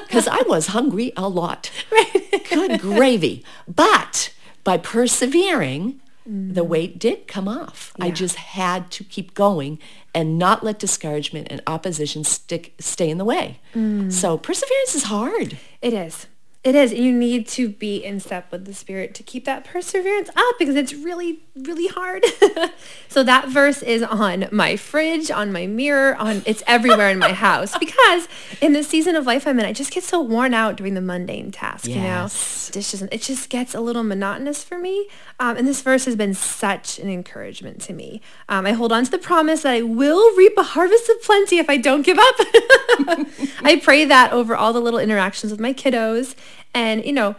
Because 0.00 0.26
I 0.26 0.42
was 0.48 0.68
hungry 0.68 1.12
a 1.16 1.28
lot. 1.28 1.70
Right. 1.92 2.42
Good 2.50 2.80
gravy. 2.80 3.44
But 3.72 4.34
by 4.64 4.78
persevering, 4.78 6.00
mm. 6.30 6.54
the 6.54 6.64
weight 6.64 6.98
did 6.98 7.26
come 7.26 7.48
off. 7.48 7.92
Yeah. 7.98 8.06
I 8.06 8.10
just 8.10 8.36
had 8.36 8.90
to 8.92 9.04
keep 9.04 9.34
going 9.34 9.78
and 10.14 10.38
not 10.38 10.62
let 10.64 10.78
discouragement 10.78 11.48
and 11.50 11.60
opposition 11.66 12.24
stick 12.24 12.74
stay 12.78 13.10
in 13.10 13.18
the 13.18 13.24
way. 13.24 13.60
Mm. 13.74 14.12
So 14.12 14.38
perseverance 14.38 14.94
is 14.94 15.04
hard. 15.04 15.58
It 15.82 15.92
is. 15.92 16.26
It 16.62 16.74
is. 16.74 16.92
You 16.92 17.12
need 17.12 17.48
to 17.48 17.70
be 17.70 18.04
in 18.04 18.20
step 18.20 18.52
with 18.52 18.66
the 18.66 18.74
spirit 18.74 19.14
to 19.14 19.22
keep 19.22 19.44
that 19.46 19.64
perseverance 19.64 20.28
up 20.36 20.56
because 20.58 20.76
it's 20.76 20.92
really 20.92 21.40
really 21.60 21.86
hard. 21.88 22.24
so 23.08 23.22
that 23.22 23.48
verse 23.48 23.82
is 23.82 24.02
on 24.02 24.48
my 24.50 24.76
fridge, 24.76 25.30
on 25.30 25.52
my 25.52 25.66
mirror, 25.66 26.16
on 26.16 26.42
it's 26.46 26.62
everywhere 26.66 27.10
in 27.10 27.18
my 27.18 27.32
house 27.32 27.76
because 27.78 28.28
in 28.60 28.72
the 28.72 28.82
season 28.82 29.14
of 29.16 29.26
life 29.26 29.46
I'm 29.46 29.58
in, 29.60 29.64
I 29.66 29.72
just 29.72 29.90
get 29.92 30.04
so 30.04 30.20
worn 30.20 30.54
out 30.54 30.76
doing 30.76 30.94
the 30.94 31.00
mundane 31.00 31.50
task. 31.50 31.86
Yes. 31.86 31.96
You 31.96 32.02
know, 32.02 32.74
dishes. 32.74 33.02
It 33.02 33.22
just 33.22 33.48
gets 33.50 33.74
a 33.74 33.80
little 33.80 34.02
monotonous 34.04 34.64
for 34.64 34.78
me. 34.78 35.08
Um, 35.38 35.56
and 35.56 35.66
this 35.66 35.82
verse 35.82 36.04
has 36.04 36.16
been 36.16 36.34
such 36.34 36.98
an 36.98 37.08
encouragement 37.08 37.80
to 37.82 37.92
me. 37.92 38.20
Um, 38.48 38.66
I 38.66 38.72
hold 38.72 38.92
on 38.92 39.04
to 39.04 39.10
the 39.10 39.18
promise 39.18 39.62
that 39.62 39.74
I 39.74 39.82
will 39.82 40.34
reap 40.36 40.52
a 40.56 40.62
harvest 40.62 41.08
of 41.08 41.22
plenty 41.22 41.58
if 41.58 41.68
I 41.70 41.76
don't 41.76 42.02
give 42.02 42.18
up. 42.18 42.34
I 43.62 43.80
pray 43.82 44.04
that 44.04 44.32
over 44.32 44.56
all 44.56 44.72
the 44.72 44.80
little 44.80 45.00
interactions 45.00 45.50
with 45.52 45.60
my 45.60 45.72
kiddos, 45.72 46.34
and 46.74 47.04
you 47.04 47.12
know, 47.12 47.30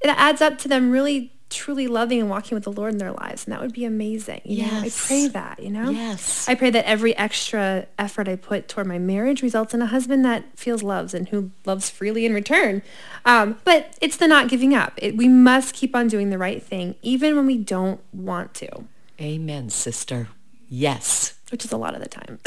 it 0.00 0.08
adds 0.08 0.40
up 0.40 0.58
to 0.58 0.68
them 0.68 0.90
really 0.90 1.32
truly 1.50 1.86
loving 1.86 2.20
and 2.20 2.28
walking 2.28 2.54
with 2.54 2.64
the 2.64 2.72
Lord 2.72 2.92
in 2.92 2.98
their 2.98 3.12
lives. 3.12 3.44
And 3.44 3.52
that 3.52 3.60
would 3.60 3.72
be 3.72 3.84
amazing. 3.84 4.40
You 4.44 4.58
yes. 4.58 5.10
Know? 5.10 5.16
I 5.16 5.20
pray 5.20 5.28
that, 5.28 5.60
you 5.62 5.70
know? 5.70 5.90
Yes. 5.90 6.48
I 6.48 6.54
pray 6.54 6.70
that 6.70 6.86
every 6.86 7.16
extra 7.16 7.86
effort 7.98 8.28
I 8.28 8.36
put 8.36 8.68
toward 8.68 8.86
my 8.86 8.98
marriage 8.98 9.42
results 9.42 9.72
in 9.72 9.80
a 9.80 9.86
husband 9.86 10.24
that 10.24 10.44
feels 10.58 10.82
loves 10.82 11.14
and 11.14 11.28
who 11.30 11.50
loves 11.64 11.88
freely 11.88 12.26
in 12.26 12.34
return. 12.34 12.82
Um, 13.24 13.58
but 13.64 13.96
it's 14.00 14.16
the 14.16 14.28
not 14.28 14.48
giving 14.48 14.74
up. 14.74 14.92
It, 14.98 15.16
we 15.16 15.28
must 15.28 15.74
keep 15.74 15.96
on 15.96 16.08
doing 16.08 16.30
the 16.30 16.38
right 16.38 16.62
thing, 16.62 16.94
even 17.02 17.34
when 17.36 17.46
we 17.46 17.56
don't 17.58 18.00
want 18.12 18.54
to. 18.54 18.68
Amen, 19.20 19.70
sister. 19.70 20.28
Yes. 20.68 21.34
Which 21.50 21.64
is 21.64 21.72
a 21.72 21.78
lot 21.78 21.94
of 21.94 22.02
the 22.02 22.08
time. 22.08 22.38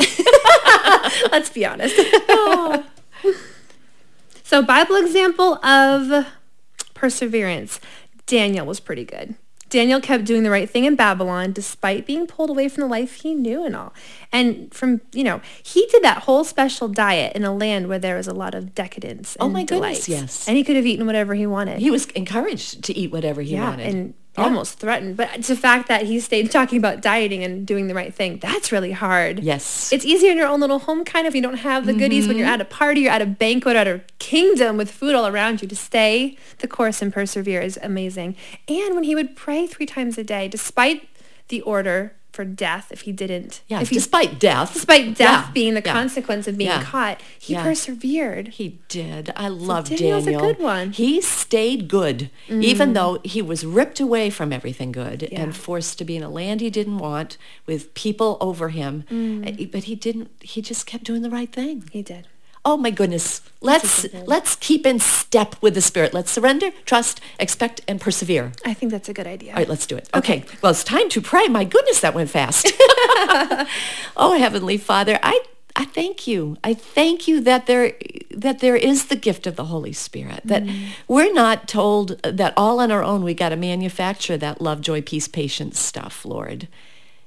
Let's 1.32 1.50
be 1.50 1.66
honest. 1.66 1.96
So 4.44 4.62
Bible 4.62 4.98
example 4.98 5.64
of 5.64 6.28
perseverance. 6.94 7.80
Daniel 8.28 8.66
was 8.66 8.80
pretty 8.80 9.06
good. 9.06 9.36
Daniel 9.70 10.02
kept 10.02 10.26
doing 10.26 10.44
the 10.44 10.50
right 10.50 10.70
thing 10.70 10.84
in 10.84 10.98
Babylon 10.98 11.54
despite 11.54 12.06
being 12.06 12.28
pulled 12.28 12.50
away 12.50 12.68
from 12.68 12.82
the 12.82 12.88
life 12.88 13.16
he 13.22 13.34
knew 13.34 13.64
and 13.66 13.74
all. 13.74 13.94
And 14.30 14.74
from, 14.74 15.00
you 15.14 15.24
know, 15.24 15.40
he 15.64 15.86
did 15.90 16.04
that 16.04 16.24
whole 16.24 16.44
special 16.44 16.90
diet 16.90 17.34
in 17.38 17.46
a 17.46 17.56
land 17.56 17.88
where 17.88 18.00
there 18.00 18.18
was 18.18 18.28
a 18.28 18.34
lot 18.34 18.54
of 18.54 18.76
decadence. 18.76 19.38
oh 19.40 19.48
my 19.48 19.64
delights. 19.64 20.02
goodness, 20.08 20.10
yes. 20.10 20.48
And 20.48 20.58
he 20.58 20.66
could 20.66 20.76
have 20.76 20.86
eaten 20.86 21.06
whatever 21.06 21.36
he 21.36 21.48
wanted. 21.48 21.80
He 21.80 21.90
was 21.90 22.06
encouraged 22.08 22.84
to 22.84 22.98
eat 22.98 23.14
whatever 23.14 23.42
he 23.42 23.54
yeah, 23.54 23.70
wanted. 23.70 23.88
And 23.96 24.14
yeah. 24.38 24.44
almost 24.44 24.80
threatened. 24.80 25.18
But 25.18 25.30
it's 25.36 25.48
the 25.48 25.56
fact 25.56 25.88
that 25.88 26.04
he 26.04 26.20
stayed 26.20 26.52
talking 26.52 26.78
about 26.78 27.02
dieting 27.02 27.44
and 27.44 27.66
doing 27.66 27.88
the 27.88 27.96
right 27.96 28.14
thing, 28.14 28.38
that's 28.40 28.72
really 28.72 28.92
hard. 28.92 29.40
Yes. 29.44 29.92
It's 29.92 30.06
easier 30.06 30.32
in 30.32 30.38
your 30.38 30.48
own 30.48 30.60
little 30.60 30.80
home 30.80 31.04
kind 31.04 31.28
of. 31.28 31.36
You 31.36 31.42
don't 31.42 31.52
have 31.56 31.86
the 31.86 31.92
mm-hmm. 31.94 32.00
goodies 32.00 32.28
when 32.28 32.38
you're 32.38 32.48
mm-hmm. 32.48 32.54
at 32.62 32.62
a 32.62 32.66
party, 32.66 33.02
you're 33.02 33.12
at 33.12 33.22
a 33.22 33.26
banquet, 33.26 33.76
at 33.76 33.88
a 33.88 34.02
kingdom 34.20 34.78
with 34.78 34.90
food 34.92 35.16
all 35.16 35.28
around 35.28 35.62
you. 35.62 35.68
To 35.68 35.76
stay 35.76 36.38
the 36.60 36.68
course 36.68 37.02
and 37.02 37.14
persevere 37.14 37.62
is 37.62 37.78
amazing. 37.82 38.36
And 38.68 38.96
when 38.96 39.04
he 39.04 39.16
would 39.16 39.36
pray 39.36 39.68
three 39.68 39.86
times 39.86 40.18
a 40.18 40.24
day, 40.24 40.48
despite 40.48 41.08
the 41.50 41.62
order 41.62 42.16
for 42.32 42.46
death 42.46 42.90
if 42.92 43.02
he 43.02 43.12
didn't. 43.12 43.62
Yeah, 43.68 43.82
if 43.82 43.90
he, 43.90 43.96
despite 43.96 44.40
death. 44.40 44.74
Despite 44.74 45.16
death 45.18 45.48
yeah, 45.48 45.52
being 45.54 45.74
the 45.74 45.82
yeah, 45.86 45.92
consequence 45.94 46.48
of 46.48 46.58
being 46.58 46.70
yeah, 46.70 46.84
caught, 46.84 47.22
he 47.38 47.56
persevered. 47.56 48.50
He 48.50 48.80
did. 48.88 49.32
I 49.36 49.50
love 49.50 49.88
so 49.88 49.96
Daniel. 49.98 50.22
Daniel's 50.22 50.42
a 50.42 50.46
good 50.54 50.60
one. 50.64 50.92
He 50.94 51.22
stayed 51.22 51.88
good, 51.90 52.30
mm. 52.48 52.64
even 52.64 52.94
though 52.94 53.20
he 53.24 53.42
was 53.42 53.66
ripped 53.66 54.00
away 54.00 54.30
from 54.30 54.54
everything 54.54 54.92
good 54.92 55.24
and 55.26 55.56
forced 55.56 55.98
to 56.00 56.06
be 56.06 56.16
in 56.16 56.24
a 56.24 56.30
land 56.30 56.62
he 56.62 56.70
didn't 56.70 56.98
want 57.00 57.38
with 57.66 57.94
people 57.94 58.38
over 58.40 58.70
him. 58.70 59.04
Mm. 59.12 59.64
Eh, 59.64 59.66
but 59.72 59.86
he 59.86 59.96
didn't. 59.96 60.32
He 60.42 60.62
just 60.62 60.86
kept 60.86 61.04
doing 61.04 61.22
the 61.24 61.30
right 61.30 61.52
thing. 61.52 61.88
He 61.92 62.02
did 62.02 62.28
oh 62.64 62.78
my 62.78 62.92
goodness 62.92 63.42
let's 63.62 64.06
let's 64.28 64.56
keep 64.56 64.86
in 64.86 65.00
step 65.00 65.56
with 65.62 65.74
the 65.74 65.82
spirit 65.82 66.14
let's 66.14 66.32
surrender 66.32 66.70
trust 66.86 67.20
expect 67.40 67.82
and 67.88 68.00
persevere 68.00 68.52
i 68.66 68.74
think 68.74 68.92
that's 68.92 69.10
a 69.10 69.14
good 69.14 69.28
idea 69.28 69.52
all 69.52 69.58
right 69.58 69.70
let's 69.70 69.88
do 69.88 69.96
it 69.96 70.08
okay, 70.16 70.40
okay. 70.46 70.58
well 70.62 70.72
it's 70.72 70.84
time 70.84 71.10
to 71.10 71.20
pray 71.22 71.48
my 71.48 71.64
goodness 71.64 72.00
that 72.02 72.14
went 72.14 72.30
fast 72.30 72.72
oh 74.18 74.36
heavenly 74.38 74.78
father 74.78 75.20
i 75.24 75.40
I 75.74 75.86
thank 75.86 76.28
you. 76.28 76.58
I 76.66 76.74
thank 76.74 77.30
you 77.30 77.40
that 77.40 77.66
there 77.66 77.94
that 78.32 78.60
there 78.60 78.76
is 78.76 79.06
the 79.06 79.16
gift 79.16 79.48
of 79.48 79.56
the 79.56 79.64
Holy 79.64 79.94
Spirit. 79.94 80.42
That 80.44 80.66
mm. 80.66 80.90
we're 81.08 81.32
not 81.32 81.70
told 81.70 82.22
that 82.24 82.54
all 82.58 82.82
on 82.82 82.92
our 82.92 83.02
own 83.02 83.24
we 83.24 83.34
got 83.34 83.50
to 83.50 83.56
manufacture 83.56 84.36
that 84.36 84.60
love, 84.60 84.82
joy, 84.82 85.02
peace, 85.02 85.30
patience 85.30 85.80
stuff, 85.80 86.26
Lord. 86.26 86.68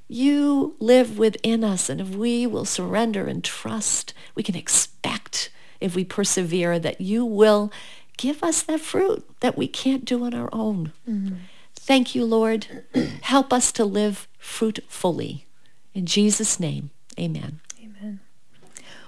You 0.08 0.76
live 0.80 1.18
within 1.18 1.64
us, 1.64 1.88
and 1.88 2.00
if 2.00 2.10
we 2.10 2.46
will 2.46 2.66
surrender 2.66 3.26
and 3.26 3.42
trust, 3.42 4.12
we 4.34 4.42
can 4.42 4.54
expect, 4.54 5.50
if 5.80 5.94
we 5.96 6.04
persevere, 6.04 6.78
that 6.78 7.00
you 7.00 7.24
will 7.24 7.72
give 8.18 8.42
us 8.44 8.62
that 8.64 8.80
fruit 8.80 9.24
that 9.40 9.56
we 9.56 9.66
can't 9.66 10.04
do 10.04 10.24
on 10.24 10.34
our 10.34 10.50
own. 10.52 10.92
Mm-hmm. 11.08 11.34
Thank 11.74 12.14
you, 12.14 12.24
Lord. 12.24 12.84
Help 13.22 13.52
us 13.52 13.72
to 13.72 13.84
live 13.84 14.28
fruitfully. 14.38 15.46
In 15.94 16.04
Jesus' 16.06 16.60
name, 16.60 16.90
amen. 17.18 17.60
Amen. 17.82 18.20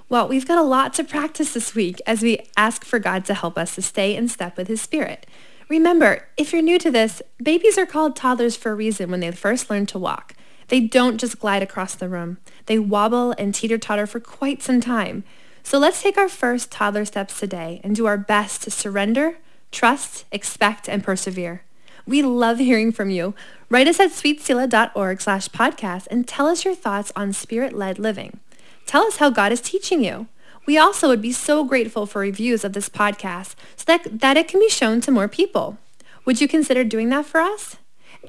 Well, 0.09 0.27
we've 0.29 0.47
got 0.49 0.59
a 0.59 0.63
lot 0.63 0.95
to 0.95 1.05
practice 1.05 1.53
this 1.53 1.75
week 1.75 2.01
as 2.07 2.23
we 2.23 2.39
ask 2.57 2.85
for 2.87 2.99
God 2.99 3.25
to 3.27 3.35
help 3.35 3.59
us 3.59 3.75
to 3.75 3.83
stay 3.83 4.15
in 4.17 4.29
step 4.29 4.57
with 4.57 4.69
his 4.69 4.81
spirit. 4.81 5.27
Remember, 5.69 6.29
if 6.37 6.53
you're 6.53 6.63
new 6.63 6.79
to 6.79 6.91
this, 6.93 7.21
babies 7.43 7.77
are 7.77 7.87
called 7.87 8.15
toddlers 8.17 8.55
for 8.57 8.71
a 8.73 8.77
reason 8.77 9.11
when 9.11 9.19
they 9.21 9.31
first 9.33 9.69
learn 9.69 9.85
to 9.87 9.99
walk. 9.99 10.35
They 10.69 10.81
don't 10.81 11.19
just 11.19 11.39
glide 11.39 11.63
across 11.63 11.95
the 11.95 12.09
room. 12.09 12.39
They 12.67 12.79
wobble 12.79 13.33
and 13.39 13.55
teeter-totter 13.55 14.07
for 14.07 14.19
quite 14.21 14.63
some 14.63 14.81
time. 14.81 15.23
So 15.63 15.79
let's 15.79 16.03
take 16.03 16.19
our 16.19 16.29
first 16.29 16.71
toddler 16.71 17.05
steps 17.05 17.39
today 17.39 17.81
and 17.85 17.95
do 17.95 18.07
our 18.07 18.19
best 18.19 18.63
to 18.63 18.71
surrender, 18.71 19.39
trust, 19.71 20.25
expect, 20.33 20.89
and 20.89 21.03
persevere. 21.05 21.63
We 22.07 22.23
love 22.23 22.59
hearing 22.59 22.93
from 22.93 23.11
you. 23.11 23.35
Write 23.69 23.89
us 23.89 23.99
at 23.99 24.11
sweetselah.org 24.11 25.21
slash 25.21 25.49
podcast 25.49 26.07
and 26.11 26.27
tell 26.27 26.47
us 26.47 26.65
your 26.65 26.75
thoughts 26.75 27.13
on 27.17 27.33
spirit-led 27.33 27.99
living. 27.99 28.39
Tell 28.87 29.03
us 29.05 29.17
how 29.17 29.31
God 29.31 29.53
is 29.53 29.61
teaching 29.61 30.05
you. 30.05 30.27
We 30.67 30.79
also 30.79 31.09
would 31.09 31.23
be 31.23 31.33
so 31.33 31.65
grateful 31.65 32.07
for 32.07 32.21
reviews 32.21 32.65
of 32.65 32.73
this 32.73 32.89
podcast 32.89 33.55
so 33.77 33.85
that, 33.87 34.21
that 34.21 34.37
it 34.37 34.49
can 34.49 34.61
be 34.61 34.69
shown 34.69 35.01
to 35.03 35.13
more 35.13 35.29
people. 35.29 35.79
Would 36.25 36.41
you 36.41 36.49
consider 36.49 36.83
doing 36.83 37.09
that 37.11 37.27
for 37.27 37.41
us? 37.41 37.77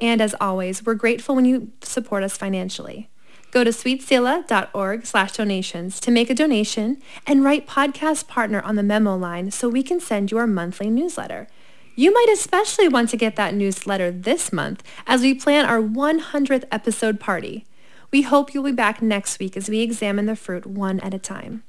And 0.02 0.22
as 0.22 0.36
always, 0.40 0.86
we're 0.86 0.94
grateful 0.96 1.36
when 1.36 1.46
you 1.46 1.72
support 1.82 2.24
us 2.24 2.38
financially. 2.38 3.10
Go 3.52 3.64
to 3.64 3.72
sweetselah.org 3.72 5.06
slash 5.06 5.32
donations 5.32 6.00
to 6.02 6.12
make 6.12 6.30
a 6.30 6.36
donation 6.36 7.02
and 7.26 7.44
write 7.44 7.68
podcast 7.68 8.28
partner 8.28 8.62
on 8.62 8.76
the 8.76 8.84
memo 8.84 9.18
line 9.18 9.52
so 9.52 9.70
we 9.70 9.84
can 9.84 10.00
send 10.00 10.32
you 10.32 10.38
our 10.38 10.48
monthly 10.48 10.90
newsletter. 10.90 11.48
You 11.96 12.14
might 12.14 12.30
especially 12.32 12.88
want 12.88 13.10
to 13.10 13.18
get 13.18 13.36
that 13.38 13.56
newsletter 13.56 14.12
this 14.12 14.54
month 14.54 14.84
as 15.08 15.22
we 15.22 15.34
plan 15.34 15.66
our 15.66 15.80
100th 15.82 16.66
episode 16.72 17.20
party. 17.20 17.66
We 18.12 18.22
hope 18.22 18.54
you'll 18.54 18.64
be 18.64 18.72
back 18.72 19.02
next 19.02 19.40
week 19.40 19.58
as 19.58 19.70
we 19.70 19.80
examine 19.80 20.28
the 20.28 20.36
fruit 20.36 20.66
one 20.66 21.00
at 21.00 21.14
a 21.14 21.20
time. 21.20 21.64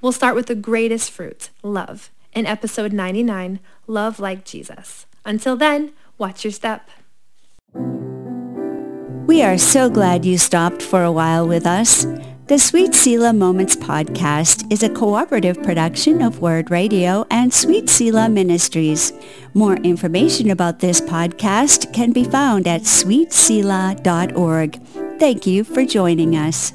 We'll 0.00 0.12
start 0.12 0.34
with 0.34 0.46
the 0.46 0.54
greatest 0.54 1.10
fruit, 1.10 1.50
love, 1.62 2.10
in 2.32 2.46
episode 2.46 2.92
99, 2.92 3.60
Love 3.86 4.18
Like 4.18 4.44
Jesus. 4.44 5.06
Until 5.24 5.56
then, 5.56 5.92
watch 6.18 6.44
your 6.44 6.52
step. 6.52 6.88
We 7.74 9.42
are 9.42 9.58
so 9.58 9.90
glad 9.90 10.24
you 10.24 10.38
stopped 10.38 10.82
for 10.82 11.02
a 11.02 11.10
while 11.12 11.46
with 11.48 11.66
us. 11.66 12.06
The 12.46 12.58
Sweet 12.60 12.94
Selah 12.94 13.32
Moments 13.32 13.74
podcast 13.74 14.70
is 14.72 14.84
a 14.84 14.88
cooperative 14.88 15.60
production 15.64 16.22
of 16.22 16.38
Word 16.40 16.70
Radio 16.70 17.26
and 17.28 17.52
Sweet 17.52 17.90
Selah 17.90 18.28
Ministries. 18.28 19.12
More 19.54 19.76
information 19.78 20.50
about 20.50 20.78
this 20.78 21.00
podcast 21.00 21.92
can 21.92 22.12
be 22.12 22.22
found 22.22 22.68
at 22.68 22.82
sweetselah.org. 22.82 24.80
Thank 25.18 25.46
you 25.46 25.64
for 25.64 25.84
joining 25.84 26.36
us. 26.36 26.72